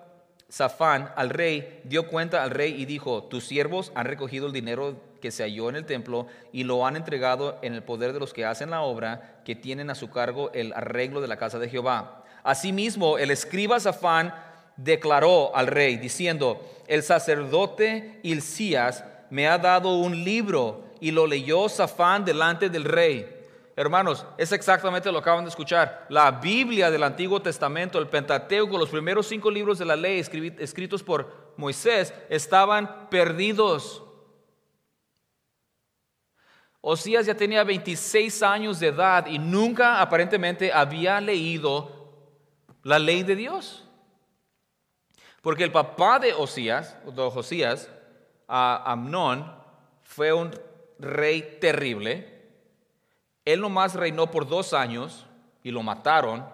Safán 0.48 1.12
al 1.18 1.30
rey, 1.30 1.82
dio 1.84 2.08
cuenta 2.08 2.41
al 2.41 2.52
rey 2.52 2.74
y 2.82 2.86
dijo, 2.86 3.24
tus 3.24 3.44
siervos 3.44 3.91
han 3.96 4.06
recogido 4.06 4.48
el 4.48 4.54
dinero 4.54 4.96
que 5.22 5.32
se 5.32 5.44
halló 5.44 5.70
en 5.70 5.76
el 5.76 5.86
templo 5.86 6.28
y 6.54 6.63
lo 6.63 6.86
han 6.86 6.96
entregado 6.96 7.60
en 7.62 7.74
el 7.74 7.84
poder 7.84 8.13
de 8.13 8.20
los 8.22 8.32
que 8.32 8.46
hacen 8.46 8.70
la 8.70 8.82
obra, 8.82 9.41
que 9.44 9.56
tienen 9.56 9.89
a 9.89 9.96
su 9.96 10.10
cargo 10.10 10.52
el 10.54 10.72
arreglo 10.72 11.20
de 11.20 11.28
la 11.28 11.36
casa 11.36 11.60
de 11.60 11.68
Jehová. 11.68 12.24
Asimismo, 12.44 13.18
el 13.18 13.30
escriba 13.30 13.80
Safán 13.80 14.34
declaró 14.78 15.54
al 15.56 15.68
rey, 15.68 15.98
diciendo, 15.98 16.62
el 16.88 17.04
sacerdote 17.04 18.20
Hilcías 18.24 19.04
me 19.30 19.48
ha 19.50 19.58
dado 19.58 19.98
un 19.98 20.24
libro 20.24 20.86
y 21.02 21.12
lo 21.12 21.28
leyó 21.28 21.68
Safán 21.68 22.24
delante 22.24 22.70
del 22.70 22.86
rey. 22.86 23.35
Hermanos, 23.78 24.26
es 24.38 24.54
exactamente 24.54 25.12
lo 25.12 25.20
que 25.20 25.30
acaban 25.30 25.44
de 25.44 25.50
escuchar. 25.50 26.06
La 26.08 26.32
Biblia 26.32 26.90
del 26.90 27.04
Antiguo 27.04 27.42
Testamento, 27.42 28.00
el 28.00 28.08
Pentateuco, 28.08 28.78
los 28.78 28.90
primeros 28.90 29.28
cinco 29.28 29.52
libros 29.52 29.78
de 29.78 29.86
la 29.86 29.98
ley 29.98 30.20
escritos 30.20 31.04
por 31.04 31.54
Moisés, 31.58 32.14
estaban 32.30 33.10
perdidos. 33.10 34.02
Osías 36.80 37.26
ya 37.26 37.36
tenía 37.36 37.66
26 37.66 38.44
años 38.44 38.80
de 38.80 38.88
edad 38.88 39.26
y 39.28 39.40
nunca 39.40 40.00
aparentemente 40.00 40.72
había 40.72 41.20
leído 41.20 42.14
la 42.84 42.98
ley 42.98 43.24
de 43.24 43.36
Dios. 43.36 43.84
Porque 45.42 45.66
el 45.66 45.72
papá 45.74 46.20
de 46.20 46.34
Osías, 46.34 46.96
de 47.06 47.30
Josías, 47.30 47.90
Amnón, 48.48 49.54
fue 50.04 50.32
un 50.32 50.52
rey 50.98 51.58
terrible 51.60 52.35
él 53.46 53.62
nomás 53.62 53.94
reinó 53.94 54.32
por 54.32 54.48
dos 54.48 54.74
años 54.74 55.26
y 55.64 55.72
lo 55.72 55.84
mataron 55.84 56.46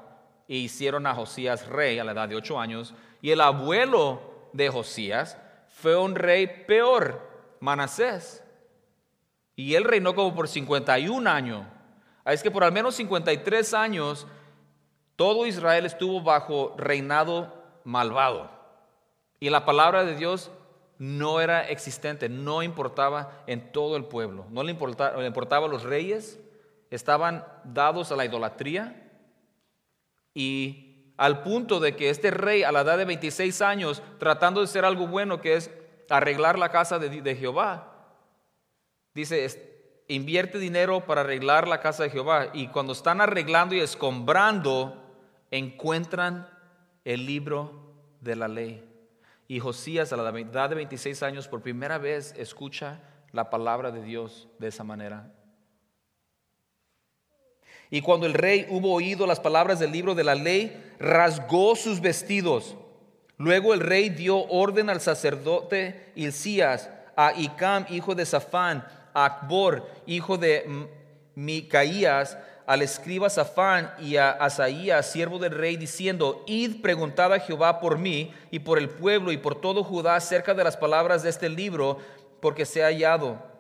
e 0.48 0.56
hicieron 0.56 1.08
a 1.08 1.16
Josías 1.16 1.68
rey 1.68 1.98
a 1.98 2.04
la 2.04 2.12
edad 2.12 2.28
de 2.28 2.36
ocho 2.36 2.60
años. 2.60 2.94
Y 3.22 3.32
el 3.32 3.40
abuelo 3.40 4.22
de 4.52 4.70
Josías 4.70 5.38
fue 5.70 5.96
un 5.96 6.16
rey 6.16 6.66
peor, 6.68 7.22
Manasés. 7.62 8.44
Y 9.56 9.76
él 9.76 9.86
reinó 9.86 10.14
como 10.14 10.36
por 10.36 10.48
51 10.48 11.30
años. 11.30 11.66
Es 12.26 12.44
que 12.44 12.52
por 12.52 12.64
al 12.64 12.72
menos 12.72 12.96
53 12.96 13.74
años 13.74 14.28
todo 15.16 15.46
Israel 15.46 15.86
estuvo 15.86 16.22
bajo 16.22 16.76
reinado 16.78 17.54
malvado. 17.84 18.50
Y 19.40 19.50
la 19.50 19.66
palabra 19.66 20.04
de 20.04 20.16
Dios 20.16 20.52
no 20.98 21.42
era 21.42 21.68
existente, 21.68 22.30
no 22.30 22.62
importaba 22.62 23.44
en 23.48 23.72
todo 23.72 23.96
el 23.98 24.06
pueblo. 24.06 24.46
No 24.50 24.64
le 24.64 24.72
importaba, 24.72 25.20
le 25.20 25.28
importaba 25.28 25.66
a 25.66 25.70
los 25.70 25.84
reyes, 25.84 26.40
estaban 26.92 27.44
dados 27.64 28.12
a 28.12 28.16
la 28.16 28.26
idolatría 28.26 29.10
y 30.34 31.14
al 31.18 31.42
punto 31.42 31.80
de 31.80 31.96
que 31.96 32.10
este 32.10 32.32
rey 32.32 32.64
a 32.64 32.72
la 32.72 32.82
edad 32.82 32.98
de 32.98 33.06
26 33.06 33.62
años, 33.62 34.04
tratando 34.20 34.60
de 34.60 34.66
hacer 34.66 34.86
algo 34.86 35.08
bueno, 35.08 35.42
que 35.42 35.56
es 35.56 35.72
arreglar 36.10 36.60
la 36.60 36.70
casa 36.70 37.00
de, 37.00 37.36
Jehová, 37.36 38.18
dice, 39.14 40.04
invierte 40.08 40.58
dinero 40.58 41.06
para 41.06 41.22
arreglar 41.22 41.68
la 41.68 41.80
casa 41.80 42.04
de 42.04 42.10
Jehová. 42.10 42.48
Y 42.54 42.68
cuando 42.68 42.94
están 42.94 43.22
arreglando 43.22 43.76
y 43.76 43.80
escombrando, 43.80 44.98
encuentran 45.52 46.50
el 47.06 47.26
libro 47.26 47.94
de 48.20 48.36
la 48.36 48.48
ley. 48.48 48.88
Y 49.48 49.60
Josías 49.60 50.12
a 50.12 50.18
la 50.18 50.30
edad 50.38 50.70
de 50.70 50.76
26 50.76 51.24
años 51.24 51.48
por 51.48 51.62
primera 51.62 51.98
vez 51.98 52.34
escucha 52.38 53.00
la 53.32 53.50
palabra 53.50 53.92
de 53.92 54.02
Dios 54.02 54.48
de 54.60 54.68
esa 54.70 54.84
manera. 54.84 55.32
Y 57.94 58.02
cuando 58.02 58.26
el 58.26 58.34
rey 58.34 58.66
hubo 58.70 58.94
oído 58.94 59.28
las 59.28 59.42
palabras 59.42 59.78
del 59.78 59.92
libro 59.92 60.16
de 60.16 60.24
la 60.24 60.34
ley, 60.34 60.82
rasgó 60.98 61.76
sus 61.76 62.00
vestidos. 62.00 62.78
Luego 63.38 63.74
el 63.74 63.82
rey 63.82 64.08
dio 64.08 64.46
orden 64.48 64.90
al 64.90 65.02
sacerdote 65.02 66.14
Hilcías, 66.16 66.90
a 67.18 67.34
Icam, 67.38 67.86
hijo 67.90 68.16
de 68.16 68.26
Safán, 68.26 68.88
a 69.14 69.26
Acbor, 69.26 69.86
hijo 70.06 70.38
de 70.38 70.88
Micaías, 71.36 72.38
al 72.66 72.82
escriba 72.82 73.30
Safán 73.30 73.92
y 74.00 74.16
a 74.16 74.30
Asaías, 74.30 75.12
siervo 75.12 75.38
del 75.38 75.52
rey, 75.52 75.76
diciendo, 75.76 76.46
Id 76.48 76.82
preguntad 76.82 77.34
a 77.34 77.40
Jehová 77.40 77.82
por 77.82 77.98
mí 77.98 78.32
y 78.52 78.60
por 78.60 78.78
el 78.78 78.88
pueblo 78.88 79.34
y 79.34 79.38
por 79.38 79.60
todo 79.60 79.84
Judá 79.84 80.16
acerca 80.16 80.54
de 80.54 80.64
las 80.64 80.78
palabras 80.78 81.24
de 81.24 81.30
este 81.30 81.50
libro, 81.50 81.98
porque 82.40 82.66
se 82.66 82.84
ha 82.84 82.88
hallado 82.88 83.51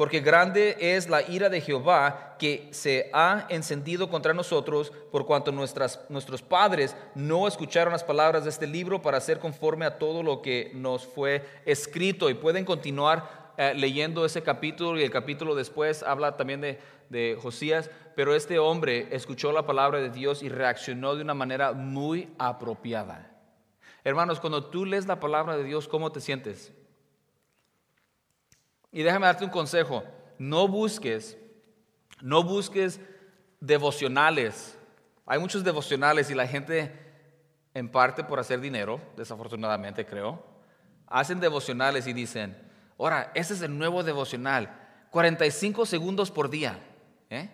porque 0.00 0.20
grande 0.20 0.78
es 0.80 1.10
la 1.10 1.20
ira 1.20 1.50
de 1.50 1.60
Jehová 1.60 2.34
que 2.38 2.70
se 2.70 3.10
ha 3.12 3.44
encendido 3.50 4.08
contra 4.08 4.32
nosotros, 4.32 4.90
por 5.12 5.26
cuanto 5.26 5.52
nuestros 5.52 6.40
padres 6.40 6.96
no 7.14 7.46
escucharon 7.46 7.92
las 7.92 8.02
palabras 8.02 8.44
de 8.44 8.48
este 8.48 8.66
libro 8.66 9.02
para 9.02 9.18
hacer 9.18 9.38
conforme 9.38 9.84
a 9.84 9.98
todo 9.98 10.22
lo 10.22 10.40
que 10.40 10.70
nos 10.74 11.06
fue 11.06 11.44
escrito. 11.66 12.30
Y 12.30 12.34
pueden 12.34 12.64
continuar 12.64 13.52
eh, 13.58 13.74
leyendo 13.76 14.24
ese 14.24 14.42
capítulo 14.42 14.98
y 14.98 15.02
el 15.02 15.10
capítulo 15.10 15.54
después 15.54 16.02
habla 16.02 16.34
también 16.38 16.62
de, 16.62 16.78
de 17.10 17.36
Josías, 17.38 17.90
pero 18.16 18.34
este 18.34 18.58
hombre 18.58 19.06
escuchó 19.10 19.52
la 19.52 19.66
palabra 19.66 20.00
de 20.00 20.08
Dios 20.08 20.42
y 20.42 20.48
reaccionó 20.48 21.14
de 21.14 21.20
una 21.20 21.34
manera 21.34 21.74
muy 21.74 22.30
apropiada. 22.38 23.36
Hermanos, 24.02 24.40
cuando 24.40 24.64
tú 24.64 24.86
lees 24.86 25.06
la 25.06 25.20
palabra 25.20 25.58
de 25.58 25.64
Dios, 25.64 25.86
¿cómo 25.88 26.10
te 26.10 26.22
sientes? 26.22 26.72
Y 28.92 29.02
déjame 29.02 29.26
darte 29.26 29.44
un 29.44 29.50
consejo, 29.50 30.02
no 30.38 30.66
busques, 30.66 31.36
no 32.20 32.42
busques 32.42 33.00
devocionales. 33.60 34.76
Hay 35.26 35.38
muchos 35.38 35.62
devocionales 35.62 36.30
y 36.30 36.34
la 36.34 36.46
gente, 36.46 36.92
en 37.74 37.88
parte 37.88 38.24
por 38.24 38.40
hacer 38.40 38.60
dinero, 38.60 39.00
desafortunadamente 39.16 40.04
creo, 40.04 40.42
hacen 41.06 41.40
devocionales 41.40 42.06
y 42.06 42.12
dicen, 42.12 42.56
ahora, 42.98 43.30
ese 43.34 43.54
es 43.54 43.62
el 43.62 43.76
nuevo 43.78 44.02
devocional, 44.02 44.76
45 45.10 45.86
segundos 45.86 46.30
por 46.30 46.50
día. 46.50 46.80
¿eh? 47.30 47.50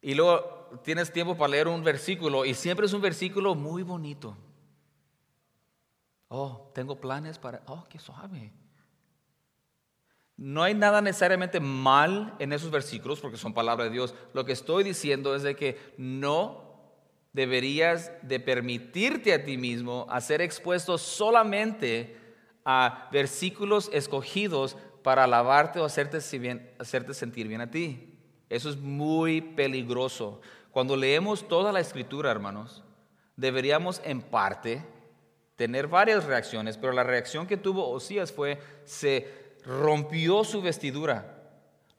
Y 0.00 0.14
luego 0.14 0.80
tienes 0.84 1.12
tiempo 1.12 1.36
para 1.36 1.48
leer 1.48 1.68
un 1.68 1.82
versículo 1.82 2.44
y 2.44 2.54
siempre 2.54 2.86
es 2.86 2.92
un 2.92 3.02
versículo 3.02 3.54
muy 3.54 3.82
bonito. 3.82 4.36
Oh, 6.28 6.70
tengo 6.72 6.98
planes 6.98 7.38
para... 7.38 7.62
Oh, 7.66 7.84
qué 7.88 7.98
suave. 7.98 8.52
No 10.36 10.62
hay 10.62 10.74
nada 10.74 11.00
necesariamente 11.00 11.60
mal 11.60 12.34
en 12.38 12.52
esos 12.52 12.70
versículos 12.70 13.20
porque 13.20 13.36
son 13.36 13.54
palabra 13.54 13.84
de 13.84 13.90
Dios. 13.90 14.14
Lo 14.32 14.44
que 14.44 14.52
estoy 14.52 14.84
diciendo 14.84 15.36
es 15.36 15.42
de 15.42 15.56
que 15.56 15.78
no 15.96 16.72
deberías 17.32 18.12
de 18.22 18.40
permitirte 18.40 19.32
a 19.32 19.44
ti 19.44 19.56
mismo 19.56 20.06
a 20.10 20.20
ser 20.20 20.40
expuesto 20.42 20.98
solamente 20.98 22.16
a 22.64 23.08
versículos 23.10 23.90
escogidos 23.92 24.76
para 25.02 25.24
alabarte 25.24 25.80
o 25.80 25.84
hacerte, 25.84 26.18
hacerte 26.78 27.14
sentir 27.14 27.48
bien 27.48 27.60
a 27.60 27.70
ti. 27.70 28.18
Eso 28.48 28.68
es 28.68 28.76
muy 28.76 29.40
peligroso. 29.40 30.40
Cuando 30.70 30.96
leemos 30.96 31.48
toda 31.48 31.72
la 31.72 31.80
escritura, 31.80 32.30
hermanos, 32.30 32.84
deberíamos 33.36 34.00
en 34.04 34.20
parte 34.20 34.84
tener 35.56 35.86
varias 35.86 36.24
reacciones, 36.24 36.76
pero 36.76 36.92
la 36.92 37.02
reacción 37.02 37.46
que 37.46 37.56
tuvo 37.56 37.88
Osías 37.88 38.32
fue, 38.32 38.58
se 38.84 39.41
rompió 39.64 40.44
su 40.44 40.62
vestidura. 40.62 41.38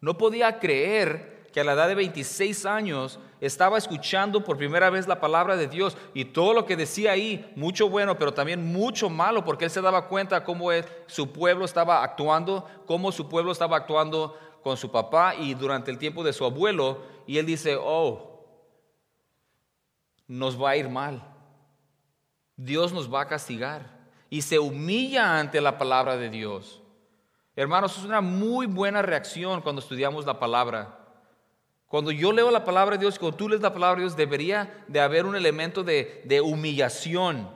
No 0.01 0.17
podía 0.17 0.59
creer 0.59 1.33
que 1.53 1.61
a 1.61 1.63
la 1.63 1.73
edad 1.73 1.87
de 1.87 1.95
26 1.95 2.65
años 2.65 3.19
estaba 3.39 3.77
escuchando 3.77 4.43
por 4.43 4.57
primera 4.57 4.89
vez 4.89 5.07
la 5.07 5.21
palabra 5.21 5.55
de 5.55 5.67
Dios 5.67 5.95
y 6.13 6.25
todo 6.25 6.53
lo 6.53 6.65
que 6.65 6.75
decía 6.75 7.11
ahí, 7.11 7.51
mucho 7.55 7.89
bueno, 7.89 8.17
pero 8.17 8.33
también 8.33 8.73
mucho 8.73 9.09
malo, 9.09 9.45
porque 9.45 9.65
él 9.65 9.71
se 9.71 9.81
daba 9.81 10.07
cuenta 10.07 10.43
cómo 10.43 10.69
su 11.05 11.31
pueblo 11.31 11.63
estaba 11.63 12.03
actuando, 12.03 12.67
cómo 12.87 13.11
su 13.11 13.29
pueblo 13.29 13.51
estaba 13.51 13.77
actuando 13.77 14.37
con 14.63 14.77
su 14.77 14.91
papá 14.91 15.35
y 15.35 15.53
durante 15.53 15.91
el 15.91 15.99
tiempo 15.99 16.23
de 16.23 16.33
su 16.33 16.43
abuelo, 16.43 17.03
y 17.27 17.37
él 17.37 17.45
dice, 17.45 17.77
oh, 17.79 18.43
nos 20.27 20.61
va 20.61 20.71
a 20.71 20.77
ir 20.77 20.89
mal, 20.89 21.21
Dios 22.55 22.91
nos 22.93 23.13
va 23.13 23.21
a 23.21 23.27
castigar, 23.27 24.07
y 24.29 24.41
se 24.41 24.57
humilla 24.57 25.37
ante 25.37 25.61
la 25.61 25.77
palabra 25.77 26.17
de 26.17 26.29
Dios. 26.29 26.82
Hermanos, 27.55 27.97
es 27.97 28.03
una 28.03 28.19
muy 28.19 28.65
buena 28.65 29.03
reacción 29.03 29.61
cuando 29.61 29.79
estudiamos 29.79 30.25
la 30.25 30.39
palabra. 30.39 30.97
Cuando 31.87 32.09
yo 32.09 32.31
leo 32.31 32.49
la 32.49 32.65
palabra 32.65 32.97
de 32.97 33.01
Dios, 33.01 33.19
cuando 33.19 33.37
tú 33.37 33.47
lees 33.47 33.61
la 33.61 33.71
palabra 33.71 33.97
de 33.97 34.05
Dios, 34.05 34.17
debería 34.17 34.83
de 34.87 34.99
haber 34.99 35.27
un 35.27 35.35
elemento 35.35 35.83
de, 35.83 36.23
de 36.25 36.41
humillación. 36.41 37.47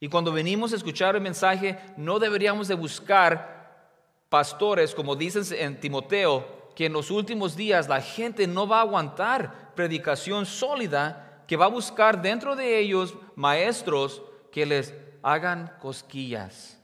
Y 0.00 0.08
cuando 0.08 0.32
venimos 0.32 0.72
a 0.72 0.76
escuchar 0.76 1.14
el 1.14 1.20
mensaje, 1.20 1.78
no 1.98 2.18
deberíamos 2.18 2.68
de 2.68 2.74
buscar 2.74 3.92
pastores, 4.30 4.94
como 4.94 5.14
dicen 5.14 5.44
en 5.58 5.78
Timoteo, 5.78 6.70
que 6.74 6.86
en 6.86 6.94
los 6.94 7.10
últimos 7.10 7.54
días 7.54 7.86
la 7.86 8.00
gente 8.00 8.46
no 8.46 8.66
va 8.66 8.78
a 8.78 8.82
aguantar 8.82 9.74
predicación 9.74 10.46
sólida, 10.46 11.44
que 11.46 11.56
va 11.58 11.66
a 11.66 11.68
buscar 11.68 12.22
dentro 12.22 12.56
de 12.56 12.78
ellos 12.78 13.14
maestros 13.36 14.22
que 14.50 14.64
les 14.64 14.94
hagan 15.22 15.74
cosquillas 15.80 16.77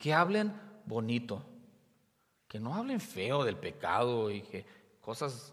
que 0.00 0.14
hablen 0.14 0.52
bonito, 0.86 1.44
que 2.48 2.58
no 2.58 2.74
hablen 2.74 3.00
feo 3.00 3.44
del 3.44 3.56
pecado 3.56 4.30
y 4.30 4.40
que 4.40 4.66
cosas... 5.00 5.52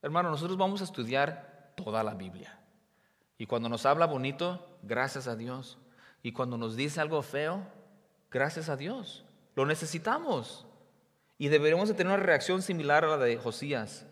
Hermano, 0.00 0.30
nosotros 0.30 0.56
vamos 0.56 0.80
a 0.80 0.84
estudiar 0.84 1.72
toda 1.76 2.04
la 2.04 2.14
Biblia. 2.14 2.58
Y 3.38 3.46
cuando 3.46 3.68
nos 3.68 3.84
habla 3.86 4.06
bonito, 4.06 4.78
gracias 4.82 5.26
a 5.26 5.34
Dios. 5.34 5.78
Y 6.22 6.30
cuando 6.30 6.56
nos 6.56 6.76
dice 6.76 7.00
algo 7.00 7.20
feo, 7.22 7.66
gracias 8.30 8.68
a 8.68 8.76
Dios. 8.76 9.24
Lo 9.56 9.66
necesitamos. 9.66 10.64
Y 11.38 11.48
deberemos 11.48 11.88
de 11.88 11.94
tener 11.94 12.14
una 12.14 12.22
reacción 12.22 12.62
similar 12.62 13.04
a 13.04 13.08
la 13.08 13.18
de 13.18 13.36
Josías. 13.36 14.06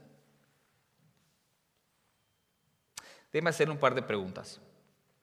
Déjeme 3.32 3.50
hacer 3.50 3.70
un 3.70 3.78
par 3.78 3.94
de 3.94 4.02
preguntas. 4.02 4.60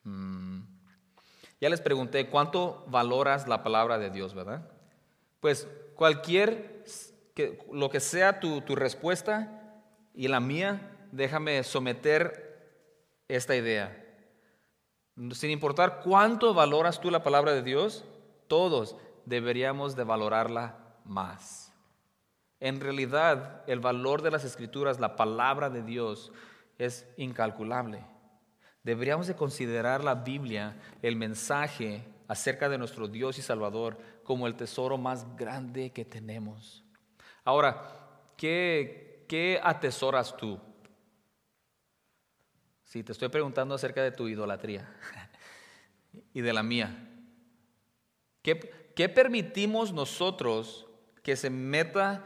Mm. 0.03 0.70
Ya 1.61 1.69
les 1.69 1.79
pregunté, 1.79 2.27
¿cuánto 2.27 2.83
valoras 2.87 3.47
la 3.47 3.61
palabra 3.61 3.99
de 3.99 4.09
Dios, 4.09 4.33
verdad? 4.33 4.67
Pues 5.39 5.67
cualquier, 5.95 6.83
que, 7.35 7.63
lo 7.71 7.91
que 7.91 7.99
sea 7.99 8.39
tu, 8.39 8.61
tu 8.61 8.75
respuesta 8.75 9.77
y 10.15 10.27
la 10.27 10.39
mía, 10.39 10.97
déjame 11.11 11.63
someter 11.63 12.51
esta 13.27 13.55
idea. 13.55 13.95
Sin 15.33 15.51
importar 15.51 16.01
cuánto 16.03 16.55
valoras 16.55 16.99
tú 16.99 17.11
la 17.11 17.21
palabra 17.21 17.51
de 17.53 17.61
Dios, 17.61 18.05
todos 18.47 18.95
deberíamos 19.25 19.95
de 19.95 20.03
valorarla 20.03 20.79
más. 21.05 21.71
En 22.59 22.79
realidad, 22.79 23.61
el 23.67 23.79
valor 23.79 24.23
de 24.23 24.31
las 24.31 24.45
escrituras, 24.45 24.99
la 24.99 25.15
palabra 25.15 25.69
de 25.69 25.83
Dios, 25.83 26.31
es 26.79 27.07
incalculable. 27.17 28.03
Deberíamos 28.83 29.27
de 29.27 29.35
considerar 29.35 30.03
la 30.03 30.15
Biblia, 30.15 30.75
el 31.01 31.15
mensaje 31.15 32.03
acerca 32.27 32.67
de 32.69 32.77
nuestro 32.77 33.07
Dios 33.07 33.37
y 33.37 33.41
Salvador, 33.41 33.97
como 34.23 34.47
el 34.47 34.55
tesoro 34.55 34.97
más 34.97 35.35
grande 35.35 35.91
que 35.91 36.05
tenemos. 36.05 36.83
Ahora, 37.43 38.09
¿qué, 38.37 39.25
qué 39.27 39.59
atesoras 39.61 40.35
tú? 40.35 40.59
Si 42.83 43.03
te 43.03 43.11
estoy 43.11 43.29
preguntando 43.29 43.75
acerca 43.75 44.01
de 44.01 44.11
tu 44.11 44.27
idolatría 44.27 44.89
y 46.33 46.41
de 46.41 46.53
la 46.53 46.63
mía, 46.63 47.07
¿qué, 48.41 48.91
qué 48.95 49.09
permitimos 49.09 49.93
nosotros 49.93 50.87
que 51.21 51.35
se 51.35 51.49
meta, 51.49 52.25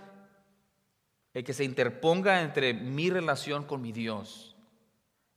eh, 1.33 1.43
que 1.43 1.53
se 1.53 1.65
interponga 1.65 2.41
entre 2.41 2.73
mi 2.73 3.09
relación 3.09 3.65
con 3.65 3.81
mi 3.81 3.91
Dios? 3.91 4.55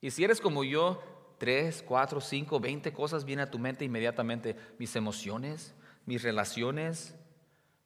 Y 0.01 0.11
si 0.11 0.25
eres 0.25 0.41
como 0.41 0.63
yo, 0.63 1.03
tres, 1.39 1.83
cuatro, 1.87 2.21
cinco, 2.21 2.61
veinte 2.61 2.93
cosas 2.93 3.25
vienen 3.25 3.47
a 3.47 3.51
tu 3.51 3.59
mente 3.59 3.85
inmediatamente. 3.85 4.57
Mis 4.79 4.95
emociones, 4.97 5.75
mis 6.05 6.23
relaciones, 6.23 7.15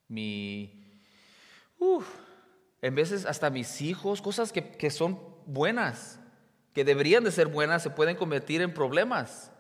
mi... 0.08 0.82
en 2.80 2.94
veces 2.94 3.26
hasta 3.26 3.50
mis 3.50 3.80
hijos, 3.82 4.22
cosas 4.22 4.52
que, 4.52 4.70
que 4.72 4.90
son 4.90 5.18
buenas. 5.46 6.18
que 6.72 6.84
deberían 6.84 7.24
de 7.24 7.30
ser 7.30 7.48
buenas 7.48 7.82
se 7.82 7.90
pueden 7.90 8.16
convertir 8.16 8.62
en 8.62 8.72
problemas. 8.72 9.52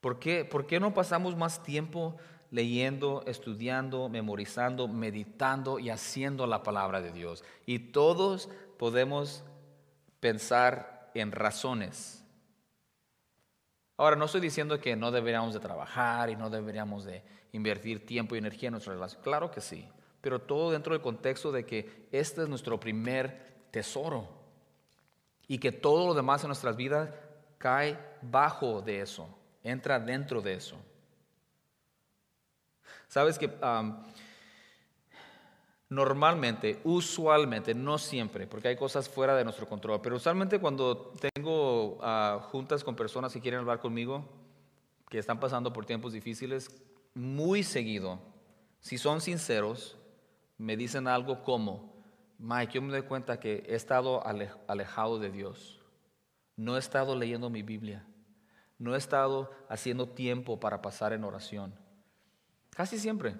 ¿Por 0.00 0.18
qué, 0.20 0.44
¿Por 0.44 0.66
qué 0.66 0.78
no 0.78 0.94
pasamos 0.94 1.36
más 1.36 1.62
tiempo 1.62 2.16
leyendo, 2.50 3.24
estudiando, 3.26 4.08
memorizando, 4.08 4.86
meditando 4.86 5.78
y 5.78 5.90
haciendo 5.90 6.46
la 6.46 6.62
palabra 6.62 7.00
de 7.00 7.10
Dios? 7.10 7.44
Y 7.66 7.78
todos 7.90 8.48
podemos 8.78 9.42
pensar 10.20 10.97
en 11.14 11.32
razones. 11.32 12.24
Ahora, 13.96 14.16
no 14.16 14.26
estoy 14.26 14.40
diciendo 14.40 14.80
que 14.80 14.96
no 14.96 15.10
deberíamos 15.10 15.54
de 15.54 15.60
trabajar 15.60 16.30
y 16.30 16.36
no 16.36 16.50
deberíamos 16.50 17.04
de 17.04 17.22
invertir 17.52 18.06
tiempo 18.06 18.34
y 18.34 18.38
energía 18.38 18.68
en 18.68 18.72
nuestra 18.72 18.94
relación. 18.94 19.22
Claro 19.22 19.50
que 19.50 19.60
sí, 19.60 19.88
pero 20.20 20.40
todo 20.40 20.70
dentro 20.70 20.92
del 20.92 21.02
contexto 21.02 21.50
de 21.50 21.66
que 21.66 22.08
este 22.12 22.42
es 22.42 22.48
nuestro 22.48 22.78
primer 22.78 23.66
tesoro 23.70 24.28
y 25.46 25.58
que 25.58 25.72
todo 25.72 26.06
lo 26.06 26.14
demás 26.14 26.42
en 26.44 26.48
nuestras 26.48 26.76
vidas 26.76 27.10
cae 27.58 27.98
bajo 28.22 28.82
de 28.82 29.00
eso 29.00 29.38
entra 29.62 29.98
dentro 29.98 30.40
de 30.40 30.54
eso. 30.54 30.76
Sabes 33.08 33.38
que 33.38 33.50
normalmente, 35.88 36.80
usualmente, 36.84 37.74
no 37.74 37.98
siempre, 37.98 38.46
porque 38.46 38.68
hay 38.68 38.76
cosas 38.76 39.08
fuera 39.08 39.34
de 39.36 39.44
nuestro 39.44 39.68
control, 39.68 40.00
pero 40.02 40.16
usualmente 40.16 40.58
cuando 40.58 41.12
tengo 41.34 41.98
ah, 42.02 42.40
juntas 42.50 42.84
con 42.84 42.94
personas 42.94 43.32
que 43.32 43.40
quieren 43.40 43.60
hablar 43.60 43.80
conmigo, 43.80 44.28
que 45.08 45.18
están 45.18 45.40
pasando 45.40 45.72
por 45.72 45.86
tiempos 45.86 46.12
difíciles, 46.12 46.70
muy 47.14 47.62
seguido, 47.62 48.20
si 48.80 48.98
son 48.98 49.20
sinceros, 49.20 49.96
me 50.58 50.76
dicen 50.76 51.08
algo 51.08 51.42
como, 51.42 51.94
Mike, 52.38 52.74
yo 52.74 52.82
me 52.82 52.92
doy 52.92 53.02
cuenta 53.02 53.40
que 53.40 53.64
he 53.66 53.74
estado 53.74 54.22
alejado 54.66 55.18
de 55.18 55.30
Dios, 55.30 55.80
no 56.56 56.76
he 56.76 56.78
estado 56.78 57.16
leyendo 57.16 57.50
mi 57.50 57.62
Biblia 57.62 58.04
no 58.78 58.94
he 58.94 58.98
estado 58.98 59.50
haciendo 59.68 60.08
tiempo 60.08 60.60
para 60.60 60.80
pasar 60.80 61.12
en 61.12 61.24
oración. 61.24 61.74
Casi 62.70 62.98
siempre. 62.98 63.34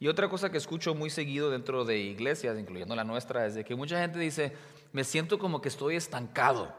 Y 0.00 0.08
otra 0.08 0.30
cosa 0.30 0.50
que 0.50 0.56
escucho 0.56 0.94
muy 0.94 1.10
seguido 1.10 1.50
dentro 1.50 1.84
de 1.84 1.98
iglesias, 1.98 2.58
incluyendo 2.58 2.96
la 2.96 3.04
nuestra, 3.04 3.44
es 3.44 3.54
de 3.54 3.66
que 3.66 3.74
mucha 3.74 4.00
gente 4.00 4.18
dice, 4.18 4.56
me 4.92 5.04
siento 5.04 5.38
como 5.38 5.60
que 5.60 5.68
estoy 5.68 5.94
estancado, 5.94 6.74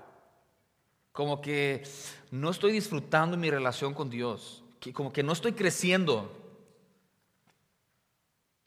como 1.12 1.40
que 1.40 1.84
no 2.32 2.50
estoy 2.50 2.72
disfrutando 2.72 3.38
mi 3.38 3.52
relación 3.52 3.94
con 3.94 4.10
Dios, 4.10 4.64
como 4.94 5.14
que 5.14 5.22
no 5.22 5.34
estoy 5.34 5.54
creciendo. 5.54 6.36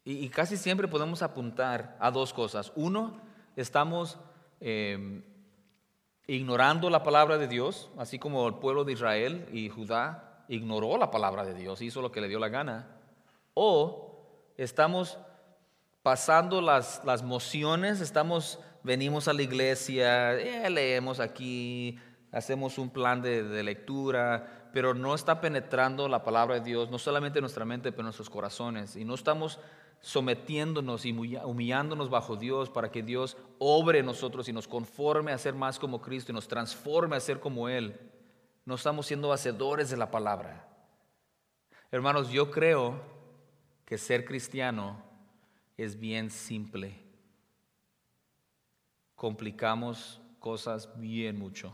Y, 0.05 0.29
casi 0.29 0.57
siempre 0.57 0.87
podemos 0.87 1.23
apuntar 1.23 1.97
a 1.99 2.12
dos 2.12 2.33
cosas. 2.33 2.71
Uno, 2.77 3.21
estamos 3.57 4.19
eh, 4.61 5.23
ignorando 6.29 6.90
la 6.90 7.03
palabra 7.03 7.38
de 7.38 7.49
Dios, 7.49 7.90
así 7.99 8.21
como 8.21 8.47
el 8.47 8.55
pueblo 8.55 8.85
de 8.85 8.93
Israel 8.93 9.49
y 9.53 9.69
Judá 9.69 10.45
ignoró 10.47 10.97
la 10.97 11.11
palabra 11.11 11.45
de 11.45 11.55
Dios, 11.55 11.83
hizo 11.83 12.03
lo 12.03 12.12
que 12.12 12.21
le 12.21 12.29
dio 12.29 12.38
la 12.38 12.51
gana, 12.51 13.01
o 13.55 14.04
estamos 14.57 15.19
pasando 16.03 16.61
las, 16.61 17.03
las 17.05 17.23
mociones, 17.23 18.01
estamos, 18.01 18.59
venimos 18.83 19.29
a 19.29 19.33
la 19.33 19.43
iglesia, 19.43 20.35
eh, 20.35 20.69
leemos 20.71 21.21
aquí, 21.21 21.99
hacemos 22.31 22.79
un 22.79 22.90
plan 22.90 23.23
de, 23.23 23.43
de 23.43 23.62
lectura, 23.62 24.69
pero 24.73 24.93
no 24.93 25.14
está 25.14 25.40
penetrando 25.40 26.09
la 26.09 26.23
palabra 26.25 26.57
de 26.57 26.61
Dios, 26.61 26.90
no 26.90 26.99
solamente 26.99 27.38
en 27.38 27.43
nuestra 27.45 27.64
mente, 27.64 27.90
pero 27.90 28.03
en 28.03 28.07
nuestros 28.07 28.31
corazones, 28.31 28.97
y 28.97 29.05
no 29.05 29.14
estamos 29.14 29.59
sometiéndonos 30.05 31.07
y 31.07 31.12
humillándonos 31.12 32.11
bajo 32.11 32.37
Dios 32.37 32.69
para 32.69 32.90
que 32.90 33.03
Dios 33.03 33.38
obre 33.59 34.01
en 34.01 34.07
nosotros 34.07 34.47
y 34.49 34.53
nos 34.53 34.69
conforme 34.69 35.33
a 35.33 35.38
ser 35.38 35.55
más 35.55 35.79
como 35.79 36.03
Cristo 36.03 36.31
y 36.31 36.35
nos 36.35 36.47
transforme 36.47 37.17
a 37.17 37.21
ser 37.21 37.40
como 37.40 37.71
Él. 37.71 37.99
No 38.67 38.75
estamos 38.75 39.07
siendo 39.07 39.33
hacedores 39.33 39.88
de 39.88 39.97
la 39.97 40.11
palabra. 40.11 40.69
Hermanos, 41.90 42.29
yo 42.29 42.51
creo 42.51 43.13
que 43.85 43.99
ser 43.99 44.25
cristiano 44.25 45.03
es 45.77 45.99
bien 45.99 46.31
simple. 46.31 46.94
Complicamos 49.14 50.20
cosas 50.38 50.88
bien 50.99 51.38
mucho. 51.38 51.73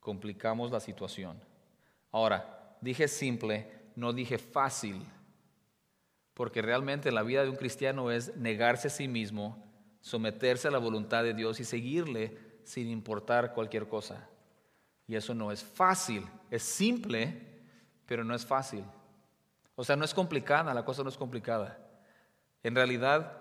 Complicamos 0.00 0.70
la 0.70 0.80
situación. 0.80 1.38
Ahora, 2.10 2.76
dije 2.80 3.08
simple, 3.08 3.70
no 3.94 4.12
dije 4.12 4.38
fácil. 4.38 5.04
Porque 6.34 6.62
realmente 6.62 7.12
la 7.12 7.22
vida 7.22 7.42
de 7.42 7.50
un 7.50 7.56
cristiano 7.56 8.10
es 8.10 8.36
negarse 8.36 8.88
a 8.88 8.90
sí 8.90 9.06
mismo, 9.06 9.64
someterse 10.00 10.68
a 10.68 10.72
la 10.72 10.78
voluntad 10.78 11.22
de 11.22 11.34
Dios 11.34 11.60
y 11.60 11.64
seguirle 11.64 12.38
sin 12.64 12.88
importar 12.88 13.52
cualquier 13.54 13.86
cosa. 13.86 14.28
Y 15.06 15.14
eso 15.14 15.34
no 15.34 15.52
es 15.52 15.62
fácil, 15.62 16.24
es 16.50 16.62
simple, 16.62 17.62
pero 18.06 18.24
no 18.24 18.34
es 18.34 18.46
fácil. 18.46 18.84
O 19.74 19.84
sea, 19.84 19.96
no 19.96 20.04
es 20.04 20.14
complicada, 20.14 20.74
la 20.74 20.84
cosa 20.84 21.02
no 21.02 21.08
es 21.08 21.16
complicada. 21.16 21.78
En 22.62 22.74
realidad 22.74 23.38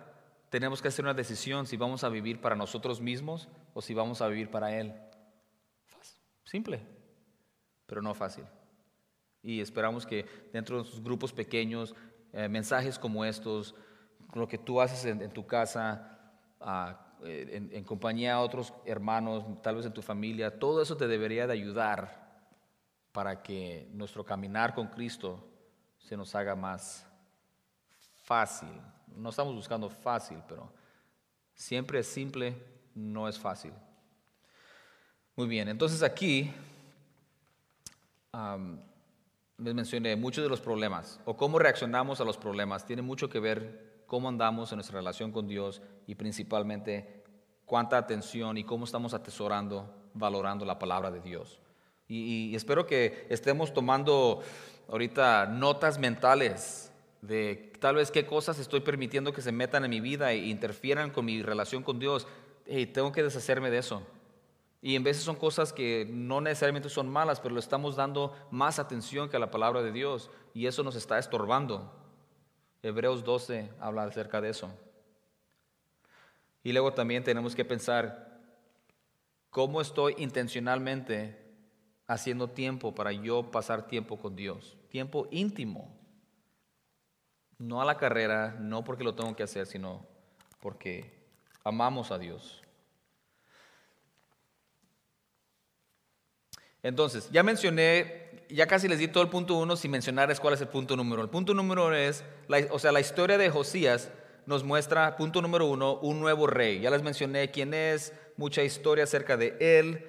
tenemos 0.50 0.82
que 0.82 0.88
hacer 0.88 1.06
una 1.06 1.14
decisión 1.14 1.66
si 1.66 1.78
vamos 1.78 2.04
a 2.04 2.10
vivir 2.10 2.42
para 2.42 2.56
nosotros 2.56 3.02
mismos 3.02 3.50
o 3.74 3.82
si 3.82 3.94
vamos 3.94 4.22
a 4.22 4.28
vivir 4.28 4.50
para 4.50 4.78
Él. 4.78 4.94
Simple, 6.44 6.82
pero 7.86 8.02
no 8.02 8.14
fácil. 8.14 8.46
Y 9.44 9.62
esperamos 9.62 10.06
que 10.06 10.26
dentro 10.52 10.84
de 10.84 10.90
sus 10.90 11.02
grupos 11.02 11.34
pequeños 11.34 11.96
eh, 12.34 12.48
mensajes 12.48 13.00
como 13.00 13.26
estos, 13.26 13.76
lo 14.34 14.48
que 14.48 14.58
tú 14.58 14.82
haces 14.82 15.06
en, 15.06 15.32
tu 15.32 15.46
casa, 15.46 16.20
ah, 16.60 17.16
eh, 17.24 17.70
en, 17.72 17.84
compañía 17.84 18.36
de 18.36 18.42
otros 18.42 18.74
hermanos, 18.86 19.46
tal 19.62 19.76
vez 19.76 19.86
en 19.86 19.94
tu 19.94 20.02
familia, 20.02 20.60
todo 20.60 20.82
eso 20.82 20.96
te 20.96 21.08
debería 21.08 21.48
de 21.48 21.54
ayudar 21.54 22.42
para 23.12 23.42
que 23.42 23.90
nuestro 23.94 24.26
caminar 24.26 24.74
con 24.74 24.88
Cristo 24.88 25.51
se 26.04 26.18
nos 26.18 26.34
haga 26.36 26.56
más 26.56 27.06
fácil. 28.24 28.70
No 29.16 29.30
estamos 29.30 29.54
buscando 29.54 29.90
fácil, 29.90 30.38
pero 30.48 30.72
siempre 31.54 32.00
es 32.00 32.08
simple, 32.08 32.56
no 32.96 33.28
es 33.28 33.38
fácil. 33.38 33.74
Muy 35.36 35.48
bien, 35.48 35.70
entonces 35.70 36.04
aquí 36.04 36.54
les 39.58 39.74
mencioné 39.74 40.16
muchos 40.16 40.44
de 40.44 40.50
los 40.50 40.62
problemas 40.62 41.20
o 41.26 41.36
cómo 41.36 41.60
reaccionamos 41.60 42.22
a 42.22 42.24
los 42.24 42.38
problemas 42.38 42.86
tiene 42.86 43.02
mucho 43.02 43.30
que 43.30 43.40
ver 43.40 44.04
cómo 44.08 44.30
andamos 44.30 44.72
en 44.72 44.78
nuestra 44.78 45.00
relación 45.00 45.32
con 45.32 45.48
Dios 45.48 45.82
y 46.08 46.16
principalmente 46.16 47.24
cuánta 47.66 47.98
atención 47.98 48.58
y 48.58 48.64
cómo 48.64 48.86
estamos 48.86 49.14
atesorando, 49.14 50.10
valorando 50.14 50.66
la 50.66 50.78
palabra 50.78 51.12
de 51.12 51.22
Dios. 51.22 51.62
Y, 52.08 52.54
espero 52.54 52.86
que 52.86 53.26
estemos 53.30 53.74
tomando 53.74 54.42
ahorita 54.88 55.46
notas 55.48 56.00
mentales 56.00 56.92
de 57.22 57.74
tal 57.80 57.96
vez 57.96 58.12
qué 58.12 58.26
cosas 58.26 58.60
estoy 58.60 58.82
permitiendo 58.82 59.34
que 59.34 59.42
se 59.42 59.52
metan 59.52 59.86
en 59.86 59.92
mi 59.92 60.00
vida 60.00 60.32
e 60.32 60.38
interfieran 60.38 61.12
con 61.12 61.26
mi 61.26 61.42
relación 61.42 61.84
con 61.84 62.00
Dios. 62.00 62.28
y 62.68 62.86
tengo 62.86 63.12
que 63.12 63.24
deshacerme 63.24 63.70
de 63.70 63.80
eso. 63.80 64.04
Y 64.82 64.96
en 64.96 65.04
veces 65.04 65.24
son 65.24 65.36
cosas 65.36 65.74
que 65.74 66.08
no 66.10 66.42
necesariamente 66.42 66.90
son 66.90 67.10
malas, 67.10 67.40
pero 67.40 67.54
le 67.54 67.60
estamos 67.60 67.96
dando 67.96 68.36
más 68.50 68.80
atención 68.80 69.30
que 69.30 69.38
a 69.38 69.40
la 69.40 69.52
palabra 69.52 69.84
de 69.84 69.92
Dios 69.92 70.32
y 70.54 70.66
eso 70.66 70.84
nos 70.84 70.96
está 70.96 71.20
estorbando. 71.20 71.92
Hebreos 72.82 73.24
12 73.24 73.70
habla 73.80 74.04
acerca 74.04 74.42
de 74.42 74.50
eso. 74.50 74.72
Y 76.64 76.72
luego 76.74 76.94
también 76.94 77.24
tenemos 77.24 77.56
que 77.56 77.66
pensar 77.66 78.40
cómo 79.52 79.82
estoy 79.82 80.16
intencionalmente 80.18 81.41
haciendo 82.12 82.50
tiempo 82.50 82.94
para 82.94 83.14
yo 83.14 83.52
pasar 83.52 83.88
tiempo 83.88 84.18
con 84.20 84.36
Dios, 84.36 84.76
tiempo 84.90 85.30
íntimo. 85.32 85.98
No 87.58 87.82
a 87.82 87.86
la 87.86 87.96
carrera, 87.96 88.58
no 88.60 88.84
porque 88.84 89.06
lo 89.06 89.16
tengo 89.16 89.34
que 89.34 89.44
hacer, 89.44 89.66
sino 89.66 90.06
porque 90.60 91.10
amamos 91.64 92.12
a 92.12 92.18
Dios. 92.18 92.62
Entonces, 96.84 97.30
ya 97.32 97.44
mencioné, 97.44 98.46
ya 98.50 98.68
casi 98.68 98.90
les 98.90 99.00
di 99.00 99.08
todo 99.08 99.24
el 99.24 99.30
punto 99.30 99.56
uno 99.56 99.78
sin 99.78 99.92
mencionarles 99.92 100.42
cuál 100.42 100.56
es 100.56 100.62
el 100.62 100.68
punto 100.68 100.98
número. 100.98 101.22
El 101.22 101.30
punto 101.30 101.54
número 101.54 101.96
es, 101.96 102.26
o 102.72 102.80
sea, 102.80 102.92
la 102.92 103.00
historia 103.00 103.38
de 103.38 103.50
Josías 103.50 104.10
nos 104.46 104.66
muestra, 104.66 105.16
punto 105.16 105.42
número 105.42 105.66
uno, 105.66 105.96
un 106.00 106.20
nuevo 106.20 106.46
rey. 106.46 106.82
Ya 106.82 106.90
les 106.90 107.04
mencioné 107.04 107.52
quién 107.52 107.74
es, 107.74 108.12
mucha 108.36 108.64
historia 108.64 109.06
acerca 109.06 109.38
de 109.38 109.56
él, 109.62 110.08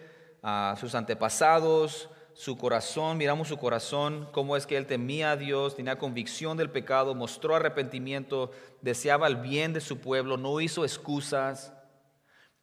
sus 0.78 0.95
antepasados, 0.95 2.09
su 2.34 2.57
corazón, 2.57 3.18
miramos 3.18 3.49
su 3.49 3.59
corazón, 3.59 4.28
cómo 4.32 4.57
es 4.57 4.66
que 4.66 4.76
él 4.76 4.86
temía 4.86 5.32
a 5.32 5.36
Dios, 5.36 5.76
tenía 5.76 5.99
convicción 5.99 6.57
del 6.57 6.70
pecado, 6.70 7.14
mostró 7.14 7.55
arrepentimiento, 7.55 8.51
deseaba 8.80 9.28
el 9.28 9.36
bien 9.36 9.72
de 9.72 9.80
su 9.80 9.99
pueblo, 9.99 10.36
no 10.36 10.61
hizo 10.61 10.84
excusas. 10.84 11.72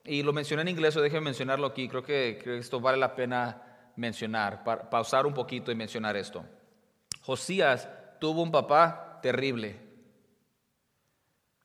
Y 0.04 0.24
lo 0.24 0.34
mencioné 0.34 0.64
en 0.64 0.70
inglés, 0.70 0.98
o 0.98 1.02
déjenme 1.02 1.26
mencionarlo 1.26 1.68
aquí, 1.68 1.88
creo 1.88 2.04
que, 2.04 2.40
creo 2.42 2.56
que 2.56 2.62
esto 2.62 2.80
vale 2.82 2.98
la 2.98 3.16
pena 3.16 3.92
mencionar, 3.96 4.64
pausar 4.90 5.26
un 5.26 5.34
poquito 5.34 5.72
y 5.72 5.76
mencionar 5.76 6.18
esto. 6.18 6.44
Josías 7.22 7.88
tuvo 8.20 8.42
un 8.42 8.52
papá 8.52 9.20
terrible. 9.22 9.88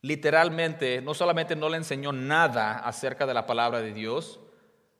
literalmente, 0.01 1.01
no 1.01 1.15
solamente 1.15 1.55
no 1.55 1.67
le 1.67 1.77
enseñó 1.77 2.11
nada 2.11 2.77
acerca 2.77 3.25
de 3.25 3.33
la 3.33 3.47
palabra 3.47 3.81
de 3.81 3.91
Dios, 3.91 4.39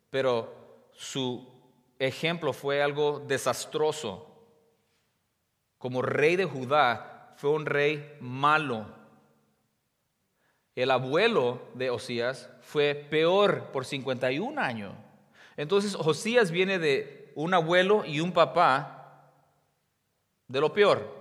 pero 0.09 0.64
su 0.95 1.47
ejemplo 1.99 2.53
fue 2.53 2.81
algo 2.81 3.19
desastroso. 3.27 4.31
Como 5.77 6.01
rey 6.01 6.35
de 6.35 6.45
Judá, 6.45 7.33
fue 7.37 7.51
un 7.51 7.65
rey 7.65 8.17
malo. 8.19 8.85
El 10.75 10.91
abuelo 10.91 11.61
de 11.73 11.89
Osías 11.89 12.49
fue 12.61 12.95
peor 12.95 13.71
por 13.71 13.85
51 13.85 14.59
años. 14.59 14.93
Entonces 15.57 15.95
Osías 15.95 16.51
viene 16.51 16.79
de 16.79 17.31
un 17.35 17.53
abuelo 17.53 18.03
y 18.05 18.19
un 18.19 18.33
papá 18.33 19.31
de 20.47 20.59
lo 20.59 20.73
peor. 20.73 21.13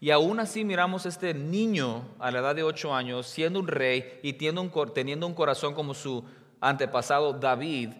Y 0.00 0.10
aún 0.10 0.38
así 0.38 0.64
miramos 0.64 1.06
a 1.06 1.08
este 1.08 1.34
niño 1.34 2.04
a 2.20 2.30
la 2.30 2.38
edad 2.38 2.54
de 2.54 2.62
8 2.62 2.94
años 2.94 3.26
siendo 3.26 3.58
un 3.58 3.66
rey 3.66 4.20
y 4.22 4.34
teniendo 4.34 4.62
un, 4.62 4.92
teniendo 4.92 5.26
un 5.26 5.34
corazón 5.34 5.74
como 5.74 5.94
su 5.94 6.24
antepasado 6.60 7.32
David, 7.32 7.90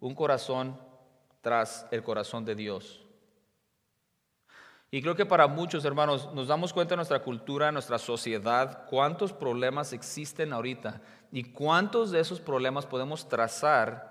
un 0.00 0.14
corazón 0.14 0.78
tras 1.40 1.86
el 1.90 2.02
corazón 2.02 2.44
de 2.44 2.54
Dios. 2.54 3.06
Y 4.90 5.00
creo 5.02 5.14
que 5.14 5.26
para 5.26 5.46
muchos 5.46 5.84
hermanos 5.84 6.30
nos 6.34 6.48
damos 6.48 6.72
cuenta 6.72 6.94
en 6.94 6.98
nuestra 6.98 7.22
cultura, 7.22 7.68
en 7.68 7.74
nuestra 7.74 7.98
sociedad, 7.98 8.86
cuántos 8.88 9.32
problemas 9.32 9.92
existen 9.92 10.52
ahorita 10.52 11.00
y 11.30 11.44
cuántos 11.44 12.10
de 12.10 12.20
esos 12.20 12.40
problemas 12.40 12.86
podemos 12.86 13.28
trazar 13.28 14.10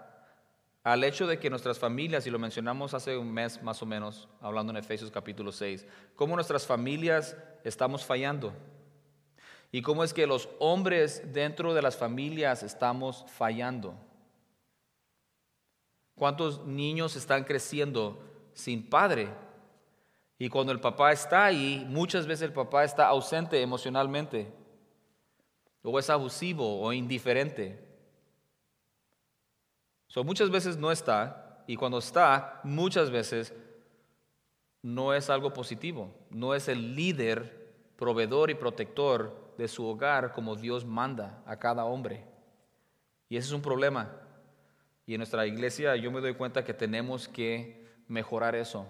al 0.83 1.03
hecho 1.03 1.27
de 1.27 1.37
que 1.37 1.49
nuestras 1.49 1.77
familias, 1.77 2.25
y 2.25 2.29
lo 2.29 2.39
mencionamos 2.39 2.93
hace 2.93 3.17
un 3.17 3.31
mes 3.31 3.61
más 3.61 3.81
o 3.81 3.85
menos, 3.85 4.29
hablando 4.39 4.71
en 4.71 4.77
Efesios 4.77 5.11
capítulo 5.11 5.51
6, 5.51 5.85
cómo 6.15 6.35
nuestras 6.35 6.65
familias 6.65 7.35
estamos 7.65 8.05
fallando 8.05 8.53
y 9.71 9.81
cómo 9.81 10.03
es 10.03 10.13
que 10.13 10.25
los 10.25 10.49
hombres 10.59 11.33
dentro 11.33 11.73
de 11.73 11.81
las 11.81 11.95
familias 11.95 12.63
estamos 12.63 13.25
fallando. 13.27 13.95
¿Cuántos 16.15 16.65
niños 16.65 17.15
están 17.15 17.43
creciendo 17.43 18.19
sin 18.53 18.89
padre? 18.89 19.29
Y 20.39 20.49
cuando 20.49 20.71
el 20.71 20.79
papá 20.79 21.11
está 21.11 21.45
ahí, 21.45 21.85
muchas 21.87 22.25
veces 22.25 22.47
el 22.47 22.53
papá 22.53 22.83
está 22.83 23.07
ausente 23.07 23.61
emocionalmente, 23.61 24.51
o 25.83 25.97
es 25.99 26.09
abusivo 26.09 26.81
o 26.81 26.91
indiferente. 26.91 27.85
So, 30.07 30.23
muchas 30.23 30.49
veces 30.49 30.77
no 30.77 30.91
está, 30.91 31.63
y 31.67 31.75
cuando 31.75 31.99
está, 31.99 32.59
muchas 32.63 33.11
veces 33.11 33.53
no 34.81 35.13
es 35.13 35.29
algo 35.29 35.53
positivo, 35.53 36.11
no 36.31 36.55
es 36.55 36.67
el 36.67 36.95
líder, 36.95 37.59
proveedor 37.95 38.49
y 38.49 38.55
protector 38.55 39.38
de 39.59 39.67
su 39.67 39.85
hogar 39.85 40.31
como 40.31 40.55
Dios 40.55 40.85
manda 40.85 41.43
a 41.45 41.59
cada 41.59 41.85
hombre. 41.85 42.25
Y 43.29 43.37
ese 43.37 43.49
es 43.49 43.53
un 43.53 43.61
problema. 43.61 44.09
Y 45.05 45.13
en 45.13 45.19
nuestra 45.19 45.45
iglesia 45.45 45.95
yo 45.95 46.11
me 46.11 46.21
doy 46.21 46.33
cuenta 46.33 46.63
que 46.63 46.73
tenemos 46.73 47.27
que 47.27 47.85
mejorar 48.07 48.55
eso 48.55 48.87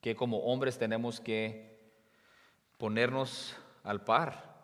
que 0.00 0.14
como 0.14 0.38
hombres 0.38 0.78
tenemos 0.78 1.20
que 1.20 1.76
ponernos 2.76 3.56
al 3.82 4.04
par 4.04 4.56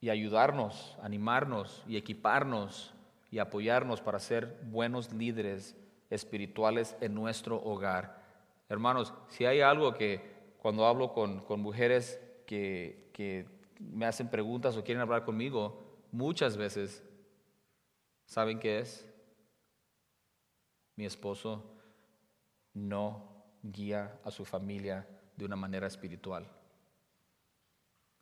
y 0.00 0.10
ayudarnos, 0.10 0.96
animarnos 1.02 1.84
y 1.86 1.96
equiparnos 1.96 2.92
y 3.30 3.38
apoyarnos 3.38 4.00
para 4.00 4.18
ser 4.18 4.58
buenos 4.64 5.12
líderes 5.12 5.76
espirituales 6.08 6.96
en 7.00 7.14
nuestro 7.14 7.62
hogar. 7.62 8.20
Hermanos, 8.68 9.14
si 9.28 9.44
hay 9.44 9.60
algo 9.60 9.94
que 9.94 10.20
cuando 10.58 10.86
hablo 10.86 11.12
con, 11.12 11.44
mujeres 11.60 12.20
que, 12.46 13.10
que 13.12 13.46
me 13.80 14.06
hacen 14.06 14.28
preguntas 14.28 14.76
o 14.76 14.84
quieren 14.84 15.00
hablar 15.00 15.24
conmigo, 15.24 15.80
muchas 16.12 16.56
veces, 16.56 17.02
¿saben 18.26 18.58
qué 18.58 18.80
es? 18.80 19.06
Mi 20.96 21.06
esposo 21.06 21.64
no 22.74 23.26
guía 23.62 24.18
a 24.24 24.30
su 24.30 24.44
familia 24.44 25.06
de 25.36 25.44
una 25.44 25.56
manera 25.56 25.86
espiritual. 25.86 26.46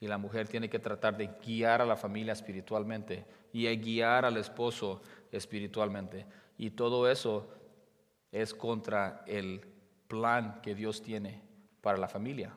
Y 0.00 0.06
la 0.06 0.18
mujer 0.18 0.46
tiene 0.46 0.70
que 0.70 0.78
tratar 0.78 1.16
de 1.16 1.28
guiar 1.44 1.82
a 1.82 1.86
la 1.86 1.96
familia 1.96 2.32
espiritualmente 2.32 3.26
y 3.52 3.66
guiar 3.76 4.24
al 4.24 4.36
esposo 4.36 5.02
espiritualmente. 5.32 6.24
Y 6.56 6.70
todo 6.70 7.10
eso 7.10 7.52
es 8.30 8.54
contra 8.54 9.24
el 9.26 9.60
plan 10.06 10.60
que 10.62 10.76
Dios 10.76 11.02
tiene 11.02 11.42
para 11.80 11.98
la 11.98 12.08
familia. 12.08 12.54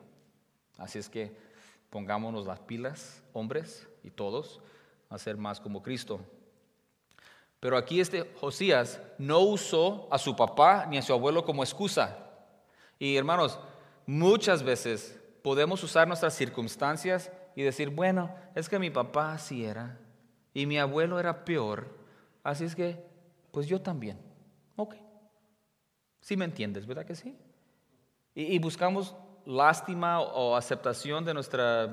Así 0.78 1.00
es 1.00 1.08
que 1.08 1.51
pongámonos 1.92 2.46
las 2.46 2.58
pilas, 2.58 3.22
hombres 3.34 3.86
y 4.02 4.10
todos, 4.10 4.62
a 5.10 5.18
ser 5.18 5.36
más 5.36 5.60
como 5.60 5.82
Cristo. 5.82 6.20
Pero 7.60 7.76
aquí 7.76 8.00
este 8.00 8.32
Josías 8.40 8.98
no 9.18 9.40
usó 9.40 10.08
a 10.10 10.16
su 10.16 10.34
papá 10.34 10.86
ni 10.86 10.96
a 10.96 11.02
su 11.02 11.12
abuelo 11.12 11.44
como 11.44 11.62
excusa. 11.62 12.16
Y 12.98 13.14
hermanos, 13.14 13.60
muchas 14.06 14.62
veces 14.62 15.20
podemos 15.42 15.82
usar 15.84 16.08
nuestras 16.08 16.34
circunstancias 16.34 17.30
y 17.54 17.62
decir, 17.62 17.90
bueno, 17.90 18.34
es 18.54 18.70
que 18.70 18.78
mi 18.78 18.88
papá 18.88 19.34
así 19.34 19.62
era 19.62 19.98
y 20.54 20.64
mi 20.64 20.78
abuelo 20.78 21.20
era 21.20 21.44
peor, 21.44 21.94
así 22.42 22.64
es 22.64 22.74
que, 22.74 23.04
pues 23.50 23.66
yo 23.66 23.82
también. 23.82 24.18
Ok. 24.76 24.94
Sí 26.22 26.38
me 26.38 26.46
entiendes, 26.46 26.86
¿verdad 26.86 27.04
que 27.04 27.16
sí? 27.16 27.36
Y, 28.34 28.44
y 28.44 28.58
buscamos 28.58 29.14
lástima 29.46 30.20
o 30.20 30.56
aceptación 30.56 31.24
de 31.24 31.34
nuestro 31.34 31.88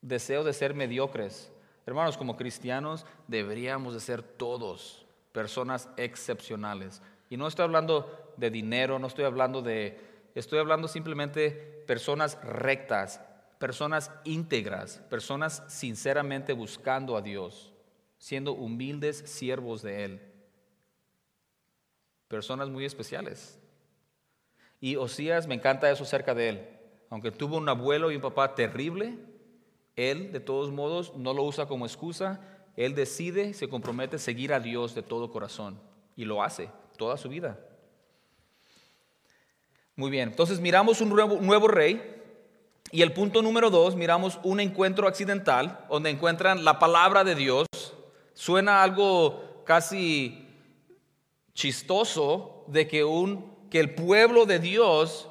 deseo 0.00 0.44
de 0.44 0.52
ser 0.52 0.74
mediocres. 0.74 1.52
Hermanos, 1.86 2.16
como 2.16 2.36
cristianos 2.36 3.06
deberíamos 3.28 3.94
de 3.94 4.00
ser 4.00 4.22
todos 4.22 5.06
personas 5.32 5.88
excepcionales. 5.96 7.02
Y 7.28 7.36
no 7.36 7.46
estoy 7.46 7.64
hablando 7.64 8.32
de 8.36 8.50
dinero, 8.50 8.98
no 8.98 9.06
estoy 9.06 9.24
hablando 9.24 9.62
de, 9.62 10.00
estoy 10.34 10.58
hablando 10.58 10.88
simplemente 10.88 11.50
personas 11.86 12.38
rectas, 12.42 13.20
personas 13.58 14.10
íntegras, 14.24 14.98
personas 15.10 15.62
sinceramente 15.68 16.52
buscando 16.52 17.16
a 17.16 17.22
Dios, 17.22 17.72
siendo 18.18 18.52
humildes 18.52 19.18
siervos 19.18 19.82
de 19.82 20.04
Él. 20.04 20.20
Personas 22.28 22.68
muy 22.68 22.84
especiales. 22.84 23.60
Y 24.80 24.96
Osías, 24.96 25.46
me 25.46 25.54
encanta 25.54 25.90
eso 25.90 26.04
cerca 26.04 26.34
de 26.34 26.48
él. 26.48 26.68
Aunque 27.10 27.30
tuvo 27.30 27.56
un 27.56 27.68
abuelo 27.68 28.10
y 28.10 28.16
un 28.16 28.22
papá 28.22 28.54
terrible, 28.54 29.18
él 29.96 30.32
de 30.32 30.40
todos 30.40 30.70
modos 30.70 31.14
no 31.16 31.32
lo 31.32 31.42
usa 31.44 31.66
como 31.66 31.86
excusa. 31.86 32.40
Él 32.76 32.94
decide, 32.94 33.54
se 33.54 33.68
compromete 33.68 34.16
a 34.16 34.18
seguir 34.18 34.52
a 34.52 34.60
Dios 34.60 34.94
de 34.94 35.02
todo 35.02 35.30
corazón. 35.30 35.80
Y 36.14 36.24
lo 36.24 36.42
hace 36.42 36.68
toda 36.96 37.16
su 37.16 37.28
vida. 37.28 37.58
Muy 39.98 40.10
bien, 40.10 40.28
entonces 40.28 40.60
miramos 40.60 41.00
un 41.00 41.08
nuevo, 41.08 41.68
rey 41.68 42.02
y 42.92 43.00
el 43.00 43.14
punto 43.14 43.40
número 43.40 43.70
dos, 43.70 43.96
miramos 43.96 44.38
un 44.42 44.60
encuentro 44.60 45.08
accidental 45.08 45.86
donde 45.88 46.10
encuentran 46.10 46.66
la 46.66 46.78
palabra 46.78 47.24
de 47.24 47.34
Dios. 47.34 47.66
Suena 48.34 48.82
algo 48.82 49.62
casi 49.64 50.46
chistoso 51.54 52.66
de 52.68 52.86
que, 52.86 53.04
un, 53.04 53.55
que 53.70 53.80
el 53.80 53.94
pueblo 53.94 54.46
de 54.46 54.58
Dios 54.58 55.28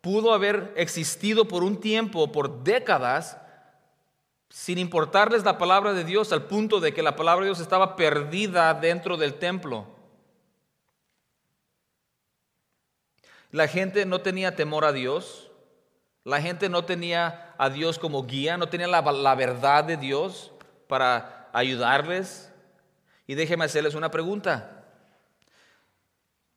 pudo 0.00 0.32
haber 0.32 0.72
existido 0.76 1.46
por 1.48 1.62
un 1.62 1.80
tiempo, 1.80 2.32
por 2.32 2.62
décadas, 2.64 3.38
sin 4.48 4.78
importarles 4.78 5.44
la 5.44 5.58
palabra 5.58 5.92
de 5.92 6.04
Dios, 6.04 6.32
al 6.32 6.46
punto 6.46 6.80
de 6.80 6.94
que 6.94 7.02
la 7.02 7.16
palabra 7.16 7.44
de 7.44 7.50
Dios 7.50 7.60
estaba 7.60 7.96
perdida 7.96 8.72
dentro 8.74 9.16
del 9.16 9.34
templo. 9.34 9.86
La 13.50 13.66
gente 13.66 14.04
no 14.04 14.20
tenía 14.20 14.56
temor 14.56 14.84
a 14.84 14.92
Dios. 14.92 15.50
La 16.24 16.42
gente 16.42 16.68
no 16.68 16.84
tenía 16.84 17.54
a 17.56 17.70
Dios 17.70 17.98
como 17.98 18.26
guía, 18.26 18.58
no 18.58 18.68
tenía 18.68 18.86
la, 18.86 19.34
verdad 19.34 19.84
de 19.84 19.96
Dios 19.96 20.52
para 20.86 21.48
ayudarles. 21.54 22.52
Y 23.26 23.34
déjeme 23.34 23.64
hacerles 23.64 23.94
una 23.94 24.10
pregunta. 24.10 24.84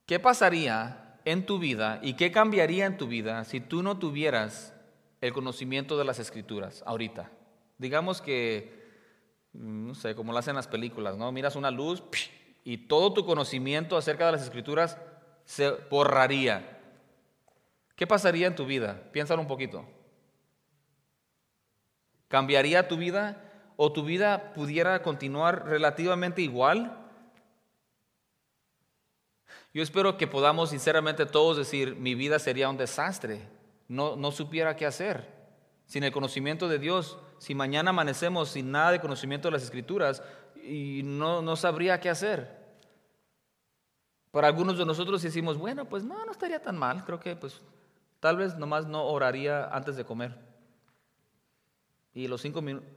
¿Qué 0.06 0.20
pasaría 0.20 1.11
en 1.26 1.46
tu 1.46 1.60
vida 1.60 2.00
y 2.02 2.14
qué 2.14 2.32
cambiaría 2.32 2.86
en 2.86 2.98
tu 2.98 3.08
vida 3.08 3.44
si 3.44 3.60
tú 3.60 3.84
no 3.84 3.98
tuvieras 3.98 4.74
el 5.22 5.34
conocimiento 5.34 5.98
de 5.98 6.06
las 6.06 6.20
escrituras 6.20 6.84
ahorita? 6.86 7.32
Digamos 7.78 8.22
que, 8.22 8.84
mm, 9.54 9.88
no 9.88 9.96
sé, 9.96 10.16
como 10.16 10.32
lo 10.32 10.38
hacen 10.38 10.56
las 10.56 10.68
películas, 10.68 11.18
¿no? 11.18 11.32
Miras 11.32 11.56
una 11.56 11.72
luz 11.72 12.04
y 12.64 12.78
todo 12.78 13.14
tu 13.14 13.26
conocimiento 13.26 13.98
acerca 13.98 14.26
de 14.28 14.34
las 14.34 14.44
escrituras 14.44 14.98
se 15.46 15.72
borraría. 15.90 16.80
¿Qué 17.96 18.08
pasaría 18.08 18.48
en 18.48 18.56
tu 18.56 18.66
vida? 18.66 19.10
Piénsalo 19.12 19.42
un 19.42 19.48
poquito. 19.48 19.86
¿Cambiaría 22.28 22.88
tu 22.88 22.98
vida 22.98 23.52
o 23.76 23.92
tu 23.92 24.04
vida 24.04 24.54
pudiera 24.54 25.02
continuar 25.02 25.66
relativamente 25.66 26.42
igual? 26.42 27.01
Yo 29.74 29.82
espero 29.82 30.18
que 30.18 30.28
podamos 30.28 30.72
sinceramente 30.72 31.26
todos 31.26 31.58
decir, 31.58 31.96
mi 31.96 32.14
vida 32.14 32.40
sería 32.40 32.70
un 32.70 32.78
desastre, 32.78 33.48
no, 33.88 34.16
no 34.16 34.32
supiera 34.32 34.76
qué 34.76 34.86
hacer. 34.86 35.40
sin 35.86 36.06
el 36.06 36.12
conocimiento 36.14 36.70
de 36.70 36.80
Dios, 36.80 37.18
si 37.38 37.54
mañana 37.54 37.90
amanecemos 37.90 38.50
sin 38.50 38.72
nada 38.72 38.92
de 38.92 39.02
conocimiento 39.02 39.50
de 39.50 39.52
las 39.52 39.64
escrituras, 39.64 40.24
y 40.64 41.02
no, 41.04 41.42
no 41.42 41.56
sabría 41.56 42.00
qué 42.00 42.10
hacer. 42.10 42.62
Para 44.32 44.48
algunos 44.48 44.78
de 44.78 44.86
nosotros 44.86 45.22
decimos, 45.22 45.58
bueno, 45.58 45.86
pues 45.86 46.04
no, 46.04 46.26
no 46.26 46.32
estaría 46.32 46.62
tan 46.62 46.78
mal, 46.78 47.04
creo 47.04 47.20
que 47.20 47.36
pues 47.36 47.62
tal 48.22 48.38
vez 48.38 48.56
nomás 48.56 48.88
no 48.88 49.06
oraría 49.06 49.66
antes 49.66 49.98
de 49.98 50.06
comer. 50.06 50.38
Y 52.14 52.28
los 52.28 52.42
cinco 52.42 52.62
minutos... 52.62 52.90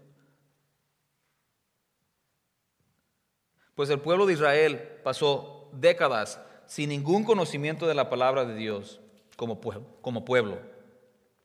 Pues 3.74 3.90
el 3.90 3.98
pueblo 3.98 4.24
de 4.26 4.34
Israel 4.34 5.00
pasó 5.02 5.68
décadas 5.72 6.40
sin 6.74 6.88
ningún 6.88 7.22
conocimiento 7.22 7.86
de 7.86 7.94
la 7.94 8.10
palabra 8.10 8.44
de 8.44 8.56
Dios 8.56 8.98
como 9.36 9.60
pueblo, 9.60 10.58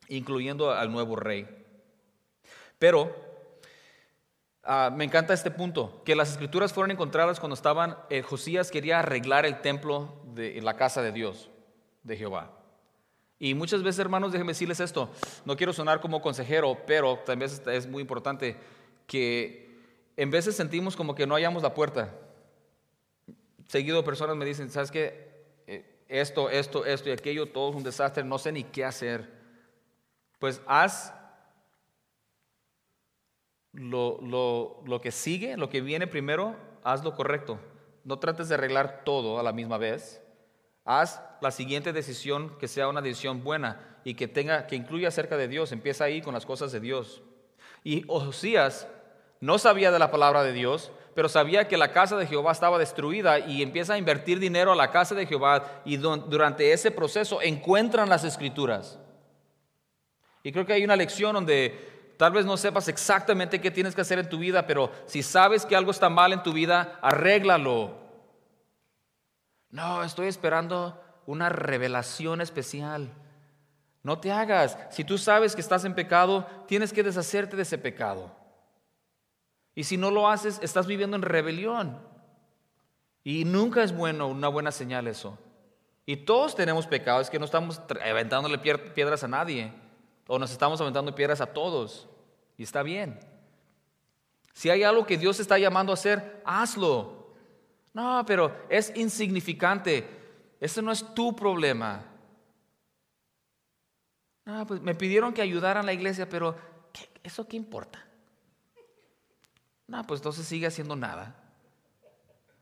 incluyendo 0.07 0.71
al 0.71 0.91
nuevo 0.91 1.15
rey. 1.15 1.47
Pero 2.80 3.15
ah, 4.63 4.89
me 4.91 5.03
encanta 5.03 5.36
este 5.36 5.51
punto, 5.51 6.01
que 6.03 6.15
las 6.15 6.32
escrituras 6.32 6.73
fueron 6.73 6.89
encontradas 6.89 7.39
cuando 7.39 7.53
estaban, 7.53 7.95
eh, 8.09 8.23
Josías 8.23 8.71
quería 8.71 9.01
arreglar 9.01 9.45
el 9.45 9.61
templo 9.61 10.19
de 10.34 10.59
la 10.63 10.75
casa 10.75 11.03
de 11.03 11.11
Dios, 11.11 11.51
de 12.01 12.17
Jehová. 12.17 12.49
Y 13.38 13.53
muchas 13.53 13.84
veces, 13.84 13.99
hermanos, 13.99 14.32
déjenme 14.32 14.53
decirles 14.53 14.80
esto, 14.80 15.11
no 15.45 15.55
quiero 15.55 15.73
sonar 15.73 16.01
como 16.01 16.23
consejero, 16.23 16.75
pero 16.88 17.19
también 17.19 17.51
es 17.67 17.86
muy 17.86 18.01
importante 18.01 18.57
que 19.05 19.77
en 20.17 20.32
veces 20.32 20.55
sentimos 20.55 20.95
como 20.95 21.13
que 21.13 21.27
no 21.27 21.36
hallamos 21.36 21.61
la 21.61 21.75
puerta. 21.75 22.15
Seguido 23.70 24.03
personas 24.03 24.36
me 24.36 24.45
dicen, 24.45 24.72
¿sabes 24.72 24.89
qué? 24.89 25.30
Eh, 25.67 25.86
esto, 26.07 26.49
esto, 26.49 26.86
esto 26.86 27.09
y 27.09 27.11
aquello, 27.11 27.51
todo 27.51 27.70
es 27.70 27.76
un 27.76 27.84
desastre, 27.84 28.24
no 28.24 28.39
sé 28.39 28.51
ni 28.51 28.63
qué 28.63 28.84
hacer. 28.84 29.30
Pues 30.39 30.59
haz 30.65 31.13
lo, 33.74 34.82
lo, 34.84 35.01
que 35.01 35.11
sigue, 35.11 35.55
lo 35.55 35.70
que 35.70 35.82
viene 35.82 36.07
primero, 36.07 36.55
haz 36.84 37.03
lo 37.03 37.13
correcto. 37.13 37.59
No 38.05 38.17
trates 38.17 38.49
de 38.49 38.55
arreglar 38.55 39.03
todo 39.05 39.39
a 39.39 39.43
la 39.43 39.53
misma 39.53 39.78
vez. 39.78 40.20
Haz 40.84 41.22
la 41.39 41.51
siguiente 41.51 41.93
decisión 41.93 42.57
que 42.57 42.67
sea 42.67 42.88
una 42.88 43.03
decisión 43.03 43.43
buena 43.43 43.99
y 44.03 44.15
que 44.15 44.28
tenga 44.28 44.65
que 44.65 44.78
incluya 44.78 45.09
acerca 45.09 45.38
de 45.38 45.47
Dios. 45.47 45.72
Empieza 45.72 46.05
ahí 46.05 46.24
con 46.24 46.34
las 46.34 46.47
cosas 46.47 46.72
de 46.72 46.80
Dios. 46.80 47.22
Y 47.84 48.01
Josías 48.07 48.88
no 49.41 49.59
sabía 49.59 49.91
de 49.91 49.99
la 49.99 50.09
palabra 50.09 50.41
de 50.41 50.53
Dios, 50.53 50.91
pero 51.20 51.28
sabía 51.28 51.67
que 51.67 51.76
la 51.76 51.91
casa 51.91 52.15
de 52.15 52.26
Jehová 52.26 52.53
estaba 52.53 52.78
destruida 52.78 53.39
y 53.39 53.61
empieza 53.61 53.95
a 53.95 53.97
invertir 53.97 54.39
dinero 54.39 54.72
a 54.72 54.76
la 54.78 54.89
casa 54.89 55.13
de 55.13 55.26
Jehová 55.26 55.82
y 55.84 55.97
durante 55.97 56.72
ese 56.72 56.91
proceso 56.91 57.41
encuentran 57.41 58.07
las 58.07 58.24
escrituras. 58.24 58.97
Y 60.43 60.53
creo 60.53 60.65
que 60.65 60.72
hay 60.72 60.86
una 60.86 60.95
lección 60.95 61.34
donde 61.34 62.13
tal 62.15 62.32
vez 62.32 62.45
no 62.45 62.55
sepas 62.55 62.88
exactamente 62.88 63.59
qué 63.59 63.70
tienes 63.70 63.95
que 63.95 63.99
hacer 63.99 64.17
en 64.17 64.30
tu 64.30 64.38
vida, 64.38 64.65
pero 64.65 64.93
si 65.07 65.22
sabes 65.22 65.65
que 65.65 65.76
algo 65.76 65.91
está 65.91 66.07
mal 66.07 66.32
en 66.32 66.41
tu 66.41 66.53
vida, 66.53 66.97
arréglalo. 67.01 67.97
No, 69.72 70.01
estoy 70.05 70.30
esperando 70.30 71.03
una 71.26 71.49
revelación 71.49 72.39
especial. 72.39 73.11
No 74.03 74.20
te 74.20 74.32
hagas. 74.32 74.78
Si 74.89 75.03
tú 75.03 75.17
sabes 75.17 75.53
que 75.53 75.59
estás 75.59 75.84
en 75.84 75.95
pecado, 75.95 76.47
tienes 76.65 76.93
que 76.93 77.03
deshacerte 77.03 77.57
de 77.57 77.63
ese 77.63 77.78
pecado. 77.78 78.39
Y 79.80 79.86
si 79.86 79.95
no 79.95 80.11
lo 80.11 80.27
haces, 80.27 80.59
estás 80.61 80.88
viviendo 80.88 81.15
en 81.15 81.21
rebelión. 81.21 81.97
Y 83.23 83.45
nunca 83.45 83.82
es 83.82 83.95
bueno, 83.95 84.27
una 84.27 84.49
buena 84.49 84.73
señal 84.73 85.07
eso. 85.07 85.38
Y 86.05 86.17
todos 86.17 86.53
tenemos 86.53 86.86
pecados, 86.86 87.30
que 87.30 87.39
no 87.39 87.45
estamos 87.45 87.82
aventándole 88.03 88.57
piedras 88.57 89.23
a 89.23 89.30
nadie 89.30 89.71
o 90.27 90.38
nos 90.38 90.51
estamos 90.51 90.82
aventando 90.82 91.15
piedras 91.15 91.39
a 91.39 91.53
todos. 91.53 92.09
Y 92.57 92.63
está 92.63 92.84
bien. 92.84 93.21
Si 94.51 94.69
hay 94.69 94.84
algo 94.84 95.05
que 95.05 95.17
Dios 95.17 95.39
está 95.39 95.57
llamando 95.57 95.93
a 95.93 95.95
hacer, 95.95 96.41
hazlo. 96.43 97.30
No, 97.93 98.25
pero 98.27 98.53
es 98.67 98.91
insignificante. 98.97 100.05
Ese 100.59 100.82
no 100.82 100.91
es 100.91 101.15
tu 101.15 101.34
problema. 101.34 102.03
No, 104.43 104.67
pues 104.67 104.82
me 104.82 104.93
pidieron 104.93 105.32
que 105.32 105.41
ayudaran 105.41 105.84
a 105.84 105.86
la 105.86 105.93
iglesia, 105.93 106.27
pero 106.27 106.57
¿eso 107.23 107.47
qué 107.47 107.55
importa? 107.55 108.09
No, 109.90 110.06
pues 110.06 110.20
entonces 110.20 110.46
sigue 110.46 110.68
haciendo 110.68 110.96
nada. 110.96 111.36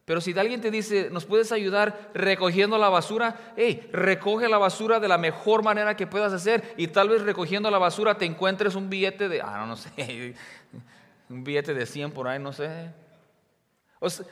Pero 0.06 0.22
si 0.22 0.32
alguien 0.40 0.62
te 0.62 0.72
dice, 0.72 1.10
¿nos 1.12 1.26
puedes 1.26 1.52
ayudar 1.52 2.12
recogiendo 2.14 2.78
la 2.78 2.88
basura? 2.88 3.54
Hey, 3.58 3.90
recoge 3.92 4.48
la 4.48 4.58
basura 4.58 5.02
de 5.02 5.10
la 5.10 5.18
mejor 5.18 5.62
manera 5.62 5.98
que 5.98 6.08
puedas 6.08 6.32
hacer 6.32 6.74
y 6.78 6.88
tal 6.88 7.10
vez 7.10 7.24
recogiendo 7.24 7.70
la 7.70 7.78
basura 7.78 8.18
te 8.18 8.24
encuentres 8.24 8.76
un 8.76 8.90
billete 8.90 9.28
de, 9.28 9.42
ah, 9.42 9.66
no, 9.68 9.76
sé, 9.76 10.34
un 11.30 11.44
billete 11.44 11.74
de 11.74 11.86
100 11.86 12.12
por 12.12 12.30
ahí, 12.30 12.40
no 12.40 12.54
sé. 12.54 12.94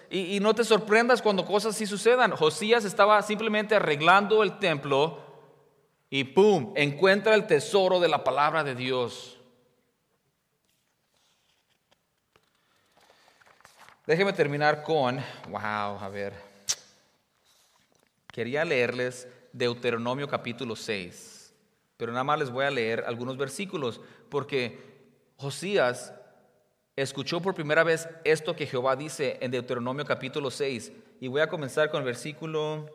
y, 0.10 0.38
y 0.38 0.40
no 0.40 0.56
te 0.56 0.64
sorprendas 0.64 1.22
cuando 1.22 1.44
cosas 1.44 1.76
así 1.76 1.86
sucedan. 1.86 2.32
Josías 2.32 2.86
estaba 2.86 3.22
simplemente 3.22 3.76
arreglando 3.76 4.42
el 4.44 4.58
templo 4.58 5.20
y 6.10 6.24
¡pum! 6.24 6.72
encuentra 6.78 7.36
el 7.36 7.48
tesoro 7.48 8.00
de 8.00 8.08
la 8.08 8.24
palabra 8.24 8.64
de 8.64 8.76
Dios. 8.76 9.35
Déjenme 14.08 14.34
terminar 14.34 14.84
con, 14.84 15.18
wow, 15.50 15.60
a 16.00 16.10
ver. 16.10 16.34
Quería 18.32 18.64
leerles 18.64 19.28
Deuteronomio 19.52 20.28
capítulo 20.28 20.76
6, 20.76 21.52
pero 21.98 22.12
nada 22.12 22.24
más 22.24 22.38
les 22.38 22.52
voy 22.52 22.66
a 22.66 22.70
leer 22.70 23.04
algunos 23.08 23.36
versículos, 23.36 24.00
porque 24.30 24.80
Josías 25.38 26.14
escuchó 26.96 27.42
por 27.42 27.56
primera 27.56 27.84
vez 27.84 28.08
esto 28.24 28.56
que 28.56 28.68
Jehová 28.68 28.96
dice 28.96 29.40
en 29.42 29.50
Deuteronomio 29.50 30.06
capítulo 30.06 30.52
6, 30.52 30.92
y 31.20 31.28
voy 31.28 31.42
a 31.42 31.50
comenzar 31.50 31.90
con 31.90 32.02
el 32.02 32.06
versículo 32.06 32.88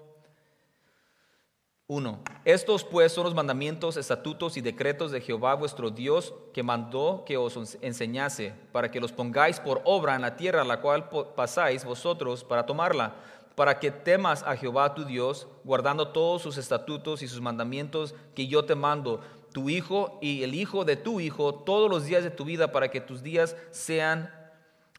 1. 1.90 2.20
Estos 2.44 2.84
pues 2.84 3.10
son 3.10 3.24
los 3.24 3.34
mandamientos, 3.34 3.96
estatutos 3.96 4.56
y 4.56 4.60
decretos 4.60 5.10
de 5.10 5.20
Jehová 5.20 5.54
vuestro 5.54 5.90
Dios 5.90 6.32
que 6.54 6.62
mandó 6.62 7.24
que 7.26 7.36
os 7.36 7.76
enseñase 7.82 8.54
para 8.70 8.92
que 8.92 9.00
los 9.00 9.10
pongáis 9.10 9.58
por 9.58 9.82
obra 9.84 10.14
en 10.14 10.22
la 10.22 10.36
tierra 10.36 10.62
a 10.62 10.64
la 10.64 10.80
cual 10.80 11.08
pasáis 11.34 11.84
vosotros 11.84 12.44
para 12.44 12.64
tomarla, 12.64 13.16
para 13.56 13.80
que 13.80 13.90
temas 13.90 14.44
a 14.44 14.54
Jehová 14.54 14.94
tu 14.94 15.04
Dios, 15.04 15.48
guardando 15.64 16.06
todos 16.10 16.42
sus 16.42 16.58
estatutos 16.58 17.22
y 17.22 17.26
sus 17.26 17.40
mandamientos 17.40 18.14
que 18.36 18.46
yo 18.46 18.64
te 18.64 18.76
mando, 18.76 19.20
tu 19.52 19.68
hijo 19.68 20.16
y 20.22 20.44
el 20.44 20.54
hijo 20.54 20.84
de 20.84 20.94
tu 20.94 21.18
hijo, 21.18 21.52
todos 21.52 21.90
los 21.90 22.04
días 22.04 22.22
de 22.22 22.30
tu 22.30 22.44
vida, 22.44 22.70
para 22.70 22.92
que 22.92 23.00
tus 23.00 23.20
días 23.20 23.56
sean 23.72 24.32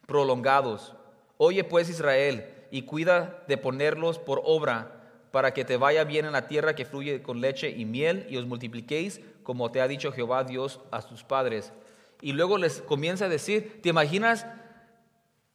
prolongados. 0.07 0.93
Oye 1.37 1.63
pues 1.63 1.87
Israel, 1.87 2.53
y 2.69 2.81
cuida 2.81 3.45
de 3.47 3.57
ponerlos 3.57 4.19
por 4.19 4.41
obra 4.43 5.00
para 5.31 5.53
que 5.53 5.65
te 5.65 5.77
vaya 5.77 6.03
bien 6.03 6.25
en 6.25 6.33
la 6.33 6.47
tierra 6.47 6.75
que 6.75 6.85
fluye 6.85 7.21
con 7.21 7.41
leche 7.41 7.69
y 7.69 7.85
miel 7.85 8.27
y 8.29 8.37
os 8.37 8.45
multipliquéis 8.45 9.21
como 9.43 9.71
te 9.71 9.81
ha 9.81 9.87
dicho 9.87 10.11
Jehová 10.11 10.43
Dios 10.43 10.79
a 10.91 11.01
tus 11.01 11.23
padres. 11.23 11.73
Y 12.21 12.33
luego 12.33 12.57
les 12.57 12.81
comienza 12.81 13.25
a 13.25 13.29
decir, 13.29 13.81
¿te 13.81 13.89
imaginas 13.89 14.45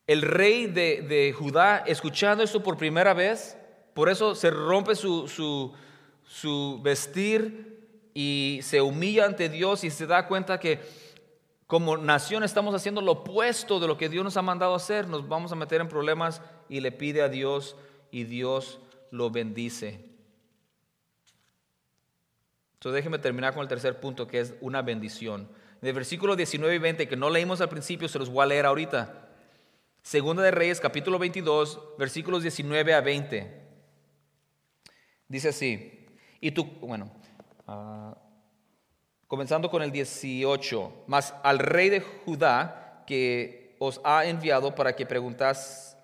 el 0.06 0.22
rey 0.22 0.66
de, 0.66 1.34
Judá 1.36 1.78
escuchando 1.86 2.42
esto 2.42 2.62
por 2.62 2.76
primera 2.76 3.14
vez? 3.14 3.56
Por 3.94 4.08
eso 4.08 4.34
se 4.34 4.50
rompe 4.50 4.94
su, 4.94 5.28
su, 5.28 5.72
su 6.24 6.80
vestir 6.82 8.10
y 8.14 8.60
se 8.62 8.80
humilla 8.80 9.26
ante 9.26 9.48
Dios 9.48 9.84
y 9.84 9.90
se 9.90 10.06
da 10.06 10.26
cuenta 10.26 10.58
que 10.58 10.80
como 11.66 11.96
nación 11.96 12.44
estamos 12.44 12.74
haciendo 12.74 13.00
lo 13.00 13.12
opuesto 13.12 13.80
de 13.80 13.88
lo 13.88 13.96
que 13.96 14.08
Dios 14.08 14.24
nos 14.24 14.36
ha 14.36 14.42
mandado 14.42 14.74
hacer, 14.74 15.08
nos 15.08 15.28
vamos 15.28 15.52
a 15.52 15.56
meter 15.56 15.80
en 15.80 15.88
problemas 15.88 16.40
y 16.68 16.80
le 16.80 16.92
pide 16.92 17.22
a 17.22 17.28
Dios 17.28 17.76
y 18.10 18.24
Dios 18.24 18.78
lo 19.10 19.30
bendice. 19.30 20.16
Entonces 22.74 22.98
déjeme 22.98 23.18
terminar 23.18 23.54
con 23.54 23.62
el 23.62 23.68
tercer 23.68 24.00
punto, 24.00 24.26
que 24.26 24.40
es 24.40 24.54
una 24.60 24.82
bendición. 24.82 25.48
En 25.82 25.88
el 25.88 25.94
versículo 25.94 26.36
19 26.36 26.74
y 26.74 26.78
20, 26.78 27.08
que 27.08 27.16
no 27.16 27.30
leímos 27.30 27.60
al 27.60 27.68
principio, 27.68 28.08
se 28.08 28.18
los 28.18 28.30
voy 28.30 28.42
a 28.42 28.46
leer 28.46 28.66
ahorita. 28.66 29.28
Segunda 30.02 30.42
de 30.42 30.52
Reyes, 30.52 30.80
capítulo 30.80 31.18
22, 31.18 31.96
versículos 31.98 32.42
19 32.42 32.94
a 32.94 33.00
20. 33.00 33.62
Dice 35.28 35.48
así, 35.48 36.06
y 36.40 36.52
tú, 36.52 36.64
bueno, 36.80 37.10
ah, 37.66 38.16
comenzando 39.26 39.68
con 39.68 39.82
el 39.82 39.90
18, 39.90 41.04
más 41.08 41.34
al 41.42 41.58
rey 41.58 41.88
de 41.88 42.00
Judá 42.00 43.02
que 43.06 43.74
os 43.78 44.00
ha 44.04 44.26
enviado 44.26 44.74
para 44.74 44.94
que 44.94 45.06
preguntas, 45.06 45.98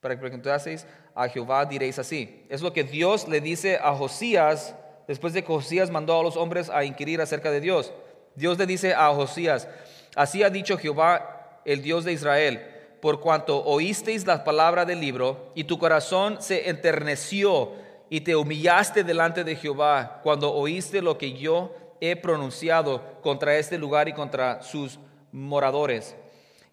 para 0.00 0.16
que 0.16 0.20
preguntaseis 0.20 0.86
a 1.14 1.28
Jehová 1.28 1.64
diréis 1.64 1.98
así. 1.98 2.44
Es 2.48 2.60
lo 2.60 2.72
que 2.72 2.84
Dios 2.84 3.28
le 3.28 3.40
dice 3.40 3.78
a 3.80 3.94
Josías 3.94 4.74
después 5.06 5.32
de 5.32 5.42
que 5.42 5.48
Josías 5.48 5.90
mandó 5.90 6.18
a 6.18 6.22
los 6.22 6.36
hombres 6.36 6.70
a 6.70 6.84
inquirir 6.84 7.20
acerca 7.20 7.50
de 7.50 7.60
Dios. 7.60 7.92
Dios 8.34 8.58
le 8.58 8.66
dice 8.66 8.94
a 8.94 9.08
Josías, 9.14 9.68
así 10.16 10.42
ha 10.42 10.50
dicho 10.50 10.76
Jehová, 10.76 11.60
el 11.64 11.82
Dios 11.82 12.04
de 12.04 12.12
Israel, 12.12 12.62
por 13.00 13.20
cuanto 13.20 13.62
oísteis 13.64 14.26
la 14.26 14.44
palabra 14.44 14.84
del 14.84 15.00
libro 15.00 15.52
y 15.54 15.64
tu 15.64 15.78
corazón 15.78 16.38
se 16.40 16.68
enterneció 16.68 17.72
y 18.10 18.20
te 18.20 18.36
humillaste 18.36 19.04
delante 19.04 19.44
de 19.44 19.56
Jehová 19.56 20.20
cuando 20.22 20.52
oíste 20.52 21.00
lo 21.00 21.16
que 21.16 21.32
yo 21.32 21.74
he 22.00 22.16
pronunciado 22.16 23.02
contra 23.22 23.56
este 23.56 23.78
lugar 23.78 24.08
y 24.08 24.12
contra 24.12 24.62
sus 24.62 24.98
moradores, 25.32 26.16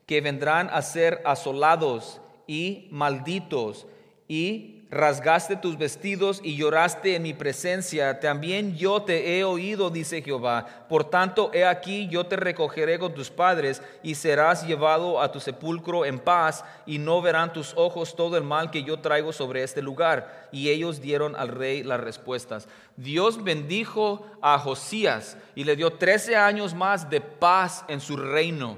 que 0.06 0.20
vendrán 0.20 0.70
a 0.72 0.82
ser 0.82 1.22
asolados 1.26 2.22
y 2.48 2.88
malditos 2.92 3.88
y 4.32 4.86
rasgaste 4.90 5.58
tus 5.58 5.78
vestidos 5.78 6.40
y 6.42 6.56
lloraste 6.56 7.18
en 7.18 7.24
mi 7.24 7.34
presencia, 7.34 8.22
también 8.22 8.78
yo 8.78 9.02
te 9.02 9.38
he 9.38 9.44
oído, 9.44 9.90
dice 9.90 10.22
Jehová. 10.22 10.86
Por 10.88 11.04
tanto, 11.04 11.52
he 11.54 11.66
aquí, 11.66 12.08
yo 12.08 12.26
te 12.26 12.38
recogeré 12.38 12.98
con 12.98 13.14
tus 13.14 13.30
padres 13.30 13.82
y 14.02 14.16
serás 14.16 14.66
llevado 14.66 15.22
a 15.22 15.34
tu 15.34 15.42
sepulcro 15.42 16.06
en 16.06 16.18
paz 16.18 16.64
y 16.86 16.98
no 16.98 17.22
verán 17.22 17.52
tus 17.52 17.74
ojos 17.76 18.16
todo 18.16 18.38
el 18.38 18.46
mal 18.46 18.72
que 18.72 18.84
yo 18.84 19.02
traigo 19.02 19.34
sobre 19.34 19.64
este 19.64 19.82
lugar. 19.82 20.48
Y 20.54 20.70
ellos 20.70 21.02
dieron 21.02 21.36
al 21.36 21.50
rey 21.50 21.84
las 21.84 22.00
respuestas. 22.00 22.70
Dios 22.96 23.44
bendijo 23.44 24.26
a 24.42 24.58
Josías 24.60 25.36
y 25.56 25.66
le 25.66 25.76
dio 25.76 25.92
trece 25.92 26.38
años 26.38 26.74
más 26.74 27.10
de 27.10 27.20
paz 27.20 27.84
en 27.90 28.00
su 28.00 28.16
reino. 28.16 28.78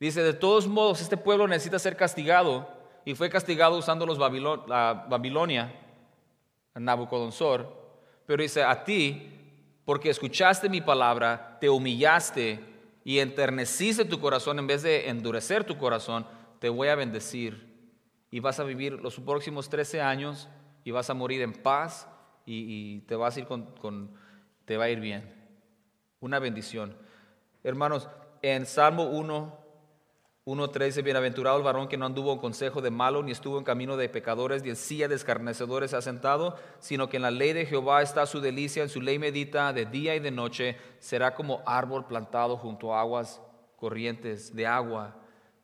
Dice, 0.00 0.22
de 0.22 0.32
todos 0.32 0.66
modos, 0.66 1.02
este 1.02 1.18
pueblo 1.18 1.46
necesita 1.46 1.78
ser 1.78 1.94
castigado 1.94 2.75
y 3.06 3.14
fue 3.14 3.30
castigado 3.30 3.78
usando 3.78 4.04
los 4.04 4.18
la 4.18 5.06
Babilonia, 5.08 5.72
Nabucodonosor. 6.74 7.72
Pero 8.26 8.42
dice, 8.42 8.64
a 8.64 8.82
ti, 8.82 9.30
porque 9.84 10.10
escuchaste 10.10 10.68
mi 10.68 10.80
palabra, 10.80 11.56
te 11.60 11.70
humillaste 11.70 12.58
y 13.04 13.20
enterneciste 13.20 14.04
tu 14.06 14.18
corazón 14.18 14.58
en 14.58 14.66
vez 14.66 14.82
de 14.82 15.08
endurecer 15.08 15.62
tu 15.62 15.78
corazón, 15.78 16.26
te 16.58 16.68
voy 16.68 16.88
a 16.88 16.96
bendecir. 16.96 17.94
Y 18.32 18.40
vas 18.40 18.58
a 18.58 18.64
vivir 18.64 18.94
los 18.94 19.20
próximos 19.20 19.68
13 19.68 20.00
años 20.00 20.48
y 20.82 20.90
vas 20.90 21.08
a 21.08 21.14
morir 21.14 21.42
en 21.42 21.52
paz 21.52 22.08
y, 22.44 23.02
te 23.02 23.14
vas 23.14 23.36
ir 23.36 23.46
con, 23.46 24.10
te 24.64 24.76
va 24.76 24.86
a 24.86 24.90
ir 24.90 24.98
bien. 24.98 25.32
Una 26.18 26.40
bendición. 26.40 26.96
Hermanos, 27.62 28.08
en 28.42 28.66
Salmo 28.66 29.04
1, 29.04 29.65
1.3 30.46 30.84
dice, 30.84 31.02
bienaventurado 31.02 31.56
el 31.56 31.64
varón 31.64 31.88
que 31.88 31.96
no 31.96 32.06
anduvo 32.06 32.32
en 32.32 32.38
consejo 32.38 32.80
de 32.80 32.90
malo, 32.90 33.20
ni 33.20 33.32
estuvo 33.32 33.58
en 33.58 33.64
camino 33.64 33.96
de 33.96 34.08
pecadores, 34.08 34.62
ni 34.62 34.68
en 34.68 34.76
silla 34.76 35.08
de 35.08 35.16
escarnecedores 35.16 35.92
ha 35.92 36.00
sentado, 36.00 36.56
sino 36.78 37.08
que 37.08 37.16
en 37.16 37.24
la 37.24 37.32
ley 37.32 37.52
de 37.52 37.66
Jehová 37.66 38.00
está 38.00 38.24
su 38.26 38.40
delicia, 38.40 38.84
en 38.84 38.88
su 38.88 39.00
ley 39.00 39.18
medita 39.18 39.72
de 39.72 39.86
día 39.86 40.14
y 40.14 40.20
de 40.20 40.30
noche, 40.30 40.76
será 41.00 41.34
como 41.34 41.64
árbol 41.66 42.06
plantado 42.06 42.56
junto 42.56 42.94
a 42.94 43.00
aguas 43.00 43.42
corrientes 43.74 44.54
de 44.54 44.68
agua, 44.68 45.16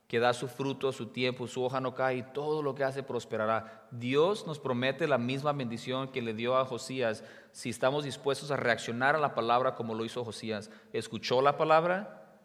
que 0.09 0.19
da 0.19 0.35
su 0.35 0.49
fruto 0.49 0.89
a 0.89 0.93
su 0.93 1.07
tiempo, 1.07 1.47
su 1.47 1.63
hoja 1.63 1.81
no 1.81 1.95
cae 1.95 2.17
y 2.17 2.23
todo 2.35 2.61
lo 2.61 2.75
que 2.75 2.83
hace 2.83 3.05
prosperará. 3.05 3.87
Dios 3.93 4.49
nos 4.49 4.59
promete 4.59 5.07
la 5.07 5.17
misma 5.17 5.53
bendición 5.53 6.09
que 6.09 6.23
le 6.23 6.35
dio 6.35 6.59
a 6.59 6.65
Josías 6.65 7.23
si 7.53 7.71
estamos 7.71 8.03
dispuestos 8.03 8.51
a 8.51 8.57
reaccionar 8.57 9.15
a 9.15 9.21
la 9.21 9.37
palabra 9.37 9.77
como 9.77 9.95
lo 9.95 10.05
hizo 10.05 10.25
Josías. 10.25 10.71
Escuchó 10.93 11.41
la 11.41 11.57
palabra, 11.57 12.37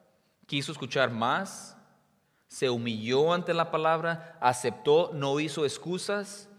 quiso 0.46 0.72
escuchar 0.72 1.10
más 1.10 1.77
se 2.48 2.70
humilló 2.70 3.34
ante 3.34 3.54
la 3.54 3.72
palabra, 3.72 4.38
aceptó, 4.42 5.12
no 5.14 5.40
hizo 5.40 5.66
excusas 5.66 6.50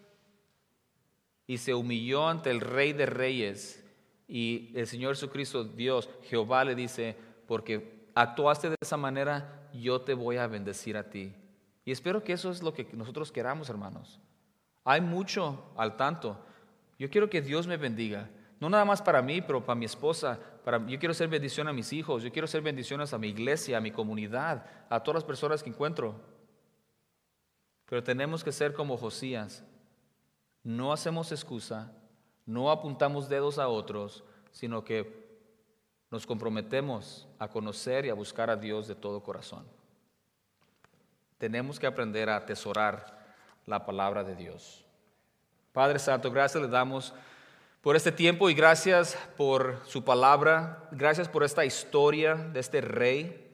y 1.46 1.58
se 1.58 1.74
humilló 1.74 2.28
ante 2.28 2.50
el 2.50 2.60
Rey 2.60 2.92
de 2.92 3.06
Reyes. 3.06 3.84
Y 4.28 4.70
el 4.74 4.86
Señor 4.86 5.14
Jesucristo, 5.14 5.64
Dios, 5.64 6.10
Jehová 6.24 6.64
le 6.64 6.74
dice, 6.74 7.16
porque 7.46 8.06
actuaste 8.14 8.68
de 8.68 8.76
esa 8.80 8.98
manera, 8.98 9.68
yo 9.72 10.02
te 10.02 10.12
voy 10.12 10.36
a 10.36 10.46
bendecir 10.46 10.96
a 10.96 11.08
ti. 11.08 11.32
Y 11.86 11.90
espero 11.90 12.22
que 12.22 12.34
eso 12.34 12.50
es 12.50 12.62
lo 12.62 12.74
que 12.74 12.86
nosotros 12.92 13.32
queramos, 13.32 13.70
hermanos. 13.70 14.20
Hay 14.84 15.00
mucho 15.00 15.72
al 15.76 15.96
tanto. 15.96 16.38
Yo 16.98 17.08
quiero 17.08 17.30
que 17.30 17.40
Dios 17.40 17.66
me 17.66 17.78
bendiga. 17.78 18.28
No 18.60 18.68
nada 18.68 18.84
más 18.84 19.00
para 19.00 19.22
mí, 19.22 19.40
pero 19.40 19.64
para 19.64 19.78
mi 19.78 19.84
esposa. 19.84 20.38
Para, 20.64 20.84
yo 20.86 20.98
quiero 20.98 21.14
ser 21.14 21.28
bendición 21.28 21.68
a 21.68 21.72
mis 21.72 21.92
hijos. 21.92 22.22
Yo 22.22 22.32
quiero 22.32 22.48
ser 22.48 22.60
bendiciones 22.60 23.12
a 23.12 23.18
mi 23.18 23.28
iglesia, 23.28 23.78
a 23.78 23.80
mi 23.80 23.90
comunidad, 23.90 24.66
a 24.88 25.00
todas 25.00 25.16
las 25.16 25.24
personas 25.24 25.62
que 25.62 25.70
encuentro. 25.70 26.20
Pero 27.86 28.02
tenemos 28.02 28.42
que 28.42 28.52
ser 28.52 28.74
como 28.74 28.96
Josías. 28.96 29.64
No 30.64 30.92
hacemos 30.92 31.30
excusa, 31.32 31.92
no 32.44 32.70
apuntamos 32.70 33.28
dedos 33.28 33.58
a 33.58 33.68
otros, 33.68 34.24
sino 34.50 34.84
que 34.84 35.28
nos 36.10 36.26
comprometemos 36.26 37.28
a 37.38 37.48
conocer 37.48 38.06
y 38.06 38.10
a 38.10 38.14
buscar 38.14 38.50
a 38.50 38.56
Dios 38.56 38.88
de 38.88 38.94
todo 38.94 39.22
corazón. 39.22 39.64
Tenemos 41.38 41.78
que 41.78 41.86
aprender 41.86 42.28
a 42.28 42.36
atesorar 42.36 43.18
la 43.66 43.86
palabra 43.86 44.24
de 44.24 44.34
Dios. 44.34 44.84
Padre 45.72 45.98
Santo, 45.98 46.30
gracias 46.32 46.60
le 46.62 46.68
damos 46.68 47.14
por 47.88 47.96
este 47.96 48.12
tiempo 48.12 48.50
y 48.50 48.54
gracias 48.54 49.16
por 49.38 49.80
su 49.86 50.04
palabra, 50.04 50.90
gracias 50.92 51.26
por 51.26 51.42
esta 51.42 51.64
historia 51.64 52.34
de 52.34 52.60
este 52.60 52.82
rey. 52.82 53.50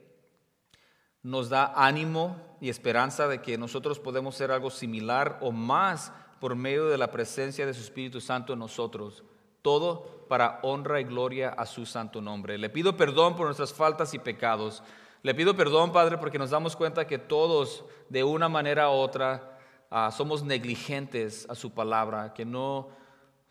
Nos 1.22 1.50
da 1.50 1.72
ánimo 1.76 2.56
y 2.60 2.68
esperanza 2.68 3.28
de 3.28 3.40
que 3.40 3.56
nosotros 3.56 4.00
podemos 4.00 4.34
ser 4.34 4.50
algo 4.50 4.70
similar 4.70 5.38
o 5.40 5.52
más 5.52 6.12
por 6.40 6.56
medio 6.56 6.88
de 6.88 6.98
la 6.98 7.12
presencia 7.12 7.64
de 7.64 7.74
su 7.74 7.82
Espíritu 7.82 8.20
Santo 8.20 8.54
en 8.54 8.58
nosotros. 8.58 9.22
Todo 9.62 10.26
para 10.28 10.58
honra 10.64 11.00
y 11.00 11.04
gloria 11.04 11.50
a 11.50 11.64
su 11.64 11.86
santo 11.86 12.20
nombre. 12.20 12.58
Le 12.58 12.70
pido 12.70 12.96
perdón 12.96 13.36
por 13.36 13.46
nuestras 13.46 13.72
faltas 13.72 14.14
y 14.14 14.18
pecados. 14.18 14.82
Le 15.22 15.32
pido 15.36 15.54
perdón, 15.54 15.92
Padre, 15.92 16.18
porque 16.18 16.40
nos 16.40 16.50
damos 16.50 16.74
cuenta 16.74 17.06
que 17.06 17.18
todos, 17.18 17.84
de 18.08 18.24
una 18.24 18.48
manera 18.48 18.90
u 18.90 18.94
otra, 18.94 19.60
ah, 19.92 20.10
somos 20.10 20.42
negligentes 20.42 21.46
a 21.48 21.54
su 21.54 21.72
palabra, 21.72 22.34
que 22.34 22.44
no 22.44 23.03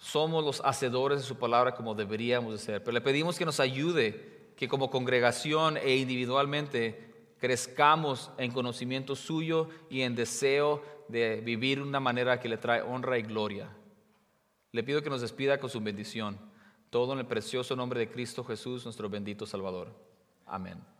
somos 0.03 0.43
los 0.43 0.61
hacedores 0.65 1.19
de 1.19 1.25
su 1.25 1.37
palabra 1.37 1.73
como 1.73 1.95
deberíamos 1.95 2.51
de 2.51 2.59
ser. 2.59 2.83
Pero 2.83 2.91
le 2.91 2.99
pedimos 2.99 3.37
que 3.37 3.45
nos 3.45 3.61
ayude, 3.61 4.51
que 4.57 4.67
como 4.67 4.89
congregación 4.91 5.77
e 5.77 5.95
individualmente 5.95 7.35
crezcamos 7.39 8.29
en 8.37 8.51
conocimiento 8.51 9.15
suyo 9.15 9.69
y 9.89 10.01
en 10.01 10.13
deseo 10.13 10.83
de 11.07 11.39
vivir 11.39 11.77
de 11.77 11.85
una 11.85 12.01
manera 12.01 12.41
que 12.41 12.49
le 12.49 12.57
trae 12.57 12.81
honra 12.81 13.17
y 13.17 13.21
gloria. 13.21 13.69
Le 14.73 14.83
pido 14.83 15.01
que 15.01 15.09
nos 15.09 15.21
despida 15.21 15.57
con 15.57 15.69
su 15.69 15.79
bendición. 15.79 16.37
Todo 16.89 17.13
en 17.13 17.19
el 17.19 17.25
precioso 17.25 17.73
nombre 17.75 18.01
de 18.01 18.09
Cristo 18.09 18.43
Jesús, 18.43 18.83
nuestro 18.83 19.09
bendito 19.09 19.45
Salvador. 19.45 19.87
Amén. 20.45 20.92